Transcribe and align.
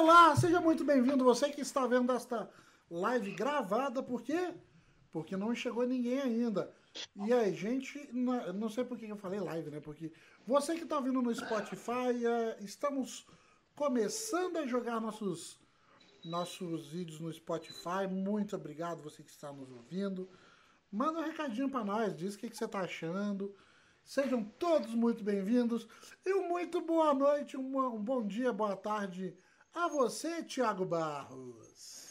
Olá, 0.00 0.36
seja 0.36 0.60
muito 0.60 0.84
bem-vindo. 0.84 1.24
Você 1.24 1.50
que 1.50 1.60
está 1.60 1.84
vendo 1.84 2.12
esta 2.12 2.48
live 2.88 3.32
gravada, 3.32 4.00
por 4.00 4.22
quê? 4.22 4.54
Porque 5.10 5.36
não 5.36 5.52
chegou 5.56 5.84
ninguém 5.84 6.20
ainda. 6.20 6.72
E 7.26 7.32
aí, 7.32 7.52
gente, 7.52 8.08
não 8.12 8.68
sei 8.68 8.84
por 8.84 8.96
que 8.96 9.08
eu 9.08 9.16
falei 9.16 9.40
live, 9.40 9.70
né? 9.70 9.80
Porque 9.80 10.12
você 10.46 10.76
que 10.76 10.84
está 10.84 11.00
vindo 11.00 11.20
no 11.20 11.34
Spotify, 11.34 12.24
é, 12.24 12.58
estamos 12.60 13.26
começando 13.74 14.58
a 14.58 14.66
jogar 14.68 15.00
nossos, 15.00 15.58
nossos 16.24 16.86
vídeos 16.86 17.18
no 17.18 17.32
Spotify. 17.32 18.06
Muito 18.08 18.54
obrigado 18.54 19.02
você 19.02 19.20
que 19.24 19.30
está 19.30 19.52
nos 19.52 19.68
ouvindo. 19.68 20.28
Manda 20.92 21.18
um 21.18 21.24
recadinho 21.24 21.68
para 21.68 21.84
nós, 21.84 22.16
diz 22.16 22.36
o 22.36 22.38
que, 22.38 22.48
que 22.48 22.56
você 22.56 22.66
está 22.66 22.82
achando. 22.82 23.52
Sejam 24.04 24.44
todos 24.44 24.94
muito 24.94 25.24
bem-vindos 25.24 25.88
e 26.24 26.32
um 26.34 26.48
muito 26.48 26.80
boa 26.80 27.12
noite, 27.12 27.56
um 27.56 28.00
bom 28.00 28.24
dia, 28.24 28.52
boa 28.52 28.76
tarde 28.76 29.36
a 29.74 29.88
você, 29.88 30.42
Thiago 30.42 30.84
Barros. 30.84 32.08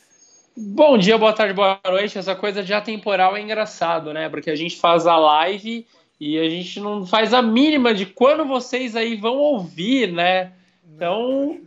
Bom 0.56 0.98
dia, 0.98 1.18
boa 1.18 1.34
tarde, 1.34 1.54
boa 1.54 1.80
noite. 1.86 2.18
Essa 2.18 2.36
coisa 2.36 2.64
de 2.64 2.74
atemporal 2.74 3.36
é 3.36 3.42
engraçado, 3.42 4.14
né? 4.14 4.30
Porque 4.30 4.50
a 4.50 4.56
gente 4.56 4.78
faz 4.78 5.06
a 5.06 5.18
live 5.18 5.86
e 6.20 6.40
a 6.40 6.50
gente 6.50 6.80
não 6.80 7.06
faz 7.06 7.34
a 7.34 7.42
mínima 7.42 7.94
de 7.94 8.06
quando 8.06 8.46
vocês 8.46 8.96
aí 8.96 9.16
vão 9.16 9.36
ouvir, 9.38 10.12
né? 10.12 10.54
Então, 10.96 11.60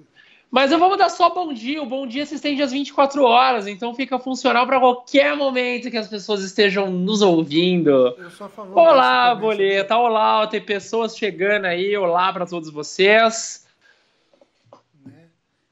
mas 0.51 0.73
eu 0.73 0.79
vou 0.79 0.97
dar 0.97 1.09
só 1.09 1.31
bom 1.31 1.53
dia. 1.53 1.81
O 1.81 1.87
bom 1.87 2.07
dia 2.07 2.27
se 2.27 2.35
estende 2.35 2.63
às 2.63 2.73
24 2.73 3.23
horas, 3.23 3.69
então 3.69 3.95
fica 3.95 4.19
funcional 4.19 4.67
para 4.67 4.81
qualquer 4.81 5.37
momento 5.37 5.91
que 5.91 5.97
as 5.97 6.09
pessoas 6.09 6.43
estejam 6.43 6.91
nos 6.91 7.23
ouvindo. 7.23 8.17
Olá, 8.75 9.35
Boleta. 9.35 9.97
Olá, 9.97 10.47
tem 10.49 10.61
pessoas 10.61 11.17
chegando 11.17 11.67
aí. 11.67 11.97
Olá 11.97 12.33
para 12.33 12.47
todos 12.47 12.71
vocês. 12.71 13.70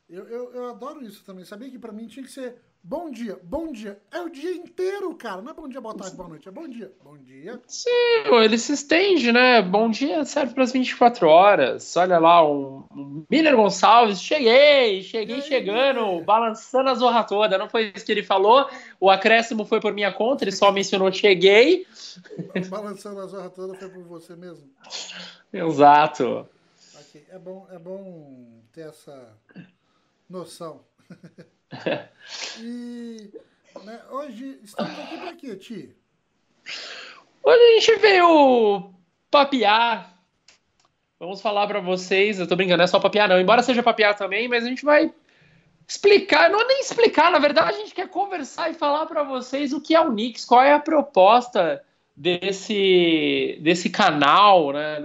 Né? 0.08 0.18
Eu, 0.18 0.26
eu, 0.26 0.52
eu 0.54 0.68
adoro 0.70 1.04
isso 1.04 1.24
também. 1.24 1.44
Sabia 1.44 1.70
que 1.70 1.78
para 1.78 1.92
mim 1.92 2.06
tinha 2.06 2.24
que 2.24 2.32
ser 2.32 2.56
Bom 2.82 3.10
dia, 3.10 3.38
bom 3.42 3.70
dia. 3.70 3.98
É 4.10 4.20
o 4.20 4.30
dia 4.30 4.52
inteiro, 4.52 5.14
cara. 5.14 5.42
Não 5.42 5.50
é 5.50 5.54
bom 5.54 5.68
dia, 5.68 5.80
boa 5.80 5.94
tarde, 5.94 6.16
boa 6.16 6.28
noite. 6.28 6.48
É 6.48 6.50
bom 6.50 6.66
dia, 6.66 6.90
bom 7.04 7.18
dia. 7.18 7.60
Sim, 7.66 7.90
ele 8.42 8.56
se 8.56 8.72
estende, 8.72 9.30
né? 9.30 9.60
Bom 9.60 9.90
dia 9.90 10.24
serve 10.24 10.54
para 10.54 10.62
as 10.62 10.72
24 10.72 11.28
horas. 11.28 11.96
Olha 11.96 12.18
lá, 12.18 12.48
um, 12.48 12.84
um 12.90 13.26
Miller 13.28 13.56
Gonçalves. 13.56 14.22
Cheguei, 14.22 15.02
cheguei 15.02 15.36
aí, 15.36 15.42
chegando, 15.42 16.24
balançando 16.24 16.88
a 16.88 16.94
zorra 16.94 17.24
toda. 17.24 17.58
Não 17.58 17.68
foi 17.68 17.92
isso 17.94 18.06
que 18.06 18.12
ele 18.12 18.22
falou. 18.22 18.66
O 18.98 19.10
acréscimo 19.10 19.66
foi 19.66 19.80
por 19.80 19.92
minha 19.92 20.12
conta, 20.12 20.44
ele 20.44 20.52
só 20.52 20.72
mencionou 20.72 21.12
cheguei. 21.12 21.86
balançando 22.70 23.20
a 23.20 23.26
zorra 23.26 23.50
toda 23.50 23.74
foi 23.74 23.90
por 23.90 24.04
você 24.04 24.34
mesmo. 24.34 24.70
Exato. 25.52 26.48
Okay. 27.00 27.24
É, 27.28 27.38
bom, 27.38 27.66
é 27.70 27.78
bom 27.78 28.62
ter 28.72 28.88
essa 28.88 29.36
noção. 30.28 30.80
e 32.60 33.30
né, 33.84 34.00
hoje 34.10 34.58
estamos 34.62 34.98
aqui 34.98 35.18
para 35.18 35.32
quê, 35.34 35.56
Ti? 35.56 35.96
Hoje 37.42 37.60
a 37.60 37.80
gente 37.80 37.96
veio 37.96 38.92
papear. 39.30 40.14
Vamos 41.18 41.40
falar 41.40 41.66
para 41.66 41.80
vocês. 41.80 42.38
Eu 42.38 42.46
tô 42.46 42.54
brincando, 42.54 42.78
não 42.78 42.84
é 42.84 42.88
só 42.88 43.00
papear, 43.00 43.28
não. 43.28 43.40
Embora 43.40 43.62
seja 43.62 43.82
papear 43.82 44.16
também, 44.16 44.48
mas 44.48 44.64
a 44.64 44.68
gente 44.68 44.84
vai 44.84 45.12
explicar, 45.88 46.50
não 46.50 46.60
é 46.60 46.66
nem 46.66 46.80
explicar, 46.80 47.32
na 47.32 47.38
verdade 47.38 47.76
a 47.76 47.78
gente 47.78 47.94
quer 47.94 48.08
conversar 48.08 48.70
e 48.70 48.74
falar 48.74 49.06
para 49.06 49.22
vocês 49.22 49.72
o 49.72 49.80
que 49.80 49.94
é 49.94 50.00
o 50.00 50.12
Nix, 50.12 50.44
qual 50.44 50.62
é 50.62 50.74
a 50.74 50.78
proposta 50.78 51.82
desse, 52.14 53.58
desse 53.62 53.88
canal, 53.88 54.70
né, 54.70 55.00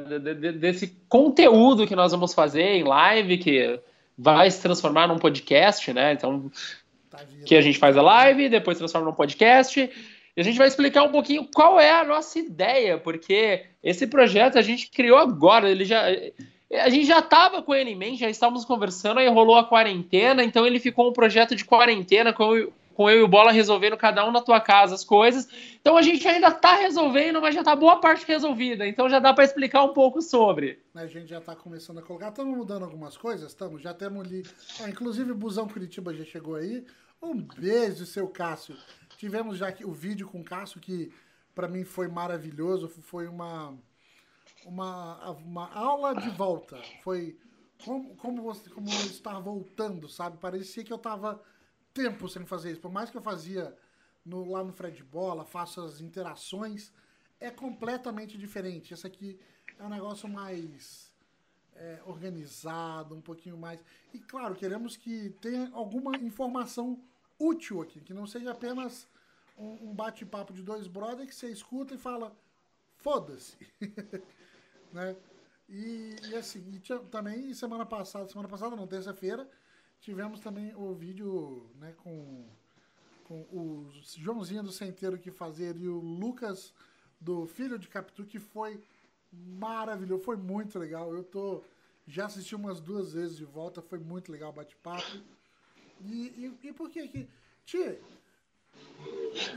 desse 0.59 0.87
conteúdo 1.07 1.87
que 1.87 1.95
nós 1.95 2.11
vamos 2.11 2.33
fazer 2.33 2.63
em 2.63 2.83
live, 2.83 3.37
que 3.37 3.79
vai 4.17 4.49
se 4.49 4.61
transformar 4.61 5.07
num 5.07 5.17
podcast, 5.17 5.91
né? 5.93 6.13
Então, 6.13 6.51
tá 7.09 7.19
que 7.45 7.55
a 7.55 7.61
gente 7.61 7.77
faz 7.79 7.97
a 7.97 8.01
live, 8.01 8.49
depois 8.49 8.77
transforma 8.77 9.07
num 9.07 9.15
podcast. 9.15 9.89
E 10.35 10.41
a 10.41 10.43
gente 10.43 10.57
vai 10.57 10.67
explicar 10.67 11.03
um 11.03 11.11
pouquinho 11.11 11.47
qual 11.53 11.79
é 11.79 11.91
a 11.91 12.03
nossa 12.03 12.39
ideia, 12.39 12.97
porque 12.97 13.65
esse 13.83 14.07
projeto 14.07 14.57
a 14.57 14.61
gente 14.61 14.89
criou 14.89 15.17
agora, 15.17 15.69
ele 15.69 15.85
já 15.85 16.05
a 16.71 16.89
gente 16.89 17.05
já 17.05 17.19
estava 17.19 17.61
com 17.61 17.75
ele 17.75 17.91
em 17.91 17.95
mente, 17.95 18.21
já 18.21 18.29
estávamos 18.29 18.65
conversando, 18.65 19.19
aí 19.19 19.27
rolou 19.27 19.55
a 19.55 19.63
quarentena, 19.63 20.43
então 20.43 20.65
ele 20.65 20.79
ficou 20.79 21.07
um 21.07 21.13
projeto 21.13 21.55
de 21.55 21.63
quarentena 21.63 22.33
com 22.33 22.67
com 22.93 23.09
eu 23.09 23.19
e 23.19 23.23
o 23.23 23.27
Bola 23.27 23.51
resolvendo 23.51 23.97
cada 23.97 24.25
um 24.25 24.31
na 24.31 24.41
tua 24.41 24.61
casa 24.61 24.95
as 24.95 25.03
coisas. 25.03 25.47
Então 25.79 25.97
a 25.97 26.01
gente 26.01 26.27
ainda 26.27 26.47
está 26.47 26.75
resolvendo, 26.75 27.41
mas 27.41 27.53
já 27.53 27.61
está 27.61 27.75
boa 27.75 27.99
parte 27.99 28.25
resolvida. 28.25 28.87
Então 28.87 29.09
já 29.09 29.19
dá 29.19 29.33
para 29.33 29.43
explicar 29.43 29.83
um 29.83 29.93
pouco 29.93 30.21
sobre. 30.21 30.81
A 30.93 31.05
gente 31.07 31.27
já 31.27 31.39
está 31.39 31.55
começando 31.55 31.99
a 31.99 32.01
colocar. 32.01 32.29
Estamos 32.29 32.57
mudando 32.57 32.83
algumas 32.83 33.17
coisas? 33.17 33.49
Estamos. 33.49 33.81
Já 33.81 33.93
temos 33.93 34.25
ali. 34.25 34.43
Ah, 34.81 34.89
inclusive 34.89 35.31
o 35.31 35.35
Busão 35.35 35.67
Curitiba 35.67 36.13
já 36.13 36.23
chegou 36.23 36.55
aí. 36.55 36.85
Um 37.21 37.35
beijo, 37.35 38.05
seu 38.05 38.27
Cássio. 38.27 38.75
Tivemos 39.17 39.57
já 39.57 39.67
aqui 39.67 39.85
o 39.85 39.93
vídeo 39.93 40.27
com 40.27 40.41
o 40.41 40.43
Cássio, 40.43 40.79
que 40.79 41.11
para 41.55 41.67
mim 41.67 41.83
foi 41.83 42.07
maravilhoso. 42.07 42.87
Foi 42.87 43.27
uma, 43.27 43.73
uma, 44.65 45.31
uma 45.31 45.73
aula 45.73 46.13
de 46.13 46.29
volta. 46.29 46.77
Foi 47.03 47.37
como, 47.83 48.15
como, 48.15 48.41
você, 48.41 48.69
como 48.69 48.87
estar 48.89 49.39
voltando, 49.39 50.07
sabe? 50.07 50.37
Parecia 50.37 50.83
que 50.83 50.91
eu 50.91 50.97
estava 50.97 51.41
tempo 51.93 52.27
sem 52.27 52.45
fazer 52.45 52.71
isso. 52.71 52.81
Por 52.81 52.91
mais 52.91 53.09
que 53.09 53.17
eu 53.17 53.21
fazia 53.21 53.75
no, 54.25 54.49
lá 54.49 54.63
no 54.63 54.73
Fred 54.73 55.03
Bola, 55.03 55.45
faço 55.45 55.81
as 55.81 56.01
interações, 56.01 56.91
é 57.39 57.49
completamente 57.49 58.37
diferente. 58.37 58.93
Esse 58.93 59.05
aqui 59.05 59.39
é 59.77 59.83
um 59.83 59.89
negócio 59.89 60.27
mais 60.27 61.13
é, 61.75 62.01
organizado, 62.05 63.15
um 63.15 63.21
pouquinho 63.21 63.57
mais. 63.57 63.79
E 64.13 64.19
claro, 64.19 64.55
queremos 64.55 64.95
que 64.95 65.29
tenha 65.41 65.69
alguma 65.73 66.15
informação 66.17 67.01
útil 67.39 67.81
aqui, 67.81 67.99
que 67.99 68.13
não 68.13 68.25
seja 68.25 68.51
apenas 68.51 69.07
um, 69.57 69.89
um 69.89 69.93
bate-papo 69.93 70.53
de 70.53 70.61
dois 70.61 70.87
brothers 70.87 71.29
que 71.29 71.35
você 71.35 71.49
escuta 71.49 71.93
e 71.93 71.97
fala, 71.97 72.35
foda-se. 72.97 73.57
né? 74.91 75.15
E, 75.67 76.15
e, 76.29 76.35
assim, 76.35 76.63
e 76.71 76.79
também 77.09 77.53
semana 77.53 77.85
passada, 77.85 78.27
semana 78.27 78.47
passada 78.47 78.75
não, 78.75 78.85
terça-feira, 78.85 79.49
Tivemos 80.03 80.41
também 80.41 80.75
o 80.75 80.93
vídeo 80.93 81.65
né, 81.79 81.93
com, 82.03 82.45
com 83.23 83.39
o 83.53 83.87
Joãozinho 84.17 84.61
do 84.61 84.71
Centeiro 84.71 85.17
que 85.17 85.31
fazer 85.31 85.77
e 85.77 85.87
o 85.87 85.97
Lucas 85.97 86.73
do 87.21 87.45
Filho 87.45 87.79
de 87.79 87.87
Capitu, 87.87 88.25
que 88.25 88.37
foi 88.37 88.81
maravilhoso, 89.31 90.21
foi 90.21 90.35
muito 90.35 90.77
legal. 90.77 91.13
Eu 91.15 91.23
tô 91.23 91.63
já 92.05 92.25
assisti 92.25 92.53
umas 92.53 92.81
duas 92.81 93.13
vezes 93.13 93.37
de 93.37 93.45
volta, 93.45 93.81
foi 93.81 93.97
muito 93.97 94.29
legal 94.29 94.49
o 94.49 94.53
bate-papo. 94.53 95.17
E, 96.05 96.13
e, 96.61 96.67
e, 96.67 96.73
por 96.73 96.89
que 96.89 97.07
que. 97.07 97.27
Tia. 97.65 97.97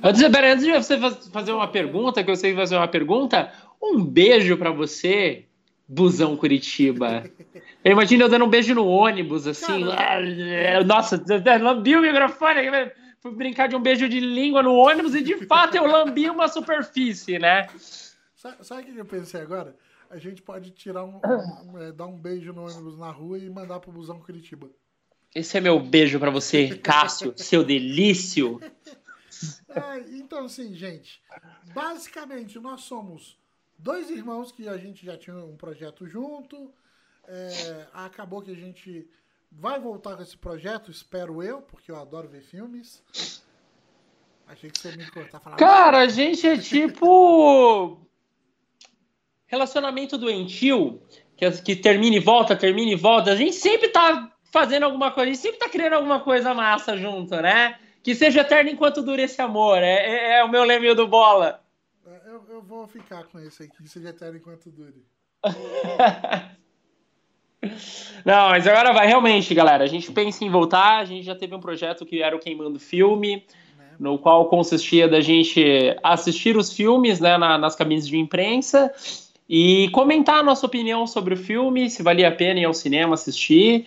Antes, 0.00 0.22
antes 0.22 0.64
de 0.64 0.72
você 0.72 0.96
fazer 1.32 1.50
uma 1.50 1.66
pergunta, 1.66 2.22
que 2.22 2.30
eu 2.30 2.36
sei 2.36 2.54
fazer 2.54 2.76
uma 2.76 2.86
pergunta, 2.86 3.52
um 3.82 4.04
beijo 4.04 4.56
para 4.56 4.70
você 4.70 5.44
busão 5.88 6.36
Curitiba. 6.36 7.24
Eu 7.84 7.92
imagino 7.92 8.24
eu 8.24 8.28
dando 8.28 8.44
um 8.44 8.50
beijo 8.50 8.74
no 8.74 8.86
ônibus, 8.86 9.46
assim. 9.46 9.86
Caramba. 9.86 10.84
Nossa, 10.84 11.22
lambi 11.60 11.96
o 11.96 12.02
microfone. 12.02 12.60
Fui 13.20 13.32
brincar 13.32 13.68
de 13.68 13.76
um 13.76 13.82
beijo 13.82 14.08
de 14.08 14.20
língua 14.20 14.62
no 14.62 14.74
ônibus 14.74 15.14
e 15.14 15.22
de 15.22 15.46
fato 15.46 15.76
eu 15.76 15.86
lambi 15.86 16.28
uma 16.30 16.48
superfície, 16.48 17.38
né? 17.38 17.66
Sabe 18.34 18.82
o 18.82 18.94
que 18.94 18.96
eu 18.98 19.04
pensei 19.04 19.40
agora? 19.40 19.76
A 20.08 20.18
gente 20.18 20.40
pode 20.42 20.70
tirar 20.70 21.04
um, 21.04 21.20
um, 21.64 21.78
é, 21.78 21.90
dar 21.90 22.06
um 22.06 22.16
beijo 22.16 22.52
no 22.52 22.64
ônibus 22.64 22.96
na 22.96 23.10
rua 23.10 23.38
e 23.38 23.50
mandar 23.50 23.80
pro 23.80 23.90
busão 23.90 24.20
Curitiba. 24.20 24.70
Esse 25.34 25.58
é 25.58 25.60
meu 25.60 25.80
beijo 25.80 26.20
para 26.20 26.30
você, 26.30 26.78
Cássio, 26.78 27.34
seu 27.36 27.64
delício. 27.64 28.60
É, 29.68 29.98
então, 30.16 30.46
assim, 30.46 30.74
gente, 30.74 31.20
basicamente 31.74 32.58
nós 32.58 32.80
somos 32.80 33.38
dois 33.78 34.10
irmãos 34.10 34.50
que 34.52 34.68
a 34.68 34.76
gente 34.76 35.04
já 35.04 35.16
tinha 35.16 35.36
um 35.36 35.56
projeto 35.56 36.06
junto. 36.06 36.72
É, 37.28 37.86
acabou 37.92 38.40
que 38.40 38.50
a 38.50 38.56
gente 38.56 39.08
vai 39.50 39.80
voltar 39.80 40.16
com 40.16 40.22
esse 40.22 40.36
projeto, 40.36 40.90
espero 40.90 41.42
eu, 41.42 41.60
porque 41.62 41.90
eu 41.90 41.96
adoro 41.96 42.28
ver 42.28 42.42
filmes. 42.42 43.02
Achei 44.46 44.70
que 44.70 44.78
você 44.78 44.96
me 44.96 45.10
cortar 45.10 45.40
falar. 45.40 45.56
Cara, 45.56 45.98
a 45.98 46.08
gente 46.08 46.46
é 46.46 46.56
tipo. 46.56 47.98
relacionamento 49.46 50.16
doentio, 50.16 51.02
que, 51.36 51.50
que 51.62 51.76
termina 51.76 52.16
e 52.16 52.20
volta, 52.20 52.54
termina 52.54 52.92
e 52.92 52.96
volta. 52.96 53.32
A 53.32 53.36
gente 53.36 53.56
sempre 53.56 53.88
tá 53.88 54.32
fazendo 54.52 54.84
alguma 54.84 55.10
coisa, 55.10 55.30
a 55.30 55.34
gente 55.34 55.42
sempre 55.42 55.58
tá 55.58 55.68
criando 55.68 55.94
alguma 55.94 56.20
coisa 56.20 56.54
massa 56.54 56.96
junto, 56.96 57.34
né? 57.36 57.78
Que 58.04 58.14
seja 58.14 58.42
eterno 58.42 58.70
enquanto 58.70 59.02
dure 59.02 59.22
esse 59.22 59.42
amor. 59.42 59.78
É, 59.78 59.94
é, 59.94 60.38
é 60.38 60.44
o 60.44 60.48
meu 60.48 60.62
leme 60.62 60.94
do 60.94 61.08
bola 61.08 61.65
eu 62.56 62.62
vou 62.62 62.86
ficar 62.86 63.24
com 63.24 63.38
esse 63.38 63.70
seja 63.84 64.08
eterno 64.08 64.38
enquanto 64.38 64.70
dure. 64.70 65.04
Não, 68.24 68.48
mas 68.48 68.66
agora 68.66 68.94
vai, 68.94 69.06
realmente, 69.06 69.54
galera. 69.54 69.84
A 69.84 69.86
gente 69.86 70.10
pensa 70.10 70.42
em 70.42 70.48
voltar. 70.48 70.98
A 70.98 71.04
gente 71.04 71.24
já 71.24 71.34
teve 71.34 71.54
um 71.54 71.60
projeto 71.60 72.06
que 72.06 72.22
era 72.22 72.34
o 72.34 72.38
Queimando 72.38 72.80
Filme, 72.80 73.44
né? 73.76 73.90
no 73.98 74.18
qual 74.18 74.48
consistia 74.48 75.06
da 75.06 75.20
gente 75.20 75.62
assistir 76.02 76.56
os 76.56 76.72
filmes 76.72 77.20
né, 77.20 77.36
na, 77.36 77.58
nas 77.58 77.76
cabines 77.76 78.08
de 78.08 78.16
imprensa 78.16 78.90
e 79.48 79.90
comentar 79.90 80.38
a 80.38 80.42
nossa 80.42 80.64
opinião 80.64 81.06
sobre 81.06 81.34
o 81.34 81.36
filme, 81.36 81.90
se 81.90 82.02
valia 82.02 82.28
a 82.28 82.32
pena 82.32 82.60
ir 82.60 82.64
ao 82.64 82.72
cinema 82.72 83.14
assistir. 83.14 83.86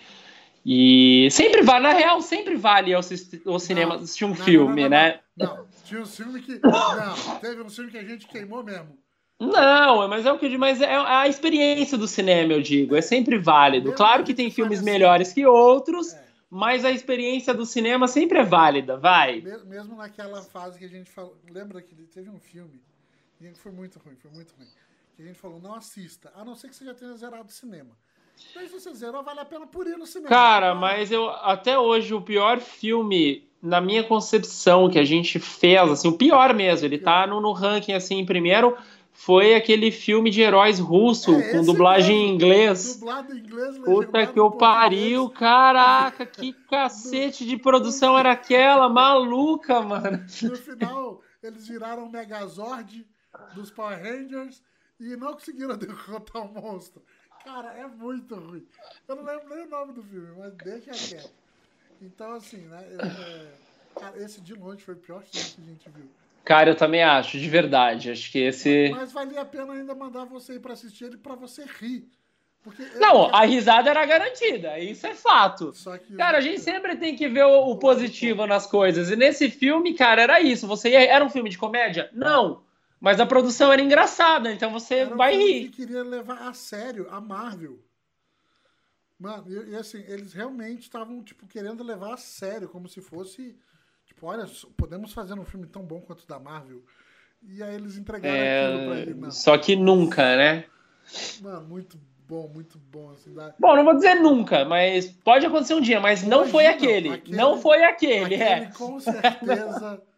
E 0.64 1.26
sempre 1.30 1.62
vale, 1.62 1.82
na 1.82 1.92
real, 1.92 2.22
sempre 2.22 2.54
vale 2.54 2.94
assistir 2.94 3.42
o 3.44 3.58
cinema, 3.58 3.94
Não, 3.94 4.02
assistir 4.02 4.24
um 4.26 4.28
não, 4.28 4.36
filme, 4.36 4.82
não, 4.82 4.90
né? 4.90 5.18
Não, 5.36 5.66
tinha 5.90 6.02
um 6.02 6.06
filme 6.06 6.40
que. 6.40 6.60
Não, 6.62 7.38
teve 7.40 7.60
um 7.62 7.68
filme 7.68 7.90
que 7.90 7.98
a 7.98 8.04
gente 8.04 8.26
queimou 8.26 8.62
mesmo. 8.62 8.96
Não, 9.38 10.06
mas 10.08 10.26
é 10.26 10.32
o 10.32 10.38
que 10.38 10.44
eu 10.46 10.50
digo, 10.50 10.60
mas 10.60 10.80
é 10.82 10.94
a 10.96 11.26
experiência 11.26 11.96
do 11.96 12.06
cinema, 12.06 12.52
eu 12.52 12.60
digo, 12.62 12.94
é 12.94 13.00
sempre 13.00 13.38
válido. 13.38 13.92
Claro 13.94 14.22
que 14.22 14.34
tem 14.34 14.50
filmes 14.50 14.80
assim. 14.80 14.90
melhores 14.90 15.32
que 15.32 15.46
outros, 15.46 16.12
É. 16.12 16.24
mas 16.50 16.84
a 16.84 16.90
experiência 16.90 17.54
do 17.54 17.64
cinema 17.64 18.06
sempre 18.06 18.38
é 18.38 18.44
válida, 18.44 18.98
vai. 18.98 19.40
Me- 19.40 19.64
Mesmo 19.64 19.96
naquela 19.96 20.42
fase 20.42 20.78
que 20.78 20.84
a 20.84 20.88
gente 20.88 21.10
falou. 21.10 21.34
Lembra 21.50 21.80
que 21.80 21.94
teve 21.94 22.28
um 22.28 22.38
filme 22.38 22.80
que 23.38 23.54
foi 23.54 23.72
muito 23.72 23.98
ruim, 23.98 24.14
foi 24.16 24.30
muito 24.30 24.54
ruim. 24.58 24.68
Que 25.16 25.22
a 25.22 25.26
gente 25.26 25.38
falou, 25.38 25.58
não 25.58 25.74
assista, 25.74 26.30
a 26.34 26.44
não 26.44 26.54
ser 26.54 26.68
que 26.68 26.76
você 26.76 26.84
já 26.84 26.92
tenha 26.94 27.14
zerado 27.14 27.48
o 27.48 27.52
cinema. 27.52 27.96
Se 28.52 28.66
você 28.68 28.94
zerou, 28.94 29.22
vale 29.22 29.40
a 29.40 29.44
pena 29.44 29.66
por 29.66 29.86
ir 29.86 29.96
no 29.96 30.06
cinema. 30.06 30.28
Cara, 30.28 30.74
mas 30.74 31.10
eu 31.12 31.28
até 31.30 31.78
hoje 31.78 32.14
o 32.14 32.20
pior 32.20 32.58
filme, 32.58 33.48
na 33.62 33.80
minha 33.80 34.02
concepção, 34.04 34.88
que 34.90 34.98
a 34.98 35.04
gente 35.04 35.38
fez, 35.38 35.90
assim, 35.90 36.08
o 36.08 36.12
pior 36.16 36.54
mesmo, 36.54 36.86
ele 36.86 36.98
tá 36.98 37.26
no, 37.26 37.40
no 37.40 37.52
ranking 37.52 37.92
assim 37.92 38.18
em 38.18 38.26
primeiro, 38.26 38.76
foi 39.12 39.54
aquele 39.54 39.90
filme 39.90 40.30
de 40.30 40.40
heróis 40.40 40.78
russo, 40.78 41.32
É, 41.34 41.52
com 41.52 41.62
dublagem 41.64 42.16
em 42.16 42.20
mesmo. 42.22 42.34
inglês. 42.36 42.94
Dublado 42.96 43.34
em 43.34 43.38
inglês, 43.38 43.78
Puta 43.78 44.26
que 44.26 44.40
o 44.40 44.46
em 44.46 44.50
português. 44.50 44.58
pariu, 44.58 45.28
caraca, 45.30 46.24
que 46.24 46.52
cacete 46.70 47.44
de 47.44 47.56
produção 47.58 48.16
era 48.18 48.32
aquela, 48.32 48.88
maluca, 48.88 49.80
mano. 49.82 50.24
No 50.42 50.56
final, 50.56 51.20
eles 51.42 51.66
viraram 51.68 52.04
o 52.06 52.10
Megazord 52.10 53.06
dos 53.54 53.70
Power 53.70 53.98
Rangers 54.02 54.62
e 54.98 55.16
não 55.16 55.32
conseguiram 55.34 55.76
derrotar 55.78 56.42
o 56.42 56.52
monstro. 56.54 57.02
Cara, 57.44 57.72
é 57.72 57.86
muito 57.86 58.34
ruim. 58.34 58.64
Eu 59.08 59.16
não 59.16 59.24
lembro 59.24 59.48
nem 59.54 59.66
o 59.66 59.70
nome 59.70 59.92
do 59.92 60.02
filme, 60.02 60.28
mas 60.38 60.52
deixa 60.54 60.90
quieto. 60.90 61.30
Então, 62.02 62.32
assim, 62.32 62.58
né? 62.58 62.86
eu, 62.90 63.00
é, 63.00 63.46
cara, 63.98 64.22
esse 64.22 64.40
de 64.40 64.54
longe 64.54 64.82
foi 64.82 64.94
o 64.94 64.98
pior 64.98 65.22
filme 65.22 65.46
que 65.50 65.60
a 65.60 65.64
gente 65.64 65.90
viu. 65.90 66.08
Cara, 66.44 66.70
eu 66.70 66.74
também 66.76 67.02
acho, 67.02 67.38
de 67.38 67.48
verdade. 67.48 68.10
Acho 68.10 68.30
que 68.30 68.38
esse. 68.38 68.90
Mas 68.90 69.12
valia 69.12 69.40
a 69.42 69.44
pena 69.44 69.72
ainda 69.72 69.94
mandar 69.94 70.24
você 70.24 70.54
ir 70.54 70.60
pra 70.60 70.72
assistir 70.72 71.04
ele 71.04 71.16
pra 71.16 71.34
você 71.34 71.64
rir. 71.78 72.08
Porque 72.62 72.82
Não, 72.98 73.34
a 73.34 73.46
risada 73.46 73.88
era 73.88 74.04
garantida, 74.04 74.78
isso 74.78 75.06
é 75.06 75.14
fato. 75.14 75.72
Que, 76.06 76.14
Cara, 76.16 76.36
a 76.38 76.40
gente 76.42 76.60
sempre 76.60 76.94
tem 76.96 77.16
que 77.16 77.26
ver 77.26 77.44
o, 77.44 77.70
o 77.70 77.76
positivo 77.78 78.46
nas 78.46 78.66
coisas. 78.66 79.10
E 79.10 79.16
nesse 79.16 79.50
filme, 79.50 79.94
cara, 79.94 80.20
era 80.20 80.40
isso. 80.42 80.66
Você 80.66 80.90
ia- 80.90 81.10
era 81.10 81.24
um 81.24 81.30
filme 81.30 81.48
de 81.48 81.56
comédia? 81.56 82.10
Não. 82.12 82.62
Mas 83.00 83.18
a 83.18 83.24
produção 83.26 83.72
era 83.72 83.80
engraçada, 83.80 84.52
então 84.52 84.70
você 84.70 84.96
Era 84.96 85.16
vai 85.16 85.34
rir. 85.36 85.68
que 85.70 85.76
queria 85.86 86.02
levar 86.02 86.48
a 86.48 86.52
sério 86.52 87.06
a 87.10 87.20
Marvel. 87.20 87.78
Mano, 89.18 89.44
e, 89.48 89.70
e 89.70 89.76
assim, 89.76 90.02
eles 90.06 90.32
realmente 90.32 90.82
estavam, 90.82 91.22
tipo, 91.22 91.46
querendo 91.46 91.82
levar 91.82 92.14
a 92.14 92.16
sério, 92.16 92.68
como 92.68 92.88
se 92.88 93.00
fosse. 93.00 93.56
Tipo, 94.04 94.26
olha, 94.26 94.46
podemos 94.76 95.12
fazer 95.12 95.34
um 95.34 95.44
filme 95.44 95.66
tão 95.66 95.82
bom 95.82 96.00
quanto 96.00 96.22
o 96.22 96.26
da 96.26 96.38
Marvel. 96.38 96.82
E 97.42 97.62
aí 97.62 97.74
eles 97.74 97.96
entregaram 97.96 98.34
aquilo 98.74 98.86
pra 98.90 99.00
ele. 99.00 99.10
É, 99.12 99.14
Não. 99.14 99.30
só 99.30 99.56
que 99.56 99.76
nunca, 99.76 100.36
né? 100.36 100.64
Mano, 101.40 101.66
muito 101.68 101.98
bom, 102.28 102.48
muito 102.48 102.78
bom. 102.78 103.10
Assim, 103.10 103.32
dá... 103.32 103.54
Bom, 103.58 103.76
não 103.76 103.84
vou 103.84 103.94
dizer 103.94 104.14
nunca, 104.16 104.64
mas 104.64 105.06
pode 105.10 105.46
acontecer 105.46 105.74
um 105.74 105.80
dia, 105.80 106.00
mas 106.00 106.22
não 106.22 106.46
foi 106.46 106.64
Imagina, 106.64 106.84
aquele. 106.86 107.08
aquele- 107.14 107.36
Não 107.36 107.58
foi 107.60 107.82
aquele, 107.84 108.24
Aquele 108.24 108.42
é. 108.42 108.66
com 108.72 109.00
certeza. 109.00 110.02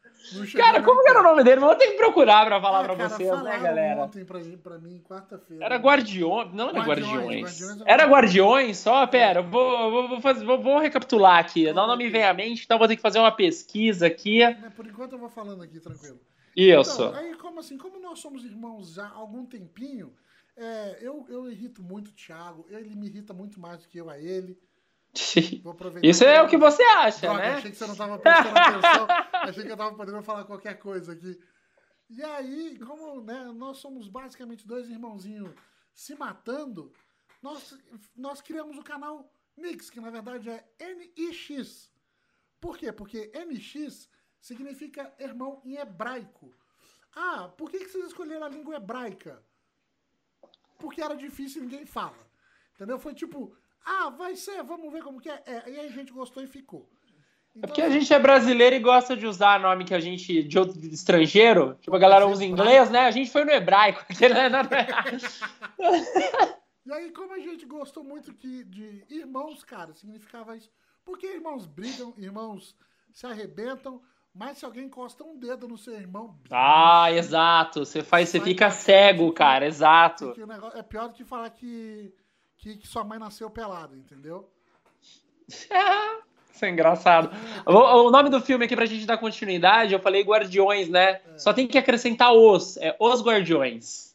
Cara, 0.57 0.83
como 0.83 1.03
que 1.03 1.09
era 1.09 1.19
o 1.19 1.23
perto. 1.23 1.31
nome 1.31 1.45
dele? 1.45 1.61
Vou 1.61 1.75
ter 1.75 1.89
que 1.89 1.97
procurar 1.97 2.47
pra 2.47 2.61
falar 2.61 2.81
Ah, 2.81 2.85
pra 2.85 2.97
cara, 2.97 3.09
vocês, 3.09 3.43
né, 3.43 3.59
galera? 3.59 4.01
ontem 4.03 4.25
pra, 4.25 4.41
pra 4.63 4.79
mim, 4.79 5.01
quarta-feira. 5.01 5.65
Era 5.65 5.77
Guardiões, 5.77 6.53
não 6.53 6.71
era 6.71 6.81
Guardiões, 6.81 7.13
Guardiões. 7.13 7.43
Guardiões 7.61 7.81
é 7.81 7.93
Era 7.93 8.05
Guardiões 8.07 8.79
só? 8.79 9.07
Pera, 9.07 9.41
eu 9.41 9.45
vou, 9.45 9.91
vou, 9.91 10.09
vou, 10.09 10.21
fazer, 10.21 10.45
vou, 10.45 10.61
vou 10.63 10.79
recapitular 10.79 11.39
aqui. 11.39 11.73
Não, 11.73 11.87
não 11.87 11.97
me 11.97 12.09
vem 12.09 12.25
à 12.25 12.33
mente, 12.35 12.65
então 12.65 12.79
vou 12.79 12.89
ter 12.89 12.97
que 12.97 13.03
fazer 13.03 13.19
uma 13.19 13.33
pesquisa 13.33 14.07
aqui. 14.07 14.41
Mas 14.61 14.75
Por 14.75 14.87
enquanto 14.87 15.13
eu 15.13 15.19
vou 15.19 15.29
falando 15.29 15.63
aqui, 15.63 15.81
tranquilo. 15.81 16.21
Isso. 16.57 17.03
Então, 17.03 17.15
aí, 17.15 17.35
como 17.37 17.61
assim, 17.61 17.79
como 17.79 17.99
nós 17.99 18.19
somos 18.19 18.45
irmãos 18.45 18.95
já 18.95 19.07
há 19.07 19.15
algum 19.15 19.47
tempinho, 19.47 20.13
é, 20.57 20.99
eu, 21.01 21.25
eu 21.29 21.51
irrito 21.51 21.83
muito 21.83 22.09
o 22.09 22.13
Thiago, 22.13 22.67
ele 22.69 22.95
me 22.95 23.07
irrita 23.07 23.33
muito 23.33 23.59
mais 23.59 23.81
do 23.81 23.89
que 23.89 23.99
eu 23.99 24.11
a 24.11 24.19
ele. 24.19 24.59
Isso 26.03 26.25
é 26.25 26.43
o 26.43 26.49
que 26.49 26.57
você 26.57 26.83
acha, 26.83 27.27
Droga, 27.27 27.43
né? 27.43 27.55
achei 27.55 27.71
que 27.71 27.77
você 27.77 27.85
não 27.85 27.93
estava 27.93 28.19
prestando 28.19 28.59
atenção, 28.59 29.07
achei 29.33 29.63
que 29.65 29.71
eu 29.71 29.75
estava 29.75 29.95
podendo 29.95 30.23
falar 30.23 30.45
qualquer 30.45 30.79
coisa 30.79 31.13
aqui. 31.13 31.39
E 32.09 32.23
aí, 32.23 32.79
como 32.79 33.21
né, 33.21 33.45
nós 33.55 33.79
somos 33.79 34.09
basicamente 34.09 34.67
dois 34.67 34.89
irmãozinhos 34.89 35.55
se 35.95 36.15
matando, 36.15 36.93
nós, 37.43 37.79
nós 38.17 38.41
criamos 38.41 38.79
o 38.79 38.83
canal 38.83 39.31
Nix, 39.57 39.91
que 39.91 40.01
na 40.01 40.11
verdade 40.11 40.49
é 40.49 40.65
NIX. 40.79 41.91
Por 42.61 42.79
quê? 42.79 42.93
Porque 42.93 43.31
NX 43.35 44.09
significa 44.41 45.13
irmão 45.19 45.61
em 45.65 45.77
hebraico. 45.77 46.55
Ah, 47.15 47.49
por 47.57 47.71
que, 47.71 47.81
que 47.81 47.89
vocês 47.89 48.07
escolheram 48.07 48.47
a 48.47 48.49
língua 48.49 48.77
hebraica? 48.77 49.45
Porque 50.79 51.03
era 51.03 51.15
difícil 51.15 51.63
e 51.63 51.67
ninguém 51.67 51.85
fala. 51.85 52.31
Entendeu? 52.75 52.99
Foi 52.99 53.15
tipo, 53.15 53.55
ah, 53.85 54.11
vai 54.11 54.37
ser, 54.37 54.63
vamos 54.63 54.93
ver 54.93 55.03
como 55.03 55.21
que 55.21 55.29
é. 55.29 55.43
é 55.47 55.71
e 55.71 55.81
aí 55.81 55.87
a 55.87 55.91
gente 55.91 56.13
gostou 56.13 56.43
e 56.43 56.47
ficou. 56.47 56.89
É 57.55 57.59
Então, 57.59 57.69
porque 57.69 57.83
a 57.83 57.91
gente 57.91 58.13
é 58.13 58.19
brasileiro 58.19 58.77
e 58.77 58.79
gosta 58.79 59.17
de 59.17 59.27
usar 59.27 59.61
nome 59.61 59.85
que 59.85 59.95
a 59.95 60.01
gente, 60.01 60.43
de 60.43 60.59
outro 60.59 60.79
de 60.81 60.89
estrangeiro. 60.89 61.77
Tipo, 61.81 61.97
a 61.97 61.99
galera 61.99 62.27
usa 62.27 62.45
inglês, 62.45 62.91
né? 62.91 63.01
A 63.01 63.11
gente 63.11 63.31
foi 63.31 63.45
no 63.45 63.51
hebraico. 63.51 64.05
aquele, 64.09 64.35
né? 64.35 64.63
E 66.85 66.93
aí, 66.93 67.13
como 67.13 67.33
a 67.33 67.39
gente 67.39 67.65
gostou 67.65 68.03
muito 68.03 68.35
que, 68.35 68.65
de 68.65 69.05
irmãos, 69.09 69.63
cara, 69.63 69.95
significava 69.95 70.57
isso. 70.57 70.71
Porque 71.05 71.27
irmãos 71.27 71.67
brigam, 71.67 72.15
irmãos 72.17 72.77
se 73.13 73.27
arrebentam, 73.27 74.01
mas 74.35 74.59
se 74.59 74.65
alguém 74.65 74.87
encosta 74.87 75.23
um 75.23 75.39
dedo 75.39 75.69
no 75.69 75.77
seu 75.77 75.95
irmão, 75.95 76.39
Ah, 76.51 77.13
exato. 77.13 77.85
Você 77.85 78.03
faz, 78.03 78.31
você 78.31 78.41
fica 78.41 78.71
cego, 78.71 79.31
cara. 79.33 79.67
Exato. 79.67 80.35
é 80.75 80.83
pior 80.83 81.09
do 81.09 81.15
que 81.15 81.25
falar 81.25 81.51
que, 81.51 82.13
que, 82.63 82.77
que 82.77 82.87
sua 82.87 83.03
mãe 83.03 83.19
nasceu 83.19 83.51
pelada, 83.51 83.97
entendeu? 83.97 84.49
Isso 86.55 86.65
é 86.65 86.71
engraçado. 86.71 87.29
O, 87.67 88.07
o 88.07 88.11
nome 88.11 88.31
do 88.31 88.41
filme 88.41 88.65
aqui 88.65 88.77
pra 88.77 88.87
gente 88.87 89.05
dar 89.05 89.19
continuidade, 89.19 89.93
eu 89.93 89.99
falei 89.99 90.23
Guardiões, 90.23 90.89
né? 90.89 91.21
Só 91.37 91.53
tem 91.53 91.67
que 91.67 91.77
acrescentar 91.77 92.33
os. 92.33 92.77
É 92.77 92.97
Os 93.01 93.21
Guardiões. 93.21 94.15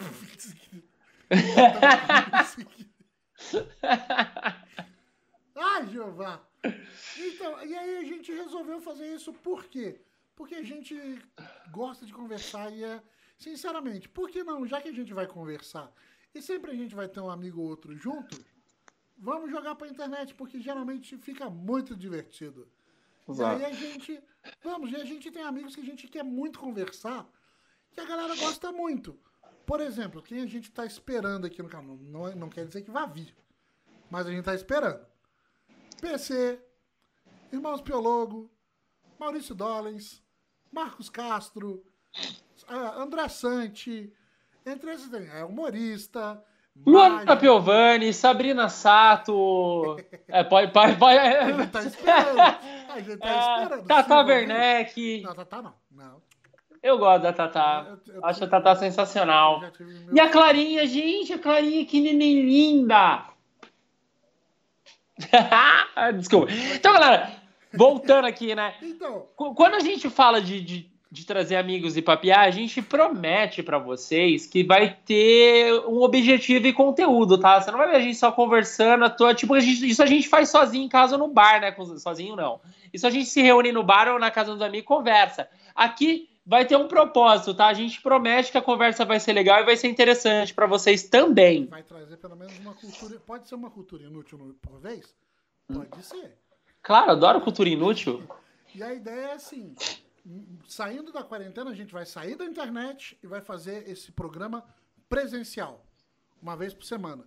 Ai, 5.54 5.86
Jeová! 5.92 6.40
Então, 7.18 7.64
e 7.64 7.76
aí 7.76 7.98
a 7.98 8.04
gente 8.04 8.32
resolveu 8.32 8.80
fazer 8.80 9.14
isso 9.14 9.32
por 9.32 9.66
quê? 9.66 10.00
Porque 10.34 10.56
a 10.56 10.62
gente 10.62 10.96
gosta 11.70 12.04
de 12.04 12.12
conversar 12.12 12.72
e 12.72 12.82
é. 12.82 13.00
Sinceramente, 13.36 14.08
por 14.08 14.28
que 14.28 14.42
não? 14.42 14.66
Já 14.66 14.80
que 14.80 14.88
a 14.88 14.92
gente 14.92 15.14
vai 15.14 15.26
conversar 15.26 15.92
e 16.38 16.42
sempre 16.42 16.70
a 16.70 16.74
gente 16.74 16.94
vai 16.94 17.08
ter 17.08 17.20
um 17.20 17.30
amigo 17.30 17.60
ou 17.60 17.68
outro 17.68 17.96
junto, 17.96 18.38
vamos 19.16 19.50
jogar 19.50 19.74
pra 19.74 19.88
internet, 19.88 20.34
porque 20.34 20.60
geralmente 20.60 21.16
fica 21.18 21.50
muito 21.50 21.96
divertido. 21.96 22.68
E 23.28 23.42
aí 23.42 23.64
a 23.64 23.72
gente. 23.72 24.22
Vamos, 24.62 24.90
e 24.90 24.96
a 24.96 25.04
gente 25.04 25.30
tem 25.30 25.42
amigos 25.42 25.74
que 25.74 25.82
a 25.82 25.84
gente 25.84 26.08
quer 26.08 26.22
muito 26.22 26.58
conversar, 26.58 27.28
que 27.92 28.00
a 28.00 28.06
galera 28.06 28.34
gosta 28.36 28.72
muito. 28.72 29.18
Por 29.66 29.80
exemplo, 29.80 30.22
quem 30.22 30.40
a 30.40 30.46
gente 30.46 30.70
tá 30.70 30.86
esperando 30.86 31.46
aqui 31.46 31.62
no 31.62 31.68
canal, 31.68 31.96
não, 31.96 32.34
não 32.34 32.48
quer 32.48 32.66
dizer 32.66 32.82
que 32.82 32.90
vá 32.90 33.04
vir, 33.04 33.36
mas 34.10 34.26
a 34.26 34.30
gente 34.30 34.44
tá 34.44 34.54
esperando. 34.54 35.04
PC, 36.00 36.58
Irmãos 37.52 37.82
Piologo, 37.82 38.50
Maurício 39.18 39.54
Dollens, 39.54 40.22
Marcos 40.72 41.10
Castro, 41.10 41.84
ah, 42.66 43.02
André 43.02 43.28
Sante, 43.28 44.10
entre 44.66 44.92
esses 44.92 45.08
tem, 45.10 45.28
é 45.34 45.44
humorista, 45.44 46.42
Luana 46.86 47.36
Piovani, 47.36 48.12
Sabrina 48.12 48.68
Sato. 48.68 49.96
É, 50.28 50.44
pode. 50.44 50.70
pode, 50.72 50.96
pode 50.96 51.18
A 51.18 51.50
gente 51.52 51.70
tá 51.70 51.82
esperando. 51.82 52.40
A 52.40 53.00
gente 53.00 53.16
tá 53.18 53.26
É, 53.58 53.62
esperando. 53.64 53.86
Tata 53.86 54.08
Silva, 54.14 54.24
Werneck. 54.24 55.20
Não, 55.22 55.34
Tata 55.34 55.62
não. 55.62 55.74
Não. 55.90 56.22
Eu 56.80 56.96
gosto 56.98 57.22
da 57.24 57.32
Tatá. 57.32 57.96
Acho 58.22 58.44
a 58.44 58.46
Tatá 58.46 58.76
sensacional. 58.76 59.60
meu- 59.60 60.14
E 60.14 60.20
a 60.20 60.28
Clarinha, 60.30 60.86
gente, 60.86 61.32
a 61.32 61.38
Clarinha, 61.38 61.84
que 61.84 62.00
neném 62.00 62.42
linda! 62.42 63.24
Desculpa. 66.16 66.52
Então, 66.52 66.92
galera, 66.92 67.32
voltando 67.74 68.26
aqui, 68.26 68.54
né? 68.54 68.74
Então, 68.80 69.26
Qu- 69.34 69.54
Quando 69.54 69.74
a 69.74 69.80
gente 69.80 70.08
fala 70.08 70.40
de, 70.40 70.60
de, 70.60 70.90
de 71.10 71.24
trazer 71.24 71.56
amigos 71.56 71.96
e 71.96 72.02
papiar, 72.02 72.40
a 72.40 72.50
gente 72.50 72.82
promete 72.82 73.62
pra 73.62 73.78
vocês 73.78 74.46
que 74.46 74.62
vai 74.62 74.94
ter 75.06 75.72
um 75.86 76.02
objetivo 76.02 76.66
e 76.66 76.72
conteúdo, 76.72 77.38
tá? 77.38 77.60
Você 77.60 77.70
não 77.70 77.78
vai 77.78 77.90
ver 77.90 77.96
a 77.96 78.00
gente 78.00 78.16
só 78.16 78.30
conversando 78.30 79.04
à 79.04 79.10
toa. 79.10 79.34
Tipo, 79.34 79.54
a 79.54 79.60
gente- 79.60 79.88
isso 79.88 80.02
a 80.02 80.06
gente 80.06 80.28
faz 80.28 80.50
sozinho 80.50 80.84
em 80.84 80.88
casa 80.88 81.16
ou 81.16 81.26
no 81.26 81.32
bar, 81.32 81.60
né? 81.60 81.74
Sozinho 81.98 82.36
não. 82.36 82.60
Isso 82.92 83.06
a 83.06 83.10
gente 83.10 83.26
se 83.26 83.40
reúne 83.40 83.72
no 83.72 83.82
bar 83.82 84.08
ou 84.08 84.18
na 84.18 84.30
casa 84.30 84.52
dos 84.52 84.60
amigos 84.60 84.84
e 84.84 84.86
conversa. 84.86 85.48
Aqui, 85.74 86.28
vai 86.44 86.66
ter 86.66 86.76
um 86.76 86.88
propósito, 86.88 87.54
tá? 87.54 87.68
A 87.68 87.74
gente 87.74 88.02
promete 88.02 88.52
que 88.52 88.58
a 88.58 88.62
conversa 88.62 89.04
vai 89.04 89.18
ser 89.18 89.32
legal 89.32 89.60
e 89.60 89.64
vai 89.64 89.76
ser 89.76 89.88
interessante 89.88 90.52
para 90.52 90.66
vocês 90.66 91.04
também. 91.04 91.66
Vai 91.66 91.82
trazer 91.82 92.16
pelo 92.18 92.36
menos 92.36 92.58
uma 92.58 92.74
cultura. 92.74 93.18
Pode 93.26 93.48
ser 93.48 93.54
uma 93.54 93.70
cultura 93.70 94.02
inútil 94.04 94.54
por 94.60 94.78
vez? 94.80 95.14
Pode 95.66 96.04
ser. 96.04 96.36
Claro, 96.82 97.12
adoro 97.12 97.40
cultura 97.40 97.68
inútil. 97.68 98.22
E 98.74 98.82
a 98.82 98.94
ideia 98.94 99.26
é 99.26 99.32
assim: 99.32 99.74
saindo 100.66 101.12
da 101.12 101.22
quarentena, 101.22 101.70
a 101.70 101.74
gente 101.74 101.92
vai 101.92 102.04
sair 102.04 102.36
da 102.36 102.44
internet 102.44 103.18
e 103.22 103.26
vai 103.26 103.40
fazer 103.40 103.88
esse 103.88 104.12
programa 104.12 104.64
presencial, 105.08 105.84
uma 106.40 106.56
vez 106.56 106.74
por 106.74 106.84
semana. 106.84 107.24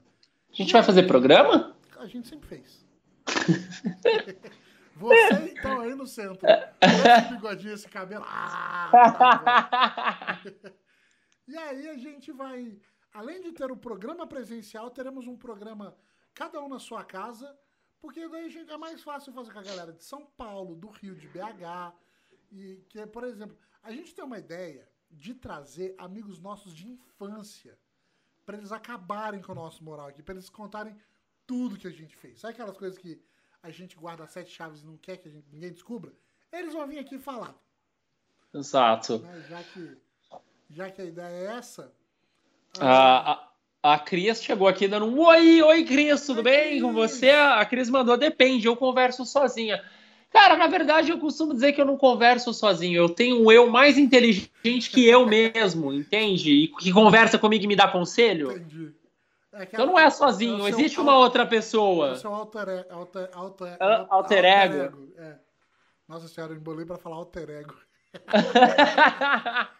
A 0.50 0.53
gente 0.53 0.70
e 0.70 0.74
vai 0.74 0.84
fazer 0.84 1.03
programa? 1.08 1.75
A 1.98 2.05
gente 2.05 2.27
sempre 2.27 2.48
fez. 2.48 2.86
Você 4.96 5.51
então 5.51 5.79
aí 5.81 5.96
no 5.96 6.05
centro. 6.05 6.48
Esse 6.81 7.34
bigodinho, 7.34 7.74
esse 7.74 7.89
cabelo. 7.89 8.24
Ah, 8.27 8.89
tá 8.91 10.41
e 11.48 11.58
aí 11.58 11.89
a 11.89 11.98
gente 11.98 12.31
vai, 12.31 12.77
além 13.13 13.41
de 13.41 13.51
ter 13.51 13.72
o 13.72 13.77
programa 13.77 14.27
presencial, 14.27 14.91
teremos 14.91 15.25
um 15.25 15.38
programa 15.38 15.96
cada 16.34 16.62
um 16.62 16.70
na 16.70 16.79
sua 16.79 17.03
casa, 17.03 17.58
porque 18.00 18.27
daí 18.29 18.50
gente, 18.50 18.72
é 18.72 18.77
mais 18.77 19.01
fácil 19.01 19.34
fazer 19.34 19.51
com 19.51 19.60
a 19.60 19.63
galera 19.63 19.91
de 19.91 20.03
São 20.03 20.25
Paulo, 20.25 20.75
do 20.75 20.89
Rio, 20.89 21.15
de 21.15 21.27
BH. 21.27 21.93
E 22.51 22.84
que, 22.89 23.05
por 23.08 23.24
exemplo, 23.24 23.58
a 23.81 23.91
gente 23.91 24.13
tem 24.13 24.24
uma 24.24 24.38
ideia 24.38 24.88
de 25.10 25.34
trazer 25.34 25.96
amigos 25.98 26.39
nossos 26.39 26.75
de 26.75 26.88
infância 26.88 27.77
para 28.46 28.58
eles 28.58 28.72
acabarem 28.72 29.41
com 29.41 29.51
o 29.51 29.55
nosso 29.55 29.84
moral 29.84 30.08
aqui, 30.08 30.22
para 30.22 30.34
eles 30.34 30.50
contarem 30.50 30.96
tudo 31.46 31.77
que 31.77 31.88
a 31.88 31.91
gente 31.91 32.15
fez. 32.15 32.39
Sabe 32.39 32.53
aquelas 32.53 32.77
coisas 32.77 32.98
que 32.98 33.22
a 33.62 33.70
gente 33.70 33.96
guarda 33.96 34.25
sete 34.27 34.51
chaves 34.51 34.81
e 34.81 34.86
não 34.86 34.98
quer 34.98 35.17
que 35.17 35.29
gente, 35.29 35.48
ninguém 35.51 35.72
descubra? 35.72 36.12
Eles 36.51 36.74
vão 36.74 36.88
vir 36.88 37.00
aqui 37.00 37.17
falar. 37.17 37.55
Exato. 38.53 39.20
Né? 39.20 39.46
Já, 39.50 39.63
que, 39.63 39.98
já 40.70 40.91
que 40.91 41.01
a 41.01 41.05
ideia 41.05 41.36
é 41.36 41.58
essa. 41.58 41.93
A, 42.79 43.31
a, 43.31 43.93
a 43.93 44.00
Cris 44.00 44.43
chegou 44.43 44.67
aqui 44.67 44.88
dando 44.88 45.05
um 45.05 45.20
oi, 45.20 45.62
oi 45.62 45.86
Cris, 45.86 46.25
tudo 46.25 46.38
oi, 46.38 46.43
bem 46.43 46.70
Cris. 46.70 46.81
com 46.81 46.93
você? 46.93 47.29
A 47.29 47.65
Cris 47.65 47.89
mandou, 47.89 48.17
depende, 48.17 48.67
eu 48.67 48.75
converso 48.75 49.25
sozinha. 49.25 49.81
Cara, 50.31 50.55
na 50.55 50.67
verdade, 50.67 51.11
eu 51.11 51.19
costumo 51.19 51.53
dizer 51.53 51.73
que 51.73 51.81
eu 51.81 51.85
não 51.85 51.97
converso 51.97 52.53
sozinho. 52.53 52.95
Eu 52.95 53.09
tenho 53.09 53.43
um 53.43 53.51
eu 53.51 53.69
mais 53.69 53.97
inteligente 53.97 54.89
que 54.89 55.05
eu 55.05 55.25
mesmo, 55.25 55.91
entende? 55.91 56.51
E 56.51 56.67
que 56.69 56.91
conversa 56.91 57.38
comigo 57.38 57.65
e 57.65 57.67
me 57.67 57.75
dá 57.75 57.88
conselho. 57.88 58.51
Entendi. 58.51 58.95
É 59.53 59.63
então 59.63 59.85
não 59.85 60.00
é 60.00 60.09
sozinho, 60.09 60.65
é 60.65 60.69
existe 60.69 60.97
uma 61.01 61.17
outra 61.17 61.45
pessoa. 61.45 62.09
É 62.09 62.11
o 62.13 62.15
seu 62.15 62.33
alter, 62.33 62.88
alter, 62.89 63.29
alter, 63.33 63.77
alter, 63.77 64.07
alter 64.09 64.45
ego. 64.45 64.77
ego. 64.77 65.13
É. 65.17 65.35
Nossa 66.07 66.29
senhora, 66.29 66.53
eu 66.53 66.57
embolei 66.57 66.85
para 66.85 66.97
falar 66.97 67.17
alter 67.17 67.50
ego. 67.50 67.75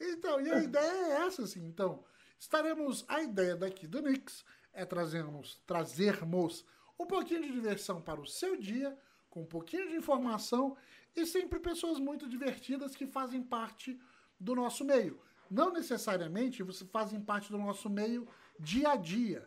então, 0.00 0.40
e 0.40 0.50
a 0.50 0.58
ideia 0.62 0.90
é 0.90 1.26
essa, 1.26 1.42
assim. 1.42 1.64
Então, 1.64 2.02
estaremos. 2.36 3.04
A 3.06 3.22
ideia 3.22 3.54
daqui 3.54 3.86
do 3.86 4.02
Nix 4.02 4.44
é 4.72 4.84
trazermos, 4.84 5.62
trazermos 5.64 6.64
um 6.98 7.06
pouquinho 7.06 7.42
de 7.42 7.52
diversão 7.52 8.00
para 8.00 8.20
o 8.20 8.26
seu 8.26 8.56
dia 8.56 8.96
com 9.36 9.42
um 9.42 9.44
pouquinho 9.44 9.86
de 9.90 9.96
informação 9.96 10.74
e 11.14 11.26
sempre 11.26 11.60
pessoas 11.60 11.98
muito 11.98 12.26
divertidas 12.26 12.96
que 12.96 13.06
fazem 13.06 13.42
parte 13.42 13.98
do 14.40 14.54
nosso 14.54 14.82
meio. 14.82 15.20
Não 15.50 15.70
necessariamente 15.70 16.62
você 16.62 16.86
fazem 16.86 17.20
parte 17.20 17.50
do 17.50 17.58
nosso 17.58 17.90
meio 17.90 18.26
dia 18.58 18.92
a 18.92 18.96
dia, 18.96 19.46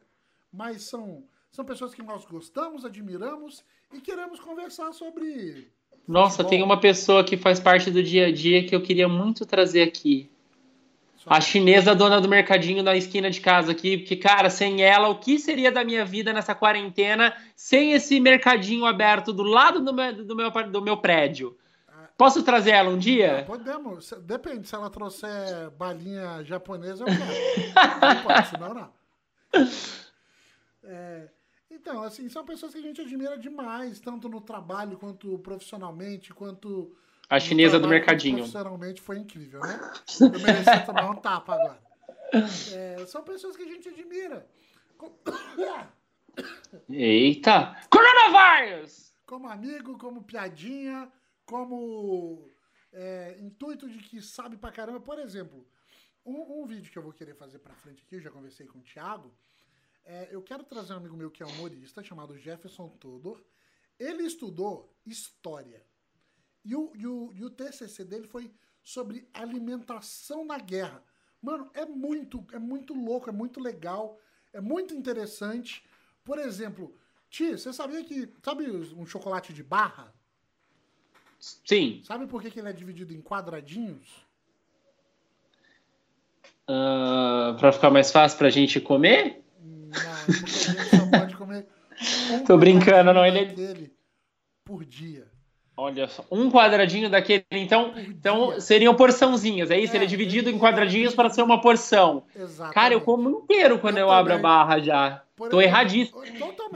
mas 0.53 0.84
são, 0.84 1.24
são 1.50 1.65
pessoas 1.65 1.96
que 1.96 2.03
nós 2.03 2.24
gostamos, 2.24 2.86
admiramos 2.86 3.65
e 3.91 4.00
queremos 4.00 4.39
conversar 4.39 4.93
sobre. 4.93 5.72
Nossa, 6.08 6.43
tem 6.43 6.62
uma 6.62 6.79
pessoa 6.79 7.24
que 7.24 7.36
faz 7.36 7.60
parte 7.60 7.89
do 7.89 8.03
dia 8.03 8.27
a 8.27 8.31
dia 8.31 8.63
que 8.67 8.75
eu 8.75 8.84
queria 8.84 9.08
muito 9.08 9.43
trazer 9.43 9.81
aqui. 9.81 10.29
A 11.29 11.39
chinesa 11.39 11.93
dona 11.93 12.19
do 12.19 12.27
mercadinho 12.27 12.81
na 12.81 12.95
esquina 12.95 13.29
de 13.29 13.39
casa 13.39 13.71
aqui, 13.71 14.00
porque, 14.00 14.15
cara, 14.15 14.50
sem 14.50 14.81
ela, 14.81 15.09
o 15.09 15.19
que 15.19 15.38
seria 15.38 15.71
da 15.71 15.83
minha 15.83 16.03
vida 16.03 16.33
nessa 16.33 16.55
quarentena 16.55 17.36
sem 17.55 17.93
esse 17.93 18.19
mercadinho 18.19 18.86
aberto 18.86 19.31
do 19.31 19.43
lado 19.43 19.79
do 19.79 19.93
meu, 19.93 20.25
do 20.25 20.36
meu, 20.36 20.51
do 20.51 20.81
meu 20.81 20.98
prédio? 20.98 21.55
Posso 22.19 22.43
trazer 22.43 22.71
ela 22.71 22.89
um 22.89 22.98
dia? 22.98 23.45
Podemos. 23.48 24.12
Depende, 24.24 24.67
se 24.67 24.75
ela 24.75 24.89
trouxer 24.89 25.69
balinha 25.77 26.43
japonesa, 26.43 27.03
eu 27.03 27.07
quero. 27.07 28.15
não 28.15 28.24
pode, 28.24 28.48
senão 28.50 28.74
não. 28.74 28.93
É, 30.83 31.29
então, 31.71 32.03
assim, 32.03 32.27
são 32.27 32.43
pessoas 32.43 32.74
que 32.74 32.79
a 32.79 32.81
gente 32.81 33.00
admira 33.00 33.38
demais, 33.38 34.01
tanto 34.01 34.27
no 34.27 34.41
trabalho 34.41 34.98
quanto 34.98 35.39
profissionalmente, 35.39 36.33
quanto 36.33 36.93
a 37.29 37.39
chinesa 37.39 37.79
do 37.79 37.88
mercadinho. 37.88 38.38
Profissionalmente 38.38 39.00
foi 39.00 39.19
incrível, 39.19 39.59
né? 39.62 39.79
Eu 40.19 40.39
mereci 40.39 40.86
tomar 40.86 41.09
um 41.12 41.15
tapa 41.15 41.53
agora. 41.53 41.79
É, 42.74 43.05
são 43.05 43.24
pessoas 43.24 43.55
que 43.55 43.63
a 43.63 43.67
gente 43.67 43.88
admira. 43.89 44.48
Eita! 46.89 47.75
Coronavírus! 47.89 49.13
Como 49.25 49.48
amigo, 49.48 49.98
como 49.98 50.24
piadinha, 50.24 51.12
como 51.45 52.50
é, 52.91 53.38
intuito 53.39 53.88
de 53.88 54.00
que 54.00 54.21
sabe 54.21 54.57
pra 54.57 54.71
caramba. 54.71 55.00
Por 55.00 55.19
exemplo, 55.19 55.67
um, 56.25 56.62
um, 56.62 56.65
vídeo 56.65 56.91
que 56.91 56.98
eu 56.98 57.03
vou 57.03 57.13
querer 57.13 57.36
fazer 57.36 57.59
pra 57.59 57.75
frente 57.75 58.03
aqui, 58.03 58.15
eu 58.15 58.21
já 58.21 58.31
conversei 58.31 58.65
com 58.65 58.79
o 58.79 58.83
Thiago. 58.83 59.31
É, 60.03 60.29
eu 60.31 60.41
quero 60.41 60.63
trazer 60.63 60.93
um 60.93 60.98
amigo 60.98 61.15
meu 61.15 61.29
que 61.29 61.43
é 61.43 61.45
humorista, 61.45 62.03
chamado 62.03 62.38
Jefferson 62.38 62.89
Todor. 62.89 63.39
Ele 64.00 64.24
estudou 64.24 64.91
história. 65.05 65.83
E 66.63 66.75
o, 66.75 66.92
e, 66.96 67.08
o, 67.08 67.32
e 67.34 67.44
o 67.44 67.50
TCC 67.50 68.04
dele 68.04 68.28
foi 68.28 68.51
sobre 68.84 69.28
alimentação 69.34 70.46
na 70.46 70.58
guerra. 70.58 71.04
Mano, 71.42 71.70
é 71.74 71.86
muito, 71.86 72.46
é 72.51 72.60
muito 72.60 72.94
louco, 72.94 73.30
é 73.30 73.34
muito 73.34 73.60
legal, 73.62 74.20
é 74.51 74.60
muito 74.60 74.94
interessante. 74.94 75.84
Por 76.24 76.38
exemplo, 76.38 76.94
Ti, 77.30 77.51
você 77.51 77.72
sabia 77.72 78.04
que. 78.04 78.28
Sabe 78.44 78.70
um 78.70 79.06
chocolate 79.06 79.54
de 79.54 79.63
barra? 79.63 80.13
Sim. 81.39 82.01
Sabe 82.04 82.28
por 82.28 82.42
que, 82.42 82.51
que 82.51 82.60
ele 82.60 82.70
é 82.70 82.74
dividido 82.74 83.13
em 83.13 83.22
quadradinhos? 83.22 84.28
Uh, 86.68 87.58
pra 87.58 87.72
ficar 87.72 87.89
mais 87.89 88.12
fácil 88.12 88.38
pra 88.38 88.50
gente 88.50 88.80
comer? 88.82 89.44
Não, 89.62 89.89
porque 90.25 90.44
a 90.44 90.58
gente 90.58 90.98
só 90.98 91.10
pode 91.10 91.38
comer. 91.38 91.68
Um 92.32 92.46
Tô 92.46 92.58
brincando, 92.58 93.13
não. 93.13 93.25
Ele 93.25 93.39
é. 93.39 93.92
Por 94.63 94.86
dia. 94.86 95.28
Olha 95.81 96.09
só, 96.09 96.25
um 96.29 96.51
quadradinho 96.51 97.09
daquele, 97.09 97.45
então, 97.51 97.93
então 97.95 98.59
seriam 98.59 98.93
porçãozinhas, 98.93 99.71
é 99.71 99.79
isso? 99.79 99.93
É, 99.93 99.95
Ele 99.95 100.03
é 100.03 100.07
dividido 100.07 100.50
em 100.50 100.59
quadradinhos 100.59 101.15
para 101.15 101.29
ser 101.29 101.41
uma 101.41 101.62
porção. 101.62 102.25
Exatamente. 102.36 102.74
Cara, 102.74 102.93
eu 102.93 103.00
como 103.00 103.29
inteiro 103.29 103.79
quando 103.79 103.98
eu, 103.98 104.07
eu 104.07 104.12
abro 104.12 104.33
a 104.33 104.38
barra 104.38 104.79
já. 104.79 105.24
Por 105.38 105.50
Tô 105.50 105.62
erradíssimo. 105.62 106.21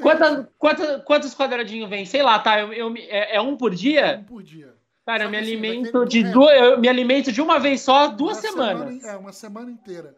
Quantas, 0.02 0.48
quantas, 0.58 1.04
quantos 1.04 1.36
quadradinhos 1.36 1.90
vem? 1.90 2.06
Sei 2.06 2.24
lá, 2.24 2.40
tá? 2.40 2.62
Eu, 2.62 2.72
eu 2.72 2.94
é, 2.96 3.36
é, 3.36 3.42
um 3.42 3.58
por 3.58 3.76
dia? 3.76 4.06
É 4.06 4.18
um 4.20 4.24
por 4.24 4.42
dia. 4.42 4.74
Cara, 5.06 5.26
eu 5.26 5.30
me 5.30 5.36
assim, 5.36 5.48
alimento 5.48 6.06
de 6.06 6.24
duas, 6.24 6.56
eu 6.58 6.80
me 6.80 6.88
alimento 6.88 7.30
de 7.30 7.42
uma 7.42 7.60
vez 7.60 7.82
só 7.82 8.08
duas 8.08 8.38
uma 8.38 8.42
semanas. 8.42 8.94
Semana, 8.94 9.14
é, 9.14 9.18
uma 9.18 9.34
semana 9.34 9.70
inteira. 9.70 10.16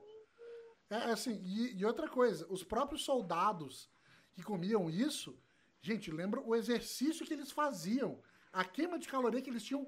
É, 0.92 0.96
é 0.96 1.12
assim, 1.12 1.42
e, 1.44 1.76
e 1.76 1.84
outra 1.84 2.08
coisa, 2.08 2.46
os 2.52 2.64
próprios 2.64 3.04
soldados 3.04 3.90
que 4.36 4.44
comiam 4.44 4.92
isso, 4.92 5.36
gente, 5.82 6.12
lembra 6.12 6.40
o 6.40 6.56
exercício 6.56 7.26
que 7.26 7.34
eles 7.34 7.52
faziam 7.52 8.20
a 8.56 8.64
queima 8.64 8.98
de 8.98 9.08
caloria 9.08 9.42
que 9.42 9.50
eles 9.50 9.64
tinham 9.64 9.86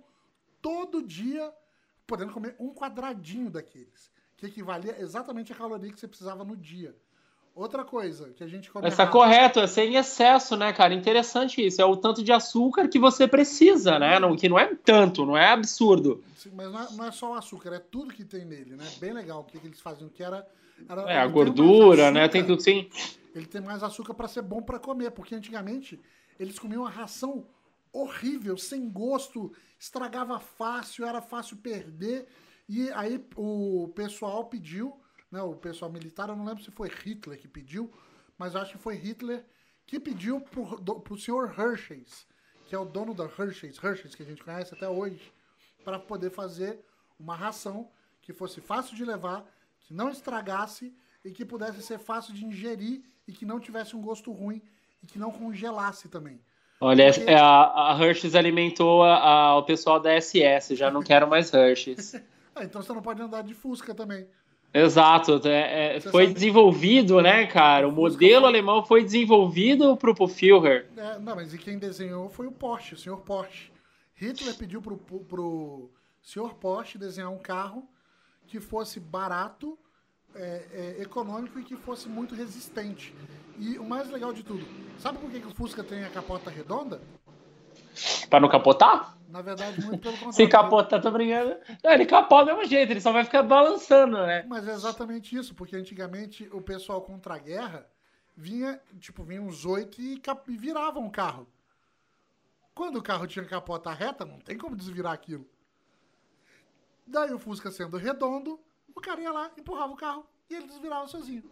todo 0.62 1.02
dia, 1.02 1.52
podendo 2.06 2.34
comer 2.34 2.56
um 2.60 2.74
quadradinho 2.74 3.50
daqueles, 3.50 4.12
que 4.36 4.46
equivalia 4.46 4.98
exatamente 5.00 5.54
a 5.54 5.56
caloria 5.56 5.92
que 5.92 6.00
você 6.00 6.08
precisava 6.08 6.44
no 6.44 6.56
dia. 6.56 6.94
Outra 7.56 7.84
coisa 7.84 8.30
que 8.36 8.44
a 8.44 8.48
gente 8.48 8.70
come. 8.70 8.88
Está 8.88 9.08
correto, 9.08 9.60
é 9.60 9.66
sem 9.66 9.96
excesso, 9.96 10.56
né, 10.56 10.72
cara? 10.74 10.94
Interessante 10.94 11.66
isso. 11.66 11.82
É 11.82 11.86
o 11.86 11.98
tanto 11.98 12.22
de 12.22 12.32
açúcar 12.32 12.88
que 12.88 13.00
você 13.00 13.28
precisa, 13.28 13.98
né? 13.98 14.20
Não, 14.20 14.36
que 14.36 14.48
não 14.48 14.60
é 14.60 14.76
tanto, 14.76 15.26
não 15.26 15.36
é 15.36 15.48
absurdo. 15.54 16.24
Sim, 16.36 16.52
mas 16.54 16.72
não 16.72 16.84
é, 16.84 16.88
não 16.92 17.06
é, 17.06 17.12
só 17.12 17.32
o 17.32 17.34
açúcar, 17.34 17.74
é 17.74 17.80
tudo 17.80 18.14
que 18.14 18.24
tem 18.24 18.46
nele, 18.46 18.76
né? 18.76 18.86
Bem 19.00 19.12
legal 19.12 19.40
o 19.40 19.44
que, 19.44 19.58
que 19.58 19.66
eles 19.66 19.82
faziam, 19.82 20.08
que 20.08 20.22
era. 20.22 20.46
era 20.88 21.02
é, 21.10 21.18
a 21.18 21.26
gordura, 21.26 22.12
né? 22.12 22.28
Tem 22.28 22.46
tudo 22.46 22.62
sim. 22.62 22.90
Ele 23.34 23.48
tem 23.48 23.62
mais 23.62 23.82
açúcar 23.82 24.14
para 24.14 24.28
ser 24.28 24.44
bom 24.44 24.62
para 24.62 24.78
comer, 24.78 25.10
porque 25.12 25.34
antigamente 25.34 26.00
eles 26.40 26.60
comiam 26.60 26.86
a 26.86 26.90
ração 26.90 27.44
horrível, 27.92 28.58
sem 28.58 28.90
gosto, 28.90 29.54
estragava 29.80 30.40
fácil, 30.40 31.06
era 31.06 31.22
fácil 31.22 31.58
perder. 31.58 32.28
E 32.68 32.92
aí 32.92 33.26
o 33.36 33.88
pessoal 33.96 34.46
pediu, 34.46 35.00
né, 35.32 35.42
o 35.42 35.56
pessoal 35.56 35.92
militar, 35.92 36.30
eu 36.30 36.36
não 36.36 36.46
lembro 36.46 36.64
se 36.64 36.72
foi 36.72 36.90
Hitler 36.90 37.40
que 37.40 37.48
pediu, 37.48 37.92
mas 38.38 38.56
acho 38.56 38.74
que 38.74 38.78
foi 38.78 38.96
Hitler 38.96 39.46
que 39.86 40.00
pediu 40.00 40.42
para 40.42 41.14
o 41.14 41.18
senhor 41.18 41.56
Hershey's, 41.58 42.28
que 42.68 42.76
é 42.76 42.80
o 42.80 42.86
dono 42.86 43.14
da 43.14 43.26
Hershey's, 43.26 43.82
Hershey's 43.82 44.14
que 44.14 44.24
a 44.24 44.26
gente 44.26 44.44
conhece 44.44 44.74
até 44.74 44.88
hoje, 44.88 45.32
para 45.84 45.98
poder 45.98 46.30
fazer 46.30 46.84
uma 47.18 47.36
ração 47.36 47.90
que 48.22 48.34
fosse 48.34 48.60
fácil 48.60 48.96
de 48.96 49.06
levar, 49.06 49.46
que 49.80 49.94
não 49.94 50.10
estragasse 50.10 50.94
e 51.24 51.32
que 51.32 51.46
pudesse 51.46 51.82
ser 51.82 51.98
fácil 51.98 52.34
de 52.34 52.46
ingerir 52.46 53.02
e 53.26 53.32
que 53.32 53.46
não 53.46 53.60
tivesse 53.60 53.96
um 53.96 54.02
gosto 54.02 54.32
ruim 54.34 54.62
e 55.02 55.08
que 55.08 55.18
não 55.18 55.32
congelasse 55.32 56.10
também. 56.10 56.42
Olha, 56.80 57.10
a, 57.40 57.94
a 57.94 57.98
Hershey's 58.00 58.36
alimentou 58.36 59.04
a, 59.04 59.18
a, 59.18 59.58
o 59.58 59.64
pessoal 59.64 60.00
da 60.00 60.20
SS, 60.20 60.76
já 60.76 60.92
não 60.92 61.02
quero 61.02 61.28
mais 61.28 61.52
Hershey's. 61.54 62.16
Ah, 62.60 62.64
então 62.64 62.82
você 62.82 62.92
não 62.92 63.04
pode 63.04 63.22
andar 63.22 63.44
de 63.44 63.54
Fusca 63.54 63.94
também. 63.94 64.28
Exato, 64.74 65.40
é, 65.48 65.98
é, 65.98 66.00
foi 66.00 66.24
sabe? 66.24 66.34
desenvolvido, 66.34 67.22
né, 67.22 67.46
cara? 67.46 67.88
O 67.88 67.92
modelo 67.92 68.42
foi... 68.42 68.50
alemão 68.50 68.84
foi 68.84 69.04
desenvolvido 69.04 69.96
pro, 69.96 70.14
pro 70.14 70.28
Führer. 70.28 70.88
É, 70.98 71.20
não, 71.20 71.36
mas 71.36 71.54
e 71.54 71.58
quem 71.60 71.78
desenhou 71.78 72.30
foi 72.30 72.48
o 72.48 72.52
Porsche, 72.52 72.96
o 72.96 72.98
senhor 72.98 73.22
Porsche. 73.22 73.72
Hitler 74.16 74.56
pediu 74.56 74.82
pro, 74.82 74.98
pro, 74.98 75.20
pro 75.20 75.92
senhor 76.22 76.56
Porsche 76.56 76.98
desenhar 76.98 77.30
um 77.30 77.38
carro 77.38 77.88
que 78.48 78.60
fosse 78.60 79.00
barato, 79.00 79.78
é, 80.38 80.96
é, 81.00 81.02
econômico 81.02 81.60
e 81.60 81.64
que 81.64 81.76
fosse 81.76 82.08
muito 82.08 82.36
resistente. 82.36 83.14
E 83.58 83.78
o 83.80 83.84
mais 83.84 84.10
legal 84.10 84.32
de 84.32 84.44
tudo, 84.44 84.66
sabe 85.00 85.18
por 85.18 85.30
que, 85.32 85.40
que 85.40 85.48
o 85.48 85.54
Fusca 85.54 85.84
tem 85.84 86.04
a 86.04 86.10
capota 86.10 86.50
redonda? 86.50 87.02
Para 88.30 88.40
não 88.40 88.50
capotar? 88.50 89.18
Na 89.28 89.42
verdade, 89.42 89.82
muito 89.82 90.00
pelo 90.00 90.14
contrário. 90.18 90.34
Se 90.34 90.48
capotar, 90.48 91.02
tô 91.02 91.12
brincando. 91.12 91.58
Não, 91.84 91.92
ele 91.92 92.06
capota 92.06 92.52
do 92.52 92.58
mesmo 92.58 92.70
jeito, 92.70 92.92
ele 92.92 93.02
só 93.02 93.12
vai 93.12 93.24
ficar 93.24 93.44
balançando, 93.44 94.18
né? 94.18 94.46
Mas 94.48 94.68
é 94.68 94.74
exatamente 94.74 95.36
isso, 95.36 95.56
porque 95.56 95.76
antigamente 95.76 96.48
o 96.52 96.62
pessoal 96.62 97.02
contra 97.02 97.36
a 97.36 97.40
guerra 97.40 97.88
vinha, 98.36 98.80
tipo, 99.00 99.24
vinha 99.24 99.42
uns 99.42 99.66
oito 99.66 100.00
e, 100.00 100.20
cap... 100.20 100.50
e 100.52 100.56
viravam 100.56 101.06
o 101.06 101.12
carro. 101.12 101.48
Quando 102.76 102.98
o 102.98 103.04
carro 103.04 103.26
tinha 103.26 103.44
capota 103.44 103.92
reta, 103.92 104.24
não 104.24 104.38
tem 104.38 104.56
como 104.56 104.76
desvirar 104.76 105.12
aquilo. 105.12 105.50
Daí 107.08 107.34
o 107.34 107.40
Fusca 107.40 107.72
sendo 107.72 107.98
redondo, 107.98 108.60
o 108.98 109.02
cara 109.02 109.22
ia 109.22 109.32
lá, 109.32 109.52
empurrava 109.58 109.94
o 109.94 109.98
carro 109.98 110.26
e 110.50 110.56
ele 110.56 110.68
desvirava 110.68 111.08
sozinho. 111.08 111.44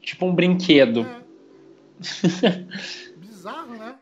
Tipo 0.00 0.26
um 0.26 0.34
brinquedo. 0.34 1.06
É. 1.06 1.22
Bizarro, 3.16 3.74
né? 3.74 3.96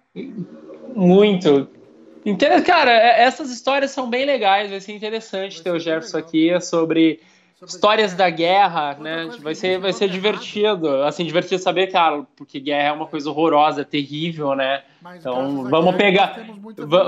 Muito. 0.95 1.69
Cara, 2.67 2.91
é, 2.91 3.23
essas 3.23 3.51
histórias 3.51 3.91
são 3.91 4.09
bem 4.09 4.27
legais, 4.27 4.71
vai 4.71 4.81
ser 4.81 4.93
interessante 4.93 5.57
vai 5.57 5.63
ter 5.63 5.71
ser 5.71 5.77
o 5.77 5.79
Jefferson 5.79 6.17
legal. 6.19 6.29
aqui 6.29 6.61
sobre, 6.61 7.21
sobre 7.55 7.75
histórias 7.75 8.15
da 8.15 8.29
guerra, 8.29 8.95
né? 8.95 9.31
Vai 9.41 9.55
ser, 9.55 9.79
vai 9.79 9.93
ser 9.93 10.09
divertido. 10.09 11.03
Assim, 11.03 11.25
divertido 11.25 11.63
saber, 11.63 11.87
cara, 11.89 12.27
porque 12.37 12.61
guerra 12.61 12.89
é 12.89 12.93
uma 12.93 13.07
coisa 13.07 13.31
horrorosa, 13.31 13.85
terrível, 13.85 14.55
né? 14.55 14.83
Mas, 15.01 15.21
então, 15.21 15.65
vamos 15.65 15.97
pegar. 15.97 16.39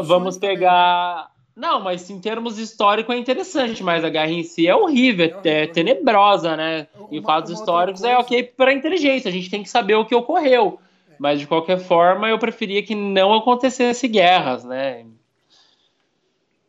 Vamos 0.04 0.38
pegar. 0.38 1.30
Não, 1.54 1.80
mas 1.80 2.08
em 2.08 2.18
termos 2.18 2.58
históricos 2.58 3.14
é 3.14 3.18
interessante, 3.18 3.82
mas 3.82 4.04
a 4.04 4.08
guerra 4.08 4.30
em 4.30 4.42
si 4.42 4.66
é 4.66 4.74
horrível, 4.74 5.40
é, 5.44 5.62
é 5.62 5.66
tenebrosa, 5.66 6.56
né? 6.56 6.88
Uma, 6.94 7.08
em 7.10 7.22
fatos 7.22 7.50
históricos 7.50 8.02
é 8.02 8.16
ok 8.16 8.42
para 8.42 8.72
inteligência, 8.72 9.28
a 9.28 9.32
gente 9.32 9.50
tem 9.50 9.62
que 9.62 9.68
saber 9.68 9.94
o 9.94 10.06
que 10.06 10.14
ocorreu. 10.14 10.80
É. 11.10 11.14
Mas 11.18 11.38
de 11.38 11.46
qualquer 11.46 11.78
forma, 11.78 12.28
eu 12.28 12.38
preferia 12.38 12.82
que 12.82 12.94
não 12.94 13.34
acontecesse 13.34 14.08
guerras, 14.08 14.64
né? 14.64 15.06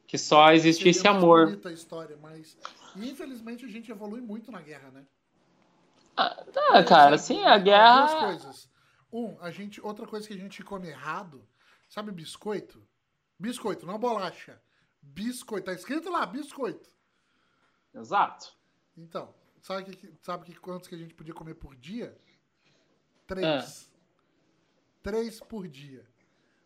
Que 0.05 0.17
só 0.17 0.51
existisse 0.51 0.99
Seria 0.99 1.17
amor. 1.17 1.45
Bonita 1.45 1.69
a 1.69 1.73
história, 1.73 2.17
mas 2.21 2.57
infelizmente 2.97 3.65
a 3.65 3.69
gente 3.69 3.89
evolui 3.89 4.19
muito 4.19 4.51
na 4.51 4.61
guerra, 4.61 4.91
né? 4.93 5.03
Ah, 6.15 6.43
tá, 6.51 6.83
cara, 6.83 7.17
sim, 7.17 7.43
a 7.45 7.57
guerra. 7.57 8.05
Duas 8.05 8.23
coisas. 8.25 8.69
Um, 9.11 9.35
a 9.41 9.49
gente, 9.49 9.79
outra 9.81 10.05
coisa 10.05 10.27
que 10.27 10.33
a 10.33 10.37
gente 10.37 10.61
come 10.63 10.89
errado, 10.89 11.41
sabe 11.87 12.11
biscoito? 12.11 12.83
Biscoito, 13.39 13.85
não 13.85 13.97
bolacha. 13.97 14.59
Biscoito. 15.03 15.65
Tá 15.65 15.73
escrito 15.73 16.09
lá, 16.09 16.25
biscoito. 16.25 16.89
Exato. 17.93 18.53
Então, 18.97 19.33
sabe, 19.61 19.95
que, 19.95 20.13
sabe 20.21 20.45
que 20.45 20.55
quantos 20.55 20.87
que 20.87 20.95
a 20.95 20.97
gente 20.97 21.13
podia 21.13 21.33
comer 21.33 21.55
por 21.55 21.75
dia? 21.75 22.17
Três. 23.27 23.45
É. 23.45 23.93
Três 25.03 25.39
por 25.41 25.67
dia. 25.67 26.05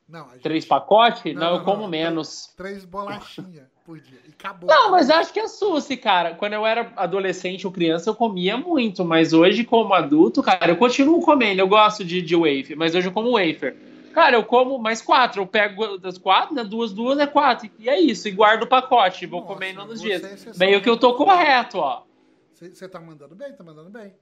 Não, 0.08 0.30
gente... 0.30 0.42
Três 0.42 0.64
pacotes? 0.64 1.34
Não, 1.34 1.42
não, 1.42 1.56
eu 1.58 1.64
como 1.64 1.82
não, 1.82 1.90
menos. 1.90 2.54
Três 2.56 2.86
bolachinhas 2.86 3.68
por 3.84 4.00
dia. 4.00 4.20
E 4.26 4.32
acabou. 4.32 4.70
Não, 4.70 4.92
mas 4.92 5.10
acho 5.10 5.34
que 5.34 5.40
é 5.40 5.48
sushi, 5.48 5.98
cara. 5.98 6.36
Quando 6.36 6.54
eu 6.54 6.66
era 6.66 6.94
adolescente 6.96 7.68
ou 7.68 7.74
criança, 7.74 8.10
eu 8.10 8.16
comia 8.16 8.56
muito. 8.56 9.04
Mas 9.04 9.34
hoje, 9.34 9.66
como 9.66 9.94
adulto, 9.94 10.42
cara, 10.42 10.70
eu 10.70 10.78
continuo 10.78 11.22
comendo. 11.22 11.60
Eu 11.60 11.68
gosto 11.68 12.06
de, 12.06 12.22
de 12.22 12.36
wafer, 12.36 12.78
mas 12.78 12.96
hoje 12.96 13.08
eu 13.08 13.12
como 13.12 13.34
wafer. 13.34 13.76
Cara, 14.18 14.36
eu 14.36 14.44
como 14.44 14.80
mais 14.80 15.00
quatro. 15.00 15.44
Eu 15.44 15.46
pego 15.46 16.00
das 16.00 16.18
quatro, 16.18 16.56
né? 16.56 16.64
Duas, 16.64 16.92
duas 16.92 17.20
é 17.20 17.28
quatro. 17.28 17.70
E 17.78 17.88
é 17.88 18.00
isso. 18.02 18.28
E 18.28 18.32
guardo 18.32 18.64
o 18.64 18.68
pacote. 18.68 19.28
Vou 19.28 19.42
Nossa, 19.42 19.54
comendo 19.54 19.86
nos 19.86 20.02
dias. 20.02 20.58
Meio 20.58 20.82
que 20.82 20.90
eu 20.90 20.98
tô 20.98 21.14
correto, 21.14 21.78
ó. 21.78 22.04
Você 22.52 22.90
tá 22.90 23.00
mandando 23.00 23.36
bem, 23.36 23.54
tá 23.54 23.64
mandando 23.64 23.92
bem. 23.92 24.16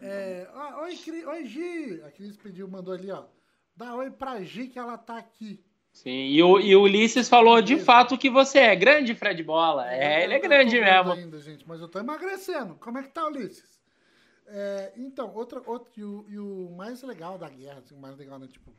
É, 0.00 0.48
oi, 0.80 0.96
Cri, 0.96 1.26
oi, 1.26 1.44
Gi. 1.44 2.02
A 2.06 2.10
Cris 2.10 2.34
pediu, 2.38 2.66
mandou 2.66 2.94
ali, 2.94 3.10
ó. 3.10 3.24
Dá 3.76 3.94
oi 3.94 4.10
pra 4.10 4.42
Gi 4.42 4.68
que 4.68 4.78
ela 4.78 4.96
tá 4.96 5.18
aqui. 5.18 5.62
Sim, 5.92 6.28
e 6.28 6.42
o, 6.42 6.58
e 6.58 6.74
o 6.74 6.84
Ulisses 6.84 7.28
falou 7.28 7.60
de 7.60 7.78
fato 7.78 8.16
que 8.16 8.30
você 8.30 8.60
é 8.60 8.74
grande, 8.74 9.14
Fred 9.14 9.42
Bola. 9.42 9.92
É, 9.92 10.24
ele 10.24 10.32
é 10.32 10.38
grande 10.38 10.80
mesmo. 10.80 11.12
Ainda, 11.12 11.38
gente, 11.40 11.68
mas 11.68 11.82
eu 11.82 11.88
tô 11.88 11.98
emagrecendo. 11.98 12.76
Como 12.76 12.96
é 12.96 13.02
que 13.02 13.10
tá, 13.10 13.26
Ulisses? 13.26 13.78
É, 14.46 14.94
então, 14.96 15.30
outra, 15.34 15.60
outro, 15.66 15.92
e 15.94 16.02
o, 16.02 16.24
e 16.26 16.38
o 16.38 16.70
mais 16.74 17.02
legal 17.02 17.36
da 17.36 17.50
guerra, 17.50 17.80
assim, 17.80 17.94
o 17.94 18.00
mais 18.00 18.16
legal, 18.16 18.38
né? 18.38 18.46
Tipo, 18.46 18.72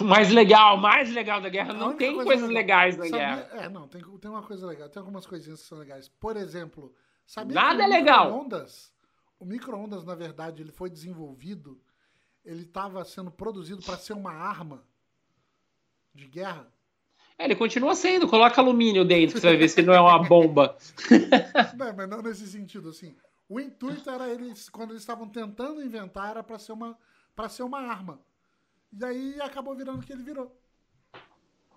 mais 0.00 0.30
legal, 0.30 0.76
mais 0.76 1.12
legal 1.12 1.40
da 1.40 1.48
guerra. 1.48 1.72
Não 1.72 1.96
tem 1.96 2.14
coisa 2.14 2.24
coisas 2.24 2.48
legal. 2.48 2.62
legais 2.62 2.96
na 2.96 3.08
guerra. 3.08 3.48
É, 3.52 3.68
não, 3.68 3.88
tem, 3.88 4.02
tem 4.02 4.30
uma 4.30 4.42
coisa 4.42 4.66
legal. 4.66 4.88
Tem 4.88 5.00
algumas 5.00 5.26
coisinhas 5.26 5.60
que 5.62 5.68
são 5.68 5.78
legais. 5.78 6.08
Por 6.08 6.36
exemplo, 6.36 6.94
sabia 7.26 7.54
Nada 7.54 7.76
que 7.76 7.82
é 7.82 7.86
legal. 7.86 8.26
Micro-ondas, 8.26 8.92
o 9.38 9.44
micro-ondas, 9.44 10.04
na 10.04 10.14
verdade, 10.14 10.62
ele 10.62 10.72
foi 10.72 10.88
desenvolvido, 10.88 11.80
ele 12.44 12.62
estava 12.62 13.04
sendo 13.04 13.30
produzido 13.30 13.82
para 13.82 13.96
ser 13.96 14.12
uma 14.12 14.32
arma 14.32 14.84
de 16.14 16.26
guerra. 16.26 16.72
É, 17.36 17.44
ele 17.44 17.56
continua 17.56 17.94
sendo. 17.94 18.28
Coloca 18.28 18.60
alumínio 18.60 19.04
dentro, 19.04 19.34
que 19.34 19.40
você 19.40 19.48
vai 19.48 19.56
ver 19.56 19.68
se 19.68 19.82
não 19.82 19.94
é 19.94 20.00
uma 20.00 20.22
bomba. 20.22 20.76
não, 21.76 21.96
mas 21.96 22.08
não 22.08 22.22
nesse 22.22 22.46
sentido, 22.46 22.90
assim. 22.90 23.16
O 23.48 23.58
intuito 23.58 24.08
era 24.08 24.28
eles, 24.28 24.68
quando 24.68 24.90
eles 24.90 25.02
estavam 25.02 25.28
tentando 25.28 25.82
inventar, 25.82 26.30
era 26.30 26.42
para 26.42 26.58
ser 26.58 26.72
uma 26.72 26.96
para 27.34 27.48
ser 27.48 27.62
uma 27.62 27.80
arma. 27.80 28.20
E 28.98 29.04
aí 29.04 29.40
acabou 29.40 29.74
virando 29.74 30.00
o 30.00 30.02
que 30.02 30.12
ele 30.12 30.22
virou. 30.22 30.54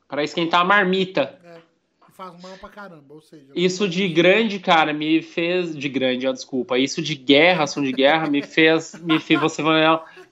Para 0.08 0.24
esquentar 0.24 0.62
a 0.62 0.66
marmita. 0.66 1.40
É. 1.44 1.74
Faz 2.14 2.40
mal 2.44 2.56
pra 2.60 2.70
caramba, 2.70 3.16
ou 3.16 3.22
seja. 3.22 3.48
Isso 3.56 3.90
de 3.90 4.08
grande, 4.08 4.60
cara, 4.60 4.94
me 4.94 5.24
fez. 5.24 5.76
De 5.76 5.90
grande, 5.90 6.28
ó, 6.28 6.32
desculpa. 6.32 6.78
Isso 6.78 7.02
de 7.02 7.16
guerra, 7.16 7.66
som 7.66 7.82
de 7.82 7.92
guerra, 7.92 8.30
me 8.30 8.44
fez. 8.44 8.94
Me 9.02 9.20
fez, 9.20 9.40
você 9.40 9.64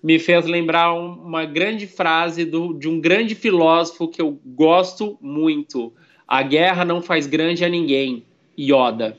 me 0.02 0.20
fez 0.20 0.46
lembrar 0.46 0.94
uma 0.94 1.44
grande 1.44 1.88
frase 1.88 2.46
do, 2.46 2.74
de 2.74 2.88
um 2.88 3.02
grande 3.02 3.34
filósofo 3.34 4.08
que 4.08 4.22
eu 4.22 4.40
gosto 4.46 5.18
muito. 5.20 5.92
A 6.28 6.44
guerra 6.44 6.86
não 6.86 7.02
faz 7.02 7.26
grande 7.26 7.66
a 7.66 7.70
ninguém. 7.70 8.24
Yoda. 8.58 9.18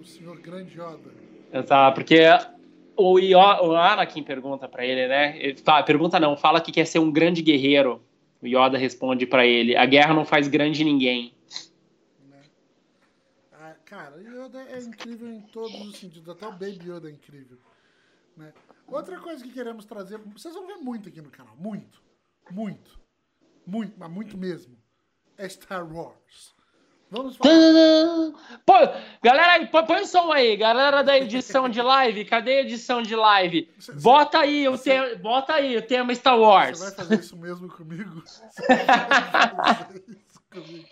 O 0.00 0.04
senhor 0.04 0.38
grande 0.40 0.74
Yoda. 0.74 1.14
Exato, 1.52 1.94
porque 1.94 2.20
o, 3.00 3.18
Io, 3.18 3.38
o 3.38 3.74
Anakin 3.74 4.22
pergunta 4.22 4.68
para 4.68 4.84
ele, 4.84 5.08
né? 5.08 5.38
Ele, 5.38 5.54
tá, 5.54 5.82
pergunta 5.82 6.20
não, 6.20 6.36
fala 6.36 6.60
que 6.60 6.72
quer 6.72 6.86
ser 6.86 6.98
um 6.98 7.10
grande 7.10 7.42
guerreiro. 7.42 8.02
O 8.42 8.46
Yoda 8.46 8.78
responde 8.78 9.26
para 9.26 9.46
ele: 9.46 9.76
a 9.76 9.84
guerra 9.84 10.14
não 10.14 10.24
faz 10.24 10.48
grande 10.48 10.84
ninguém. 10.84 11.34
Né? 12.28 12.42
Ah, 13.52 13.74
cara, 13.84 14.16
Yoda 14.16 14.62
é 14.70 14.78
incrível 14.78 15.28
em 15.28 15.40
todos 15.40 15.80
os 15.80 15.96
sentidos, 15.96 16.28
até 16.28 16.46
o 16.46 16.52
Baby 16.52 16.90
Yoda 16.90 17.08
é 17.08 17.12
incrível. 17.12 17.58
Né? 18.36 18.52
Outra 18.86 19.18
coisa 19.20 19.44
que 19.44 19.52
queremos 19.52 19.84
trazer, 19.84 20.18
vocês 20.18 20.54
vão 20.54 20.66
ver 20.66 20.76
muito 20.76 21.08
aqui 21.08 21.20
no 21.20 21.30
canal, 21.30 21.54
muito, 21.56 22.02
muito, 22.50 22.98
muito, 23.66 23.94
mas 23.98 24.10
muito 24.10 24.36
mesmo, 24.36 24.76
é 25.36 25.48
Star 25.48 25.86
Wars. 25.86 26.54
Vamos 27.10 27.36
falar. 27.36 27.52
Pô, 28.64 28.72
galera, 29.20 29.66
põe 29.66 30.02
o 30.02 30.06
som 30.06 30.30
aí, 30.30 30.56
galera 30.56 31.02
da 31.02 31.18
edição 31.18 31.68
de 31.68 31.82
live. 31.82 32.24
Cadê 32.24 32.58
a 32.58 32.60
edição 32.60 33.02
de 33.02 33.16
live? 33.16 33.68
Bota 34.00 34.38
aí 34.38 34.68
o 34.68 34.78
tema, 34.78 35.16
bota 35.16 35.54
aí 35.54 35.76
o 35.76 35.82
tema 35.84 36.14
Star 36.14 36.38
Wars. 36.38 36.78
Você 36.78 36.84
vai 36.84 36.94
fazer 36.94 37.20
isso 37.20 37.36
mesmo 37.36 37.68
comigo? 37.68 38.22
Você 38.24 38.66
vai 38.66 39.74
fazer 39.74 40.04
isso 40.08 40.42
comigo? 40.50 40.88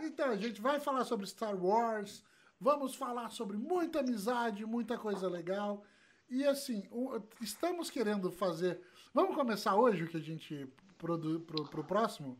Então, 0.00 0.30
a 0.30 0.36
gente 0.36 0.60
vai 0.60 0.80
falar 0.80 1.04
sobre 1.04 1.26
Star 1.26 1.54
Wars. 1.54 2.24
Vamos 2.60 2.96
falar 2.96 3.30
sobre 3.30 3.56
muita 3.56 4.00
amizade, 4.00 4.66
muita 4.66 4.98
coisa 4.98 5.28
legal. 5.28 5.84
E 6.28 6.44
assim, 6.44 6.82
estamos 7.40 7.90
querendo 7.90 8.32
fazer. 8.32 8.80
Vamos 9.12 9.36
começar 9.36 9.76
hoje 9.76 10.02
o 10.02 10.08
que 10.08 10.16
a 10.16 10.20
gente 10.20 10.66
pro, 10.98 11.18
pro, 11.40 11.64
pro 11.66 11.84
próximo? 11.84 12.36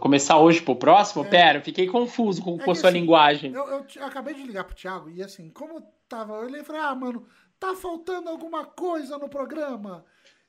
Começar 0.00 0.38
hoje 0.38 0.60
pro 0.60 0.76
próximo? 0.76 1.24
É. 1.24 1.28
Pera, 1.28 1.58
eu 1.58 1.62
fiquei 1.62 1.86
confuso 1.86 2.42
com, 2.42 2.60
é 2.60 2.64
com 2.64 2.70
a 2.70 2.74
sua 2.74 2.90
assim, 2.90 3.00
linguagem. 3.00 3.52
Eu, 3.52 3.66
eu, 3.68 3.86
eu, 3.96 4.04
acabei 4.04 4.34
de 4.34 4.42
ligar 4.42 4.64
pro 4.64 4.74
Thiago 4.74 5.10
e 5.10 5.22
assim, 5.22 5.50
como 5.50 5.80
tava, 6.08 6.34
eu 6.34 6.46
olhei 6.46 6.60
e 6.60 6.64
falei, 6.64 6.82
ah, 6.82 6.94
mano, 6.94 7.26
tá 7.58 7.74
faltando 7.74 8.28
alguma 8.28 8.64
coisa 8.64 9.18
no 9.18 9.28
programa. 9.28 10.04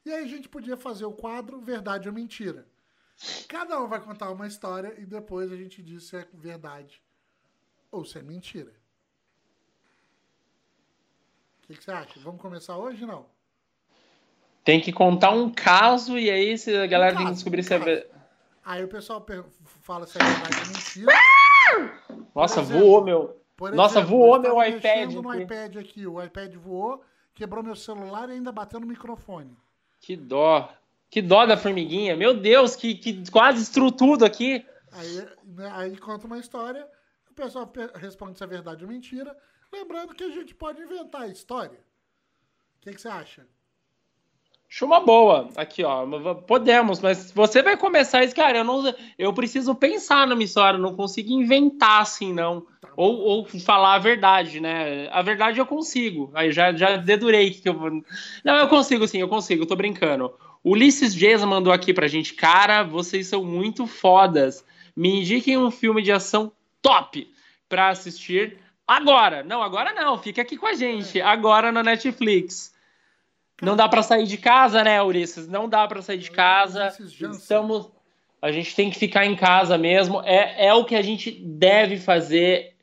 E 0.05 0.11
aí 0.11 0.23
a 0.23 0.27
gente 0.27 0.47
podia 0.47 0.77
fazer 0.77 1.05
o 1.05 1.13
quadro 1.13 1.59
Verdade 1.59 2.07
ou 2.07 2.13
Mentira. 2.13 2.65
Cada 3.47 3.81
um 3.81 3.87
vai 3.87 3.99
contar 3.99 4.29
uma 4.29 4.45
história 4.45 4.93
e 4.97 5.05
depois 5.05 5.51
a 5.51 5.55
gente 5.55 5.81
diz 5.81 6.03
se 6.03 6.15
é 6.15 6.27
verdade 6.33 7.01
ou 7.91 8.05
se 8.05 8.19
é 8.19 8.21
mentira. 8.21 8.71
O 11.63 11.67
que, 11.67 11.75
que 11.75 11.83
você 11.83 11.91
acha? 11.91 12.19
Vamos 12.19 12.41
começar 12.41 12.77
hoje 12.77 13.05
não? 13.05 13.25
Tem 14.63 14.79
que 14.79 14.93
contar 14.93 15.31
um 15.31 15.49
caso 15.49 16.17
e 16.17 16.29
aí 16.29 16.57
se 16.57 16.75
a 16.75 16.85
galera 16.85 17.15
um 17.15 17.17
tem 17.17 17.27
que 17.27 17.33
descobrir 17.33 17.61
um 17.61 17.63
se 17.63 17.73
é 17.73 17.79
verdade. 17.79 18.16
Aí 18.67 18.83
o 18.83 18.87
pessoal 18.89 19.25
fala 19.63 20.05
se 20.05 20.17
é 20.17 20.21
verdade 20.21 20.57
ou 20.59 20.67
mentira. 20.67 22.25
Nossa, 22.35 22.59
exemplo, 22.59 22.81
voou 22.81 23.01
meu. 23.01 23.41
Nossa, 23.73 23.99
exemplo, 23.99 24.17
voou 24.17 24.41
meu 24.41 24.61
iPad. 24.61 25.13
no 25.13 25.33
iPad 25.33 25.77
aqui, 25.77 26.05
o 26.05 26.21
iPad 26.21 26.53
voou, 26.55 27.01
quebrou 27.33 27.63
meu 27.63 27.77
celular 27.77 28.27
e 28.27 28.33
ainda 28.33 28.51
bateu 28.51 28.81
no 28.81 28.85
microfone. 28.85 29.57
Que 30.01 30.17
dó. 30.17 30.69
Que 31.09 31.21
dó 31.21 31.45
da 31.45 31.55
formiguinha. 31.55 32.17
Meu 32.17 32.37
Deus, 32.37 32.75
que, 32.75 32.95
que 32.95 33.31
quase 33.31 33.59
destruiu 33.59 33.89
tudo 33.89 34.25
aqui. 34.25 34.65
Aí, 34.91 35.27
né, 35.45 35.71
aí 35.73 35.97
conta 35.97 36.27
uma 36.27 36.37
história, 36.37 36.85
o 37.31 37.33
pessoal 37.33 37.71
responde 37.95 38.37
se 38.37 38.43
é 38.43 38.47
verdade 38.47 38.83
ou 38.83 38.91
mentira. 38.91 39.33
Lembrando 39.71 40.13
que 40.13 40.25
a 40.25 40.29
gente 40.29 40.53
pode 40.53 40.81
inventar 40.81 41.21
a 41.21 41.27
história. 41.27 41.79
O 42.75 42.81
que, 42.81 42.91
que 42.91 42.99
você 42.99 43.07
acha? 43.07 43.47
Acho 44.69 44.85
uma 44.85 44.99
boa. 44.99 45.49
Aqui, 45.55 45.83
ó. 45.83 46.05
Podemos, 46.35 46.99
mas 46.99 47.31
você 47.31 47.63
vai 47.63 47.77
começar 47.77 48.23
isso, 48.23 48.35
cara. 48.35 48.59
Eu 48.59 48.63
não, 48.63 48.93
eu 49.17 49.33
preciso 49.33 49.73
pensar 49.73 50.27
na 50.27 50.35
minha 50.35 50.45
história, 50.45 50.77
não 50.77 50.95
consigo 50.95 51.31
inventar 51.31 52.01
assim, 52.01 52.33
não. 52.33 52.61
Tá 52.81 52.89
ou, 52.97 53.15
ou 53.15 53.45
falar 53.45 53.93
a 53.93 53.99
verdade, 53.99 54.59
né? 54.59 55.07
A 55.11 55.21
verdade 55.21 55.59
eu 55.59 55.65
consigo. 55.65 56.31
Aí 56.33 56.51
já, 56.51 56.73
já 56.73 56.97
dedurei 56.97 57.51
que 57.51 57.69
eu 57.69 57.73
vou. 57.73 58.03
Não, 58.43 58.55
eu 58.57 58.67
consigo 58.67 59.07
sim, 59.07 59.19
eu 59.19 59.29
consigo, 59.29 59.63
eu 59.63 59.67
tô 59.67 59.75
brincando. 59.75 60.33
Ulisses 60.63 61.15
Dias 61.15 61.43
mandou 61.45 61.71
aqui 61.71 61.93
pra 61.93 62.07
gente, 62.07 62.33
cara, 62.33 62.83
vocês 62.83 63.27
são 63.27 63.45
muito 63.45 63.87
fodas. 63.87 64.65
Me 64.95 65.21
indiquem 65.21 65.57
um 65.57 65.71
filme 65.71 66.01
de 66.01 66.11
ação 66.11 66.51
top 66.81 67.31
pra 67.69 67.89
assistir 67.89 68.57
agora. 68.85 69.43
Não, 69.43 69.61
agora 69.61 69.93
não, 69.93 70.17
fica 70.17 70.41
aqui 70.41 70.57
com 70.57 70.65
a 70.65 70.73
gente. 70.73 71.21
Agora 71.21 71.71
na 71.71 71.83
Netflix. 71.83 72.75
Não 73.61 73.75
dá 73.75 73.89
para 73.89 74.03
sair 74.03 74.25
de 74.25 74.37
casa, 74.37 74.83
né, 74.83 75.01
Ulisses? 75.01 75.47
Não 75.47 75.67
dá 75.67 75.87
para 75.87 76.01
sair 76.01 76.17
de 76.17 76.29
casa. 76.29 76.93
Estamos. 77.31 77.89
A 78.41 78.51
gente 78.51 78.75
tem 78.75 78.89
que 78.89 78.99
ficar 78.99 79.25
em 79.25 79.35
casa 79.35 79.77
mesmo. 79.77 80.21
É, 80.23 80.67
é 80.67 80.73
o 80.73 80.85
que 80.85 80.95
a 80.95 81.01
gente 81.01 81.31
deve 81.31 81.97
fazer. 81.97 82.75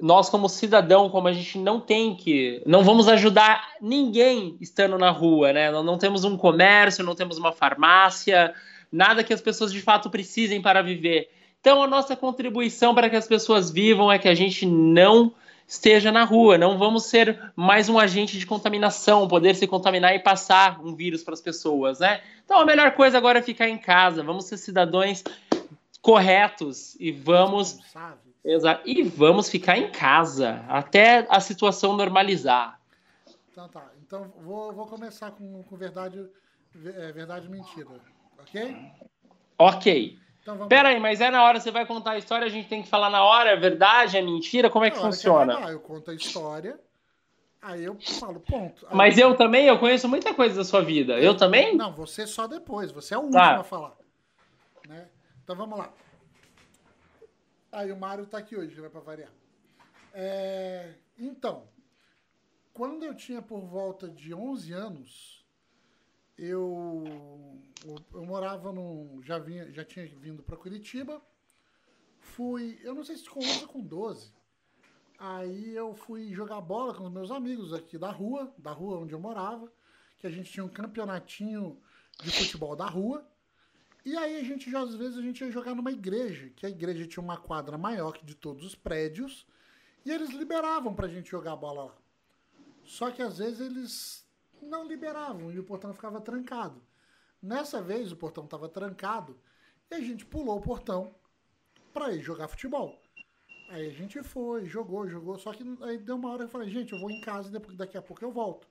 Nós, 0.00 0.28
como 0.28 0.48
cidadão, 0.48 1.08
como 1.10 1.28
a 1.28 1.32
gente 1.32 1.58
não 1.58 1.78
tem 1.78 2.16
que. 2.16 2.62
Não 2.66 2.82
vamos 2.82 3.06
ajudar 3.08 3.74
ninguém 3.80 4.56
estando 4.60 4.98
na 4.98 5.10
rua, 5.10 5.52
né? 5.52 5.70
Nós 5.70 5.84
não 5.84 5.98
temos 5.98 6.24
um 6.24 6.36
comércio, 6.36 7.04
não 7.04 7.14
temos 7.14 7.36
uma 7.36 7.52
farmácia, 7.52 8.54
nada 8.90 9.22
que 9.22 9.32
as 9.32 9.42
pessoas 9.42 9.72
de 9.72 9.82
fato 9.82 10.08
precisem 10.08 10.60
para 10.60 10.82
viver. 10.82 11.30
Então, 11.60 11.82
a 11.82 11.86
nossa 11.86 12.16
contribuição 12.16 12.94
para 12.94 13.08
que 13.08 13.16
as 13.16 13.26
pessoas 13.26 13.70
vivam 13.70 14.10
é 14.10 14.18
que 14.18 14.28
a 14.28 14.34
gente 14.34 14.66
não 14.66 15.32
esteja 15.66 16.12
na 16.12 16.24
rua. 16.24 16.58
Não 16.58 16.78
vamos 16.78 17.06
ser 17.06 17.52
mais 17.56 17.88
um 17.88 17.98
agente 17.98 18.38
de 18.38 18.46
contaminação, 18.46 19.28
poder 19.28 19.54
se 19.54 19.66
contaminar 19.66 20.14
e 20.14 20.18
passar 20.18 20.80
um 20.80 20.94
vírus 20.94 21.22
para 21.22 21.34
as 21.34 21.40
pessoas, 21.40 22.00
né? 22.00 22.20
Então 22.44 22.58
a 22.58 22.64
melhor 22.64 22.92
coisa 22.92 23.18
agora 23.18 23.38
é 23.38 23.42
ficar 23.42 23.68
em 23.68 23.78
casa. 23.78 24.22
Vamos 24.22 24.46
ser 24.46 24.56
cidadãos 24.56 25.24
corretos 26.00 26.96
e 27.00 27.10
vamos 27.10 27.78
Exato. 28.44 28.82
E 28.84 29.02
vamos 29.02 29.48
ficar 29.48 29.78
em 29.78 29.90
casa 29.90 30.62
até 30.68 31.26
a 31.30 31.40
situação 31.40 31.96
normalizar. 31.96 32.78
Então 33.50 33.66
tá. 33.68 33.90
Então 34.06 34.30
vou, 34.42 34.70
vou 34.70 34.86
começar 34.86 35.30
com, 35.30 35.62
com 35.62 35.76
verdade, 35.76 36.28
é, 36.84 37.10
verdade 37.12 37.48
mentira. 37.48 37.88
Ok? 38.38 38.76
Ok. 39.58 40.18
Então, 40.44 40.68
Pera 40.68 40.90
aí, 40.90 41.00
mas 41.00 41.22
é 41.22 41.30
na 41.30 41.42
hora, 41.42 41.58
você 41.58 41.70
vai 41.70 41.86
contar 41.86 42.12
a 42.12 42.18
história, 42.18 42.46
a 42.46 42.50
gente 42.50 42.68
tem 42.68 42.82
que 42.82 42.88
falar 42.88 43.08
na 43.08 43.24
hora, 43.24 43.52
é 43.52 43.56
verdade, 43.56 44.18
é 44.18 44.20
mentira? 44.20 44.68
Como 44.68 44.84
é 44.84 44.90
que 44.90 44.98
funciona? 44.98 45.56
Que 45.56 45.72
eu 45.72 45.80
conto 45.80 46.10
a 46.10 46.14
história, 46.14 46.78
aí 47.62 47.82
eu 47.82 47.96
falo, 48.20 48.40
ponto. 48.40 48.86
Aí 48.86 48.94
mas 48.94 49.16
eu... 49.16 49.34
também, 49.34 49.66
eu 49.66 49.78
conheço 49.78 50.06
muita 50.06 50.34
coisa 50.34 50.54
da 50.54 50.62
sua 50.62 50.82
vida. 50.82 51.18
Eu 51.18 51.34
também? 51.34 51.74
Não, 51.74 51.94
você 51.94 52.26
só 52.26 52.46
depois, 52.46 52.92
você 52.92 53.14
é 53.14 53.16
o 53.16 53.22
último 53.22 53.40
tá. 53.40 53.60
a 53.60 53.64
falar. 53.64 53.96
Né? 54.86 55.08
Então 55.42 55.56
vamos 55.56 55.78
lá. 55.78 55.90
Aí 57.72 57.90
o 57.90 57.96
Mário 57.96 58.26
tá 58.26 58.36
aqui 58.36 58.54
hoje, 58.54 58.78
vai 58.78 58.90
pra 58.90 59.00
variar. 59.00 59.30
É... 60.12 60.90
Então, 61.18 61.62
quando 62.74 63.02
eu 63.02 63.14
tinha 63.14 63.40
por 63.40 63.60
volta 63.60 64.10
de 64.10 64.34
11 64.34 64.72
anos, 64.74 65.43
eu, 66.36 67.04
eu 68.12 68.24
morava 68.24 68.72
num. 68.72 69.20
Já, 69.22 69.38
vinha, 69.38 69.70
já 69.72 69.84
tinha 69.84 70.06
vindo 70.06 70.42
para 70.42 70.56
Curitiba. 70.56 71.22
Fui. 72.18 72.78
Eu 72.82 72.94
não 72.94 73.04
sei 73.04 73.16
se 73.16 73.28
com 73.28 73.40
11 73.40 73.62
ou 73.62 73.68
com 73.68 73.80
12. 73.80 74.32
Aí 75.18 75.74
eu 75.74 75.94
fui 75.94 76.32
jogar 76.34 76.60
bola 76.60 76.94
com 76.94 77.04
os 77.04 77.12
meus 77.12 77.30
amigos 77.30 77.72
aqui 77.72 77.96
da 77.96 78.10
rua, 78.10 78.52
da 78.58 78.72
rua 78.72 78.98
onde 78.98 79.14
eu 79.14 79.20
morava, 79.20 79.72
que 80.18 80.26
a 80.26 80.30
gente 80.30 80.50
tinha 80.50 80.64
um 80.64 80.68
campeonatinho 80.68 81.80
de 82.20 82.30
futebol 82.30 82.74
da 82.74 82.86
rua. 82.86 83.26
E 84.04 84.16
aí 84.16 84.36
a 84.36 84.44
gente 84.44 84.70
já, 84.70 84.80
às 84.80 84.94
vezes, 84.94 85.16
a 85.16 85.22
gente 85.22 85.42
ia 85.42 85.50
jogar 85.50 85.74
numa 85.74 85.90
igreja, 85.90 86.50
que 86.56 86.66
a 86.66 86.68
igreja 86.68 87.06
tinha 87.06 87.22
uma 87.22 87.38
quadra 87.38 87.78
maior 87.78 88.12
que 88.12 88.24
de 88.24 88.34
todos 88.34 88.64
os 88.64 88.74
prédios, 88.74 89.46
e 90.04 90.10
eles 90.10 90.30
liberavam 90.30 90.94
pra 90.94 91.08
gente 91.08 91.30
jogar 91.30 91.56
bola 91.56 91.84
lá. 91.84 91.96
Só 92.84 93.10
que 93.10 93.22
às 93.22 93.38
vezes 93.38 93.60
eles 93.60 94.23
não 94.64 94.86
liberavam 94.86 95.52
e 95.52 95.58
o 95.58 95.64
portão 95.64 95.92
ficava 95.92 96.20
trancado. 96.20 96.82
Nessa 97.40 97.80
vez 97.82 98.10
o 98.10 98.16
portão 98.16 98.44
estava 98.44 98.68
trancado 98.68 99.38
e 99.90 99.94
a 99.94 100.00
gente 100.00 100.24
pulou 100.24 100.58
o 100.58 100.62
portão 100.62 101.14
para 101.92 102.12
ir 102.12 102.22
jogar 102.22 102.48
futebol. 102.48 103.00
Aí 103.68 103.88
a 103.88 103.92
gente 103.92 104.22
foi, 104.22 104.66
jogou, 104.66 105.08
jogou, 105.08 105.38
só 105.38 105.52
que 105.52 105.64
aí 105.82 105.98
deu 105.98 106.16
uma 106.16 106.30
hora 106.30 106.44
eu 106.44 106.48
falei, 106.48 106.70
gente, 106.70 106.92
eu 106.92 106.98
vou 106.98 107.10
em 107.10 107.20
casa 107.20 107.48
e 107.48 107.76
daqui 107.76 107.96
a 107.96 108.02
pouco 108.02 108.24
eu 108.24 108.32
volto. 108.32 108.68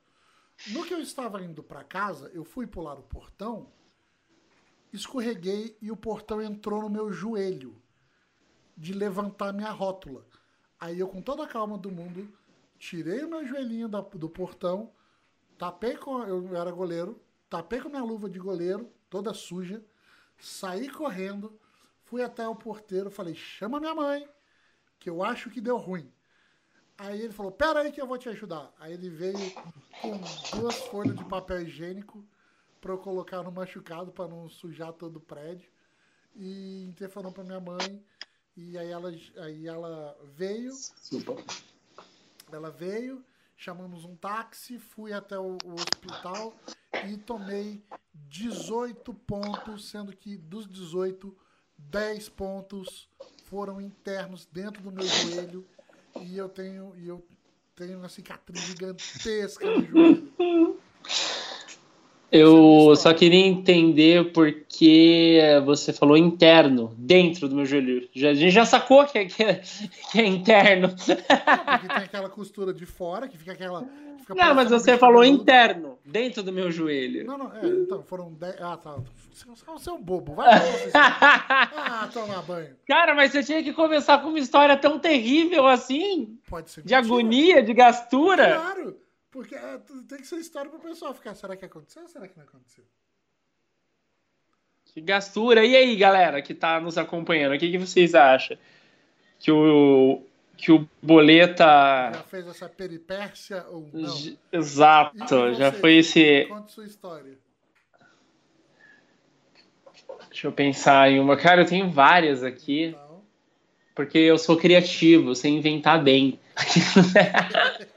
No 0.67 0.85
que 0.85 0.93
eu 0.93 0.99
estava 0.99 1.43
indo 1.43 1.63
para 1.63 1.83
casa, 1.83 2.29
eu 2.33 2.43
fui 2.43 2.67
pular 2.67 2.97
o 2.99 3.03
portão, 3.03 3.71
escorreguei 4.91 5.77
e 5.81 5.91
o 5.91 5.97
portão 5.97 6.41
entrou 6.41 6.81
no 6.81 6.89
meu 6.89 7.11
joelho 7.11 7.81
de 8.77 8.93
levantar 8.93 9.53
minha 9.53 9.71
rótula. 9.71 10.25
Aí 10.79 10.99
eu, 10.99 11.07
com 11.07 11.21
toda 11.21 11.43
a 11.43 11.47
calma 11.47 11.77
do 11.77 11.91
mundo, 11.91 12.31
tirei 12.77 13.23
o 13.23 13.29
meu 13.29 13.45
joelhinho 13.45 13.87
da, 13.87 14.01
do 14.01 14.29
portão, 14.29 14.91
tapei 15.63 15.95
com. 15.95 16.21
Eu 16.23 16.53
era 16.57 16.71
goleiro, 16.71 17.21
tapei 17.49 17.79
com 17.79 17.87
minha 17.87 18.03
luva 18.03 18.29
de 18.29 18.37
goleiro, 18.37 18.91
toda 19.09 19.33
suja, 19.33 19.81
saí 20.37 20.89
correndo, 20.89 21.57
fui 22.03 22.21
até 22.21 22.45
o 22.45 22.55
porteiro, 22.55 23.09
falei: 23.09 23.33
chama 23.33 23.79
minha 23.79 23.95
mãe, 23.95 24.27
que 24.99 25.09
eu 25.09 25.23
acho 25.23 25.49
que 25.49 25.61
deu 25.61 25.77
ruim. 25.77 26.11
Aí 26.97 27.21
ele 27.21 27.31
falou: 27.31 27.51
pera 27.51 27.79
aí 27.79 27.93
que 27.93 28.01
eu 28.01 28.07
vou 28.07 28.17
te 28.17 28.27
ajudar. 28.27 28.73
Aí 28.77 28.91
ele 28.91 29.09
veio 29.09 29.37
com 30.01 30.19
duas 30.57 30.75
folhas 30.87 31.15
de 31.15 31.23
papel 31.23 31.61
higiênico 31.61 32.21
para 32.81 32.91
eu 32.91 32.97
colocar 32.97 33.41
no 33.41 33.51
machucado 33.51 34.11
para 34.11 34.27
não 34.27 34.49
sujar 34.49 34.91
todo 34.91 35.15
o 35.15 35.21
prédio. 35.21 35.71
E 36.35 36.91
telefonou 36.97 37.31
para 37.31 37.43
minha 37.45 37.61
mãe. 37.61 38.03
E 38.57 38.77
aí 38.77 38.91
ela, 38.91 39.13
aí 39.37 39.65
ela 39.65 40.17
veio. 40.35 40.73
Ela 42.51 42.69
veio, 42.69 43.23
chamamos 43.63 44.03
um 44.03 44.13
táxi, 44.15 44.77
fui 44.77 45.13
até 45.13 45.39
o, 45.39 45.57
o 45.63 45.73
hospital 45.73 46.53
e 47.07 47.15
tomei 47.15 47.81
18 48.13 49.13
pontos, 49.13 49.89
sendo 49.89 50.13
que 50.13 50.35
dos 50.35 50.67
18, 50.67 51.33
10 51.77 52.29
pontos 52.29 53.09
foram 53.45 53.79
internos 53.79 54.45
dentro 54.45 54.83
do 54.83 54.91
meu 54.91 55.07
joelho 55.07 55.65
e 56.21 56.37
eu 56.37 56.49
tenho, 56.49 56.93
e 56.97 57.07
eu 57.07 57.25
tenho 57.73 57.99
uma 57.99 58.09
cicatriz 58.09 58.61
gigantesca 58.63 59.65
no 59.65 59.85
joelho. 59.85 60.33
Eu 62.33 62.95
só 62.95 63.13
queria 63.13 63.45
entender 63.45 64.31
porque 64.31 65.39
você 65.65 65.93
falou 65.93 66.17
interno, 66.17 66.91
dentro 66.97 67.47
do 67.47 67.55
meu 67.55 67.63
joelho. 67.63 68.09
Já, 68.11 68.29
a 68.29 68.33
gente 68.33 68.51
já 68.51 68.65
sacou 68.65 69.05
que 69.05 69.19
é, 69.19 69.25
que 69.25 69.43
é, 69.43 69.61
que 70.11 70.19
é 70.19 70.25
interno. 70.25 70.89
Porque 70.89 71.87
tem 71.87 72.03
aquela 72.03 72.29
costura 72.29 72.73
de 72.73 72.87
fora, 72.87 73.27
que 73.27 73.37
fica 73.37 73.51
aquela. 73.51 73.85
Fica 74.17 74.33
não, 74.33 74.55
mas 74.55 74.71
você 74.71 74.97
falou 74.97 75.23
interno, 75.23 75.99
dentro 76.03 76.41
do 76.41 76.51
meu 76.51 76.71
joelho. 76.71 77.23
Não, 77.23 77.37
não, 77.37 77.51
é, 77.55 77.67
então, 77.67 78.01
foram 78.01 78.33
10. 78.33 78.55
Ah, 78.61 78.77
tá. 78.77 78.97
Você 79.67 79.89
é 79.89 79.93
um 79.93 80.01
bobo, 80.01 80.33
vai 80.33 80.47
Ah, 80.95 82.09
toma 82.11 82.41
banho. 82.41 82.69
Cara, 82.87 83.13
mas 83.13 83.31
você 83.31 83.43
tinha 83.43 83.61
que 83.61 83.73
começar 83.73 84.19
com 84.19 84.29
uma 84.29 84.39
história 84.39 84.75
tão 84.75 84.97
terrível 84.97 85.67
assim? 85.67 86.39
Pode 86.49 86.71
ser. 86.71 86.81
De 86.81 86.95
mentira. 86.95 86.99
agonia, 86.99 87.63
de 87.63 87.73
gastura? 87.73 88.55
Claro. 88.55 89.02
Porque 89.33 89.55
é, 89.55 89.79
tem 90.07 90.19
que 90.19 90.27
ser 90.27 90.35
história 90.35 90.69
para 90.69 90.77
o 90.77 90.81
pessoal 90.81 91.11
ficar. 91.11 91.33
Será 91.33 91.57
que 91.57 91.65
aconteceu 91.65 92.03
ou 92.03 92.07
será 92.07 92.27
que 92.27 92.37
não 92.37 92.45
aconteceu? 92.45 92.83
Que 94.85 95.01
gastura. 95.01 95.65
E 95.65 95.75
aí, 95.75 95.95
galera 95.95 96.39
que 96.39 96.53
está 96.53 96.79
nos 96.79 96.99
acompanhando, 96.99 97.55
o 97.55 97.57
que, 97.57 97.71
que 97.71 97.79
vocês 97.79 98.13
acham? 98.13 98.55
Que 99.39 99.51
o, 99.51 100.21
que 100.55 100.71
o 100.71 100.87
Boleta. 101.01 101.65
Já 102.13 102.23
fez 102.29 102.47
essa 102.47 102.69
peripécia 102.69 103.65
ou 103.69 103.89
não? 103.91 104.37
Exato, 104.51 105.55
já 105.55 105.71
foi 105.71 105.97
esse. 105.97 106.45
Conte 106.45 106.71
sua 106.71 106.85
história. 106.85 107.35
Deixa 110.29 110.45
eu 110.45 110.51
pensar 110.51 111.09
em 111.09 111.19
uma. 111.19 111.35
Cara, 111.35 111.63
eu 111.63 111.65
tenho 111.65 111.89
várias 111.89 112.43
aqui. 112.43 112.91
Não. 112.91 113.23
Porque 113.95 114.19
eu 114.19 114.37
sou 114.37 114.57
criativo, 114.57 115.33
sei 115.33 115.51
inventar 115.53 116.03
bem. 116.03 116.39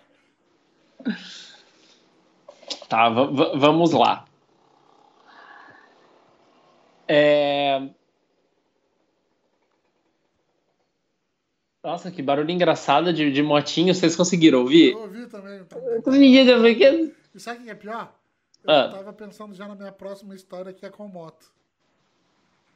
Tá, 2.89 3.09
vamos 3.09 3.93
lá. 3.93 4.25
É... 7.09 7.89
Nossa, 11.83 12.11
que 12.11 12.21
barulho 12.21 12.51
engraçado 12.51 13.13
de, 13.13 13.31
de 13.31 13.43
motinho. 13.43 13.95
Vocês 13.95 14.17
conseguiram 14.17 14.61
ouvir? 14.61 14.93
Eu 14.93 15.03
ouvi 15.03 15.27
também. 15.27 15.65
Tá... 15.65 15.79
Eu 15.79 16.03
consegui 16.03 16.45
também. 16.45 17.15
E 17.35 17.41
sabe 17.41 17.61
o 17.61 17.63
que 17.65 17.71
é 17.71 17.75
pior? 17.75 18.13
Eu 18.65 18.75
ah. 18.75 18.89
tava 18.89 19.13
pensando 19.13 19.55
já 19.55 19.69
na 19.69 19.75
minha 19.75 19.93
próxima 19.93 20.35
história 20.35 20.73
que 20.73 20.85
é 20.85 20.91
com 20.91 21.07
moto. 21.07 21.53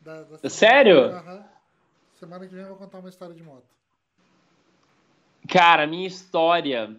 Da, 0.00 0.22
da 0.22 0.48
Sério? 0.48 1.10
Uhum. 1.10 1.44
Semana 2.14 2.46
que 2.46 2.54
vem 2.54 2.62
eu 2.62 2.68
vou 2.68 2.76
contar 2.76 2.98
uma 2.98 3.08
história 3.08 3.34
de 3.34 3.42
moto. 3.42 3.66
Cara, 5.48 5.86
minha 5.86 6.06
história 6.06 6.96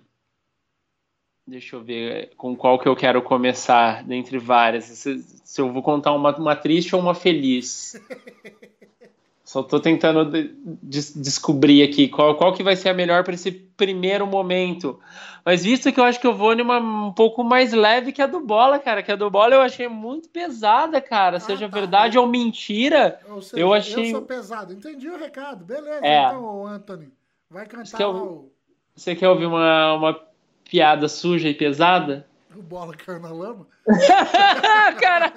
Deixa 1.51 1.75
eu 1.75 1.81
ver 1.83 2.31
com 2.37 2.55
qual 2.55 2.79
que 2.79 2.87
eu 2.87 2.95
quero 2.95 3.21
começar, 3.21 4.05
dentre 4.05 4.37
várias. 4.37 4.85
Se, 4.85 5.19
se 5.43 5.59
eu 5.59 5.69
vou 5.69 5.83
contar 5.83 6.13
uma, 6.13 6.33
uma 6.37 6.55
triste 6.55 6.95
ou 6.95 7.01
uma 7.01 7.13
feliz. 7.13 8.01
Só 9.43 9.61
tô 9.61 9.81
tentando 9.81 10.23
de- 10.31 10.55
des- 10.81 11.13
descobrir 11.13 11.83
aqui 11.83 12.07
qual, 12.07 12.35
qual 12.35 12.53
que 12.53 12.63
vai 12.63 12.73
ser 12.77 12.87
a 12.87 12.93
melhor 12.93 13.25
para 13.25 13.33
esse 13.33 13.51
primeiro 13.51 14.25
momento. 14.25 14.97
Mas 15.43 15.61
visto 15.61 15.91
que 15.91 15.99
eu 15.99 16.05
acho 16.05 16.21
que 16.21 16.27
eu 16.27 16.33
vou 16.33 16.55
numa 16.55 16.77
um 16.79 17.11
pouco 17.11 17.43
mais 17.43 17.73
leve 17.73 18.13
que 18.13 18.21
a 18.21 18.27
do 18.27 18.39
Bola, 18.39 18.79
cara. 18.79 19.03
Que 19.03 19.11
a 19.11 19.17
do 19.17 19.29
Bola 19.29 19.53
eu 19.55 19.59
achei 19.61 19.89
muito 19.89 20.29
pesada, 20.29 21.01
cara. 21.01 21.37
Seja 21.41 21.67
tá. 21.67 21.77
verdade 21.79 22.17
ou 22.17 22.25
mentira. 22.27 23.19
Ou 23.29 23.41
seja, 23.41 23.61
Eu 23.61 23.73
achei- 23.73 24.07
eu 24.07 24.11
sou 24.11 24.21
pesado. 24.21 24.71
Entendi 24.71 25.09
o 25.09 25.17
recado. 25.17 25.65
Beleza, 25.65 25.99
É. 26.05 26.27
então, 26.27 26.65
Anthony. 26.65 27.09
Vai 27.49 27.65
cantar 27.65 27.97
que 27.97 28.03
eu- 28.03 28.11
lá 28.13 28.23
o, 28.23 28.51
Você 28.95 29.15
quer 29.15 29.27
ouvir 29.27 29.47
uma, 29.47 29.95
uma 29.95 30.30
piada 30.71 31.09
suja 31.09 31.49
e 31.49 31.53
pesada? 31.53 32.25
o 32.55 32.61
bola 32.61 32.95
caiu 32.95 33.19
na 33.19 33.29
lama. 33.29 33.67
cara! 35.01 35.33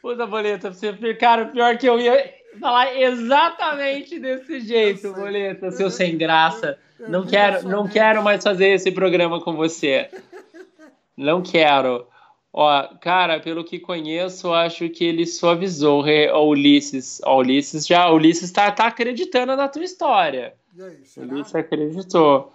Puta 0.00 0.26
boleta, 0.26 0.72
você, 0.72 0.92
cara, 1.14 1.46
pior 1.46 1.76
que 1.76 1.88
eu 1.88 1.98
ia 1.98 2.32
falar 2.60 2.96
exatamente 2.96 4.18
desse 4.20 4.60
jeito, 4.60 5.12
boleta, 5.12 5.72
seu 5.72 5.90
sem 5.90 6.16
graça. 6.16 6.78
Eu 7.00 7.08
Não 7.08 7.26
quero, 7.26 7.68
não 7.68 7.88
quero 7.88 8.22
mais 8.22 8.44
fazer 8.44 8.68
esse 8.68 8.92
programa 8.92 9.40
com 9.40 9.54
você. 9.54 10.08
Não 11.16 11.42
quero. 11.42 12.06
Ó, 12.52 12.88
cara, 13.00 13.40
pelo 13.40 13.64
que 13.64 13.80
conheço, 13.80 14.52
acho 14.52 14.88
que 14.88 15.04
ele 15.04 15.26
suavizou 15.26 16.04
o 16.04 16.48
Ulisses. 16.48 17.20
Ó, 17.24 17.36
o 17.36 17.38
Ulisses 17.38 17.86
já, 17.86 18.08
o 18.08 18.14
Ulisses 18.14 18.52
tá, 18.52 18.70
tá 18.70 18.86
acreditando 18.86 19.56
na 19.56 19.68
tua 19.68 19.84
história. 19.84 20.54
E 20.74 20.82
aí, 20.82 21.02
O 21.02 21.06
será? 21.06 21.26
Ulisses 21.34 21.54
acreditou. 21.54 22.52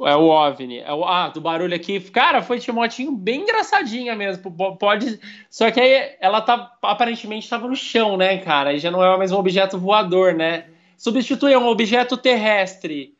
É 0.00 0.14
o 0.14 0.28
OVNI. 0.28 0.78
É 0.78 0.92
o, 0.92 1.04
ah, 1.04 1.28
do 1.28 1.40
barulho 1.40 1.74
aqui. 1.74 1.98
Cara, 2.10 2.40
foi 2.40 2.60
Timotinho 2.60 3.10
bem 3.12 3.40
engraçadinha 3.42 4.14
mesmo. 4.14 4.52
Po- 4.52 4.76
Pode. 4.76 5.18
Só 5.50 5.70
que 5.72 5.80
aí 5.80 6.16
ela 6.20 6.40
tá. 6.40 6.76
Aparentemente 6.82 7.44
estava 7.44 7.66
no 7.66 7.74
chão, 7.74 8.16
né, 8.16 8.38
cara? 8.38 8.70
Aí 8.70 8.78
já 8.78 8.90
não 8.92 9.02
é 9.02 9.16
mais 9.18 9.32
um 9.32 9.36
objeto 9.38 9.76
voador, 9.78 10.34
né? 10.34 10.70
Substitui 10.96 11.56
um 11.56 11.66
objeto 11.66 12.16
terrestre. 12.16 13.16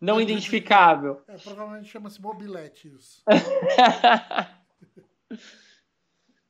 Não 0.00 0.20
identificável. 0.20 1.22
É, 1.26 1.36
provavelmente 1.38 1.88
chama-se 1.88 2.20
mobilete 2.20 2.88
isso. 2.94 3.22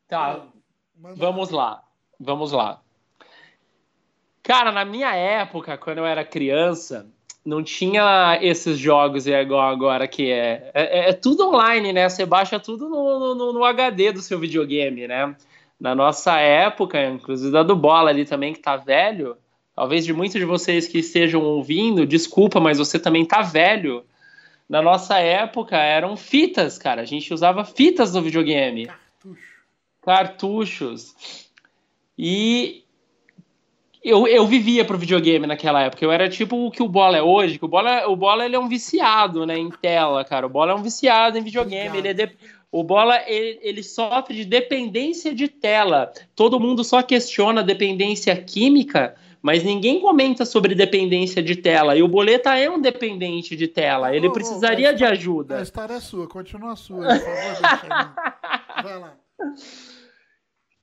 Tá, 0.09 0.47
Manda- 0.97 1.15
Vamos 1.17 1.51
lá, 1.51 1.85
vamos 2.19 2.51
lá. 2.53 2.83
Cara, 4.49 4.73
na 4.73 4.83
minha 4.83 5.15
época, 5.15 5.77
quando 5.77 5.99
eu 5.99 6.07
era 6.07 6.25
criança, 6.25 7.07
não 7.45 7.63
tinha 7.63 8.39
esses 8.41 8.79
jogos 8.79 9.27
igual 9.27 9.69
agora 9.69 10.09
que 10.09 10.33
é. 10.33 10.71
É, 10.73 11.11
é 11.11 11.13
tudo 11.13 11.49
online, 11.49 11.93
né? 11.93 12.09
Você 12.09 12.25
baixa 12.25 12.59
tudo 12.59 12.89
no, 12.89 13.35
no, 13.35 13.53
no 13.53 13.63
HD 13.63 14.11
do 14.11 14.23
seu 14.23 14.39
videogame, 14.39 15.07
né? 15.07 15.37
Na 15.79 15.95
nossa 15.95 16.39
época, 16.39 16.99
inclusive 17.05 17.53
da 17.53 17.63
do 17.63 17.77
Bola 17.77 18.09
ali 18.09 18.25
também, 18.25 18.55
que 18.55 18.61
tá 18.61 18.75
velho, 18.75 19.37
talvez 19.77 20.07
de 20.07 20.15
muitos 20.15 20.41
de 20.41 20.47
vocês 20.47 20.89
que 20.89 21.01
estejam 21.01 21.43
ouvindo, 21.43 22.07
desculpa, 22.07 22.59
mas 22.59 22.79
você 22.79 22.99
também 22.99 23.27
tá 23.27 23.43
velho. 23.43 24.03
Na 24.67 24.81
nossa 24.81 25.19
época 25.19 25.77
eram 25.77 26.17
fitas, 26.17 26.79
cara. 26.79 27.03
A 27.03 27.05
gente 27.05 27.35
usava 27.35 27.67
fitas 27.67 28.15
no 28.15 28.23
videogame 28.23 28.87
Cartucho. 28.87 29.43
cartuchos. 30.01 31.15
E 32.17 32.83
eu, 34.05 34.27
eu 34.27 34.47
vivia 34.47 34.85
pro 34.85 34.97
videogame 34.99 35.47
naquela 35.47 35.83
época. 35.83 36.05
Eu 36.05 36.13
era 36.13 36.29
tipo 36.29 36.67
o 36.67 36.71
que 36.71 36.83
o 36.83 36.89
Bola 36.89 37.17
é 37.17 37.23
hoje, 37.23 37.59
que 37.59 37.65
o 37.65 37.69
Bola, 37.69 38.07
o 38.09 38.17
Bola 38.17 38.45
ele 38.45 38.57
é 38.57 38.59
um 38.59 38.69
viciado, 38.69 39.45
né, 39.47 39.59
em 39.59 39.71
tela, 39.71 40.25
cara. 40.25 40.47
O 40.47 40.51
Bola 40.51 40.73
é 40.73 40.75
um 40.75 40.83
viciado 40.83 41.37
em 41.39 41.43
videogame, 41.43 41.99
ele 41.99 42.09
é 42.09 42.13
de- 42.15 42.31
o 42.71 42.83
Bola 42.85 43.19
ele, 43.27 43.59
ele 43.63 43.83
sofre 43.83 44.35
de 44.37 44.45
dependência 44.45 45.35
de 45.35 45.49
tela. 45.49 46.13
Todo 46.37 46.61
mundo 46.61 46.85
só 46.85 47.03
questiona 47.03 47.61
a 47.63 47.65
dependência 47.65 48.37
química, 48.37 49.15
mas 49.41 49.63
ninguém 49.65 50.01
comenta 50.01 50.45
sobre 50.45 50.75
dependência 50.75 51.43
de 51.43 51.57
tela. 51.57 51.97
E 51.97 52.03
o 52.03 52.09
Boleta 52.09 52.59
é 52.59 52.69
um 52.69 52.79
dependente 52.81 53.57
de 53.57 53.67
tela. 53.69 54.15
Ele 54.15 54.29
ô, 54.29 54.33
precisaria 54.33 54.89
mas 54.91 54.99
de 54.99 55.05
A 55.05 55.11
ajuda. 55.11 55.63
história 55.63 55.95
é 55.95 56.01
sua, 56.01 56.27
continua 56.29 56.73
a 56.73 56.77
sua, 56.77 57.07
por 57.07 57.19
favor. 57.21 58.15
Vai 58.83 58.99
lá. 58.99 59.15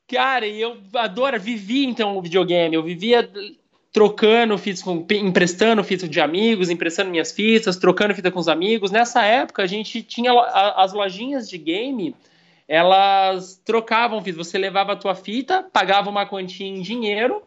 Cara, 0.07 0.47
eu 0.47 0.77
adoro, 0.93 1.39
vivi 1.39 1.85
então 1.85 2.17
o 2.17 2.21
videogame. 2.21 2.75
Eu 2.75 2.83
vivia 2.83 3.27
trocando 3.91 4.57
fitas 4.57 4.83
com, 4.83 5.05
emprestando 5.11 5.83
fitas 5.83 6.09
de 6.09 6.19
amigos, 6.19 6.69
emprestando 6.69 7.09
minhas 7.09 7.31
fitas, 7.31 7.77
trocando 7.77 8.13
fita 8.13 8.29
com 8.29 8.39
os 8.39 8.47
amigos. 8.47 8.91
Nessa 8.91 9.23
época 9.23 9.63
a 9.63 9.67
gente 9.67 10.03
tinha 10.03 10.31
a- 10.31 10.83
as 10.83 10.93
lojinhas 10.93 11.49
de 11.49 11.57
game, 11.57 12.15
elas 12.67 13.59
trocavam 13.65 14.21
fitas. 14.21 14.47
Você 14.47 14.57
levava 14.57 14.93
a 14.93 14.95
tua 14.95 15.15
fita, 15.15 15.63
pagava 15.71 16.09
uma 16.09 16.25
quantia 16.25 16.67
em 16.67 16.81
dinheiro 16.81 17.41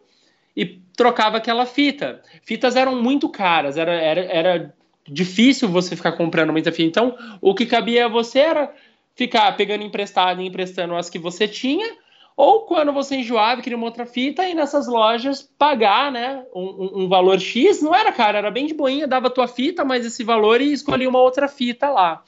e 0.55 0.65
trocava 0.97 1.37
aquela 1.37 1.65
fita. 1.65 2.21
Fitas 2.43 2.75
eram 2.75 3.01
muito 3.01 3.29
caras, 3.29 3.77
era, 3.77 3.93
era, 3.93 4.21
era 4.21 4.75
difícil 5.07 5.69
você 5.69 5.95
ficar 5.95 6.13
comprando 6.13 6.51
muita 6.51 6.71
fita. 6.71 6.83
Então, 6.89 7.17
o 7.39 7.53
que 7.55 7.65
cabia 7.65 8.05
a 8.05 8.09
você 8.09 8.39
era 8.39 8.73
ficar 9.15 9.51
pegando 9.55 9.83
emprestado 9.83 10.41
e 10.41 10.45
emprestando 10.47 10.95
as 10.95 11.09
que 11.09 11.19
você 11.19 11.47
tinha, 11.47 11.95
ou 12.41 12.61
quando 12.61 12.93
você 12.93 13.17
enjoava 13.17 13.59
e 13.59 13.63
queria 13.63 13.75
uma 13.75 13.87
outra 13.87 14.05
fita, 14.05 14.47
ir 14.47 14.53
nessas 14.53 14.87
lojas 14.87 15.41
pagar, 15.41 16.09
né, 16.09 16.45
um, 16.55 17.01
um- 17.03 17.09
valor 17.09 17.37
X, 17.37 17.81
não 17.81 17.93
era 17.93 18.13
caro, 18.13 18.37
era 18.37 18.49
bem 18.49 18.65
de 18.65 18.73
boinha, 18.73 19.05
dava 19.05 19.27
a 19.27 19.29
tua 19.29 19.45
fita, 19.45 19.83
mais 19.83 20.05
esse 20.05 20.23
valor 20.23 20.61
e 20.61 20.71
escolhia 20.71 21.09
uma 21.09 21.19
outra 21.19 21.49
fita 21.49 21.89
lá. 21.89 22.23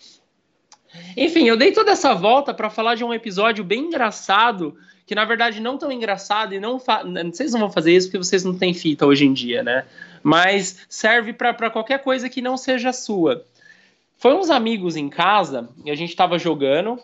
Enfim, 1.15 1.47
eu 1.47 1.55
dei 1.55 1.71
toda 1.71 1.91
essa 1.91 2.13
volta 2.13 2.53
para 2.53 2.69
falar 2.69 2.95
de 2.95 3.05
um 3.05 3.13
episódio 3.13 3.63
bem 3.63 3.85
engraçado, 3.85 4.75
que 5.05 5.15
na 5.15 5.23
verdade 5.23 5.61
não 5.61 5.77
tão 5.77 5.89
engraçado 5.89 6.53
e 6.53 6.59
não 6.59 6.77
fa... 6.77 7.03
vocês 7.31 7.53
não 7.53 7.61
vão 7.61 7.71
fazer 7.71 7.95
isso 7.95 8.07
porque 8.07 8.17
vocês 8.17 8.43
não 8.43 8.57
têm 8.57 8.73
fita 8.73 9.05
hoje 9.05 9.25
em 9.25 9.31
dia, 9.31 9.63
né? 9.63 9.85
Mas 10.21 10.85
serve 10.89 11.31
para 11.31 11.69
qualquer 11.69 12.03
coisa 12.03 12.27
que 12.27 12.41
não 12.41 12.57
seja 12.57 12.91
sua. 12.91 13.45
Foi 14.17 14.33
uns 14.33 14.49
amigos 14.49 14.97
em 14.97 15.07
casa 15.07 15.69
e 15.85 15.89
a 15.89 15.95
gente 15.95 16.13
tava 16.17 16.37
jogando. 16.37 16.99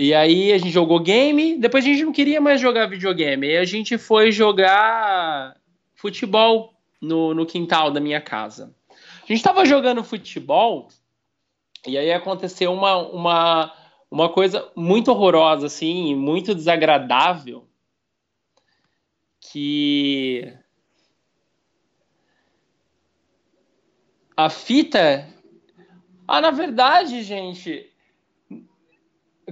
E 0.00 0.14
aí 0.14 0.52
a 0.52 0.58
gente 0.58 0.70
jogou 0.70 1.00
game, 1.00 1.58
depois 1.58 1.84
a 1.84 1.88
gente 1.88 2.04
não 2.04 2.12
queria 2.12 2.40
mais 2.40 2.60
jogar 2.60 2.86
videogame. 2.86 3.48
E 3.48 3.56
a 3.56 3.64
gente 3.64 3.98
foi 3.98 4.30
jogar 4.30 5.56
futebol 5.92 6.72
no, 7.02 7.34
no 7.34 7.44
quintal 7.44 7.90
da 7.90 7.98
minha 7.98 8.20
casa. 8.20 8.72
A 8.88 9.26
gente 9.26 9.42
tava 9.42 9.64
jogando 9.64 10.04
futebol 10.04 10.86
e 11.84 11.98
aí 11.98 12.12
aconteceu 12.12 12.72
uma, 12.72 12.96
uma, 13.08 13.74
uma 14.08 14.28
coisa 14.28 14.70
muito 14.76 15.10
horrorosa, 15.10 15.66
assim, 15.66 16.14
muito 16.14 16.54
desagradável. 16.54 17.68
Que 19.40 20.56
a 24.36 24.48
fita. 24.48 25.28
Ah, 26.28 26.40
na 26.40 26.52
verdade, 26.52 27.20
gente. 27.24 27.87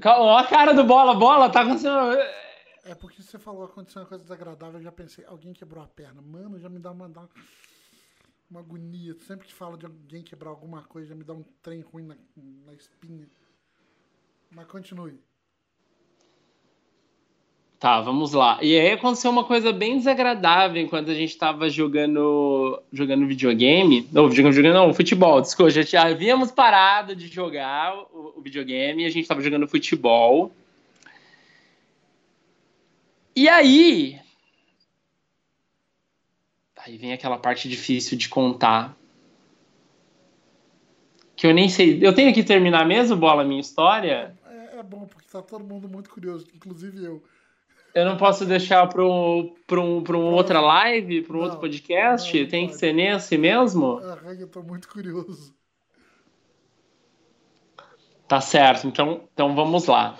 Ó 0.05 0.37
a 0.37 0.47
cara 0.47 0.75
do 0.75 0.85
bola, 0.85 1.15
bola, 1.15 1.51
tá 1.51 1.63
acontecendo. 1.63 2.13
É 2.85 2.95
porque 2.95 3.23
você 3.23 3.39
falou 3.39 3.65
aconteceu 3.65 4.03
uma 4.03 4.09
coisa 4.09 4.23
desagradável, 4.23 4.79
eu 4.79 4.85
já 4.85 4.93
pensei, 4.93 5.25
alguém 5.25 5.53
quebrou 5.53 5.83
a 5.83 5.89
perna. 5.89 6.23
Mano, 6.23 6.59
já 6.59 6.69
me 6.69 6.79
dá 6.79 6.93
uma, 6.93 7.11
uma 8.49 8.61
agonia. 8.61 9.15
Sempre 9.27 9.47
que 9.47 9.55
falo 9.55 9.77
de 9.77 9.87
alguém 9.87 10.23
quebrar 10.23 10.51
alguma 10.51 10.83
coisa, 10.85 11.09
já 11.09 11.15
me 11.15 11.25
dá 11.25 11.33
um 11.33 11.43
trem 11.63 11.81
ruim 11.81 12.05
na, 12.05 12.17
na 12.37 12.75
espinha. 12.75 13.29
Mas 14.51 14.67
continue. 14.67 15.21
Tá, 17.79 18.01
vamos 18.01 18.33
lá. 18.33 18.59
E 18.63 18.79
aí 18.79 18.93
aconteceu 18.93 19.31
uma 19.31 19.45
coisa 19.45 19.71
bem 19.71 19.99
desagradável 19.99 20.81
enquanto 20.81 21.11
a 21.11 21.15
gente 21.15 21.37
tava 21.37 21.69
jogando 21.69 22.83
jogando 22.91 23.27
videogame. 23.27 24.09
Não, 24.11 24.31
jogando, 24.31 24.53
jogando 24.55 24.75
não, 24.75 24.95
futebol, 24.95 25.43
desculpa. 25.43 25.71
Já, 25.71 25.83
já 25.83 26.09
havíamos 26.09 26.51
parado 26.51 27.15
de 27.15 27.29
jogar 27.29 27.95
o, 28.15 28.35
o 28.39 28.41
videogame 28.41 29.03
e 29.03 29.07
a 29.07 29.11
gente 29.11 29.29
tava 29.29 29.43
jogando 29.43 29.69
futebol. 29.69 30.51
E 33.35 33.47
aí. 33.47 34.19
Aí 36.79 36.97
vem 36.97 37.13
aquela 37.13 37.37
parte 37.37 37.69
difícil 37.69 38.17
de 38.17 38.31
contar. 38.31 38.97
Que 41.37 41.47
eu 41.47 41.53
nem 41.53 41.69
sei. 41.69 41.99
Eu 42.01 42.15
tenho 42.15 42.33
que 42.33 42.43
terminar 42.43 42.87
mesmo, 42.87 43.17
bola, 43.17 43.45
minha 43.45 43.61
história? 43.61 44.35
É, 44.47 44.79
é 44.79 44.83
bom, 44.83 45.05
porque 45.07 45.29
tá 45.31 45.43
todo 45.43 45.63
mundo 45.63 45.87
muito 45.87 46.09
curioso, 46.09 46.47
inclusive 46.55 47.05
eu. 47.05 47.23
Eu 47.97 48.05
não 48.05 48.19
posso 48.19 48.45
deixar 48.45 48.87
para 48.89 49.03
um, 49.03 49.55
um, 49.73 50.05
um 50.11 50.35
outra 50.35 50.61
live, 50.61 51.23
para 51.23 51.35
um 51.35 51.41
outro 51.41 51.59
podcast? 51.59 52.39
Não, 52.39 52.47
Tem 52.47 52.67
que 52.67 52.75
ser 52.75 52.93
nesse 52.93 53.39
mesmo? 53.39 53.99
Ah, 54.03 54.35
eu 54.39 54.47
tô 54.49 54.63
muito 54.63 54.87
curioso. 54.87 55.57
Tá 58.29 58.39
certo, 58.39 58.87
então, 58.87 59.23
então 59.33 59.55
vamos 59.55 59.87
lá. 59.87 60.19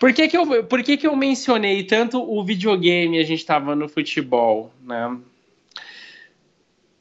Por 0.00 0.12
que, 0.12 0.26
que, 0.26 0.36
eu, 0.36 0.64
por 0.64 0.82
que, 0.82 0.96
que 0.96 1.06
eu 1.06 1.14
mencionei 1.14 1.84
tanto 1.84 2.20
o 2.20 2.44
videogame 2.44 3.20
a 3.20 3.22
gente 3.22 3.38
estava 3.38 3.76
no 3.76 3.88
futebol, 3.88 4.72
né? 4.82 5.16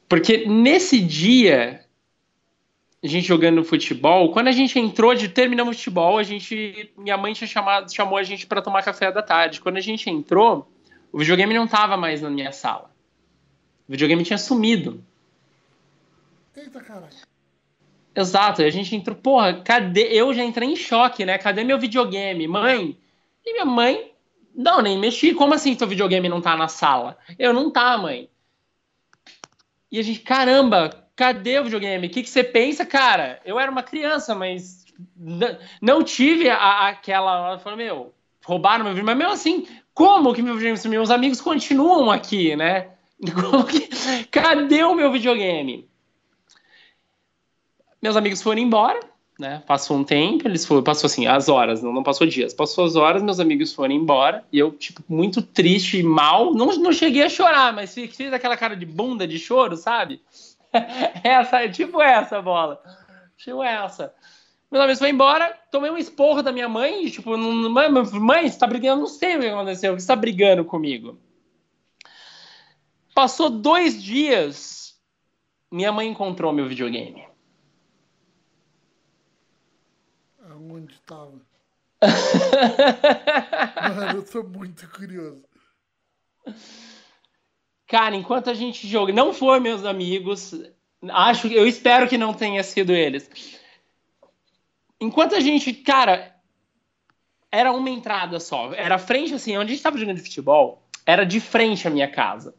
Porque 0.08 0.46
nesse 0.46 1.02
dia, 1.02 1.84
a 3.06 3.08
gente 3.08 3.28
jogando 3.28 3.64
futebol, 3.64 4.32
quando 4.32 4.48
a 4.48 4.52
gente 4.52 4.80
entrou 4.80 5.14
de 5.14 5.30
terminamos 5.30 5.78
futebol, 5.78 6.18
a 6.18 6.24
gente, 6.24 6.92
minha 6.98 7.16
mãe 7.16 7.34
tinha 7.34 7.48
chamado, 7.48 7.94
chamou 7.94 8.18
a 8.18 8.24
gente 8.24 8.48
para 8.48 8.64
tomar 8.64 8.82
café 8.82 9.12
da 9.12 9.22
tarde. 9.22 9.62
Quando 9.62 9.78
a 9.78 9.82
gente 9.82 10.10
entrou, 10.10 10.68
o 11.12 11.20
videogame 11.20 11.54
não 11.54 11.66
estava 11.66 11.96
mais 11.96 12.24
na 12.24 12.32
minha 12.32 12.52
sala. 12.52 12.90
O 13.88 13.92
videogame 13.92 14.24
tinha 14.24 14.40
sumido. 14.40 15.06
Eita, 16.58 16.82
caralho. 16.82 17.14
Exato, 18.16 18.64
a 18.64 18.70
gente 18.72 18.96
entrou, 18.96 19.16
porra, 19.16 19.62
cadê? 19.62 20.08
Eu 20.12 20.34
já 20.34 20.44
entrei 20.44 20.68
em 20.68 20.76
choque, 20.76 21.24
né? 21.26 21.38
Cadê 21.38 21.64
meu 21.64 21.78
videogame? 21.78 22.48
Mãe? 22.48 22.98
E 23.46 23.54
minha 23.54 23.66
mãe, 23.66 24.14
não, 24.56 24.82
nem 24.82 24.98
mexi. 24.98 25.32
Como 25.36 25.54
assim 25.54 25.76
teu 25.76 25.88
videogame 25.88 26.28
não 26.28 26.42
tá 26.42 26.58
na 26.58 26.68
sala? 26.68 27.20
Eu 27.38 27.54
não 27.54 27.70
tá, 27.70 27.96
mãe. 28.00 28.28
E 29.92 30.00
a 30.00 30.02
gente, 30.02 30.22
caramba, 30.22 31.05
cadê 31.16 31.60
o 31.60 31.64
videogame? 31.64 32.08
O 32.08 32.10
que, 32.10 32.24
que 32.24 32.30
você 32.30 32.44
pensa, 32.44 32.86
cara? 32.86 33.40
Eu 33.46 33.60
era 33.60 33.72
uma 33.72 33.84
criança, 33.84 34.36
mas 34.36 34.86
não 35.82 36.04
tive 36.04 36.50
a, 36.50 36.90
aquela. 36.90 37.54
Eu 37.54 37.60
falei, 37.60 37.86
meu, 37.86 38.14
roubaram 38.44 38.84
meu 38.84 38.94
videogame, 38.94 39.18
mas 39.18 39.28
mesmo 39.28 39.34
assim, 39.34 39.68
como 39.94 40.34
que 40.34 40.42
meu 40.42 40.54
videogame 40.54 40.78
sumiu? 40.78 41.00
Meus 41.00 41.12
amigos 41.12 41.42
continuam 41.42 42.12
aqui, 42.12 42.56
né? 42.56 42.90
Que... 43.70 44.26
Cadê 44.26 44.84
o 44.84 44.94
meu 44.94 45.12
videogame? 45.12 45.88
Meus 48.02 48.18
amigos 48.18 48.42
foram 48.42 48.60
embora, 48.60 49.00
né? 49.40 49.64
Passou 49.66 49.98
um 49.98 50.04
tempo, 50.04 50.48
eles 50.48 50.66
foram, 50.66 50.84
passou 50.84 51.08
assim, 51.08 51.26
as 51.26 51.50
horas, 51.50 51.82
não, 51.82 51.92
não 51.92 52.04
passou 52.04 52.28
dias, 52.28 52.54
passou 52.54 52.86
as 52.86 52.96
horas, 52.96 53.24
meus 53.24 53.40
amigos 53.40 53.74
foram 53.74 53.94
embora, 53.94 54.44
e 54.52 54.60
eu, 54.60 54.72
tipo, 54.72 55.02
muito 55.10 55.42
triste 55.42 55.98
e 55.98 56.04
mal, 56.04 56.54
não, 56.54 56.68
não 56.78 56.92
cheguei 56.92 57.24
a 57.24 57.30
chorar, 57.30 57.74
mas 57.74 57.94
fiz, 57.94 58.16
fiz 58.16 58.32
aquela 58.32 58.56
cara 58.56 58.76
de 58.76 58.86
bunda 58.86 59.28
de 59.28 59.40
choro, 59.40 59.76
sabe? 59.76 60.22
essa, 61.24 61.70
tipo 61.70 62.02
essa 62.02 62.42
bola. 62.42 62.82
Tipo 63.38 63.64
essa. 63.64 64.14
Meus 64.72 64.84
amigos 64.84 65.00
foram 65.00 65.12
embora, 65.12 65.60
tomei 65.72 65.92
um 65.92 65.98
esporro 65.98 66.42
da 66.42 66.52
minha 66.52 66.68
mãe, 66.68 67.08
tipo, 67.10 67.38
mãe, 67.38 67.90
mãe, 67.90 68.50
você 68.50 68.58
tá 68.58 68.68
brigando, 68.68 69.02
não 69.02 69.08
sei 69.08 69.38
o 69.38 69.40
que 69.40 69.48
aconteceu, 69.48 69.98
você 69.98 70.08
tá 70.08 70.16
brigando 70.16 70.66
comigo. 70.66 71.20
Passou 73.14 73.50
dois 73.50 74.02
dias, 74.02 75.00
minha 75.72 75.92
mãe 75.92 76.08
encontrou 76.08 76.52
meu 76.52 76.68
videogame. 76.68 77.26
onde 80.76 80.94
estava. 80.94 81.42
Mano, 83.96 84.20
eu 84.20 84.26
tô 84.26 84.44
muito 84.44 84.88
curioso. 84.90 85.44
Cara, 87.88 88.16
enquanto 88.16 88.50
a 88.50 88.54
gente 88.54 88.88
joga, 88.88 89.14
não 89.14 89.34
foi 89.34 89.60
meus 89.60 89.86
amigos, 89.86 90.54
acho, 91.10 91.48
eu 91.48 91.68
espero 91.68 92.08
que 92.08 92.18
não 92.18 92.34
tenha 92.34 92.64
sido 92.64 92.92
eles. 92.92 93.30
Enquanto 95.00 95.36
a 95.36 95.40
gente, 95.40 95.72
cara, 95.74 96.36
era 97.52 97.72
uma 97.72 97.90
entrada 97.90 98.40
só, 98.40 98.74
era 98.74 98.98
frente 98.98 99.34
assim, 99.34 99.56
onde 99.58 99.72
a 99.72 99.76
gente 99.76 99.84
tava 99.84 99.98
jogando 99.98 100.18
de 100.18 100.24
futebol, 100.24 100.84
era 101.06 101.24
de 101.24 101.40
frente 101.40 101.88
à 101.88 101.92
minha 101.92 102.10
casa. 102.10 102.56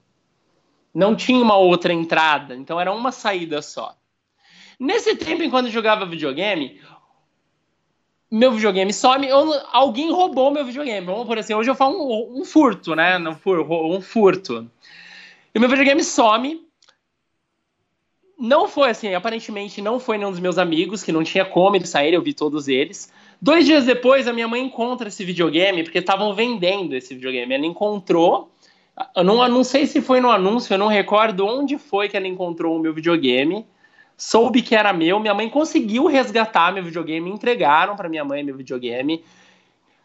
Não 0.95 1.15
tinha 1.17 1.43
uma 1.43 1.57
outra 1.57 1.93
entrada, 1.93 2.55
então 2.55 2.81
era 2.81 2.93
uma 2.93 3.11
saída 3.11 3.61
só. 3.61 3.97
Nesse 4.79 5.17
tempo, 5.17 5.43
enquanto 5.43 5.67
eu 5.67 5.73
jogava 5.73 6.07
videogame, 6.07 6.81
meu 8.31 8.53
videogame 8.53 8.93
some, 8.93 9.27
eu, 9.27 9.53
alguém 9.73 10.11
roubou 10.11 10.51
meu 10.51 10.65
videogame. 10.65 11.07
Vamos 11.07 11.27
por 11.27 11.39
assim, 11.39 11.55
hoje 11.55 11.71
eu 11.71 11.75
falo 11.75 11.97
um, 11.97 12.41
um 12.41 12.45
furto, 12.45 12.95
né? 12.95 13.19
Um, 13.19 13.97
um 13.97 14.01
furto. 14.01 14.71
E 15.57 15.59
meu 15.59 15.71
videogame 15.71 16.05
some. 16.05 16.61
Não 18.39 18.69
foi 18.69 18.91
assim, 18.91 19.15
aparentemente 19.15 19.81
não 19.81 19.99
foi 19.99 20.19
nenhum 20.19 20.31
dos 20.31 20.39
meus 20.39 20.59
amigos, 20.59 21.03
que 21.03 21.11
não 21.11 21.25
tinha 21.25 21.47
como 21.47 21.75
eles 21.75 21.89
saírem, 21.89 22.17
eu 22.17 22.21
vi 22.21 22.35
todos 22.35 22.69
eles. 22.69 23.11
Dois 23.41 23.65
dias 23.65 23.87
depois, 23.87 24.29
a 24.29 24.35
minha 24.35 24.47
mãe 24.47 24.63
encontra 24.63 25.09
esse 25.09 25.25
videogame, 25.25 25.83
porque 25.83 25.97
estavam 25.97 26.35
vendendo 26.35 26.95
esse 26.95 27.15
videogame. 27.15 27.55
Ela 27.55 27.65
encontrou, 27.65 28.53
eu 29.17 29.25
não, 29.25 29.49
não 29.49 29.65
sei 29.65 29.87
se 29.87 30.03
foi 30.03 30.21
no 30.21 30.31
anúncio, 30.31 30.75
eu 30.75 30.79
não 30.79 30.89
recordo 30.89 31.47
onde 31.47 31.79
foi 31.79 32.11
que 32.11 32.19
ela 32.19 32.29
encontrou 32.29 32.77
o 32.77 32.79
meu 32.79 32.93
videogame 32.93 33.65
soube 34.17 34.63
que 34.63 34.75
era 34.75 34.93
meu, 34.93 35.21
minha 35.21 35.35
mãe 35.35 35.49
conseguiu 35.49 36.07
resgatar 36.07 36.73
meu 36.73 36.83
videogame, 36.83 37.31
entregaram 37.31 37.95
para 37.95 38.09
minha 38.09 38.25
mãe 38.25 38.43
meu 38.43 38.57
videogame. 38.57 39.23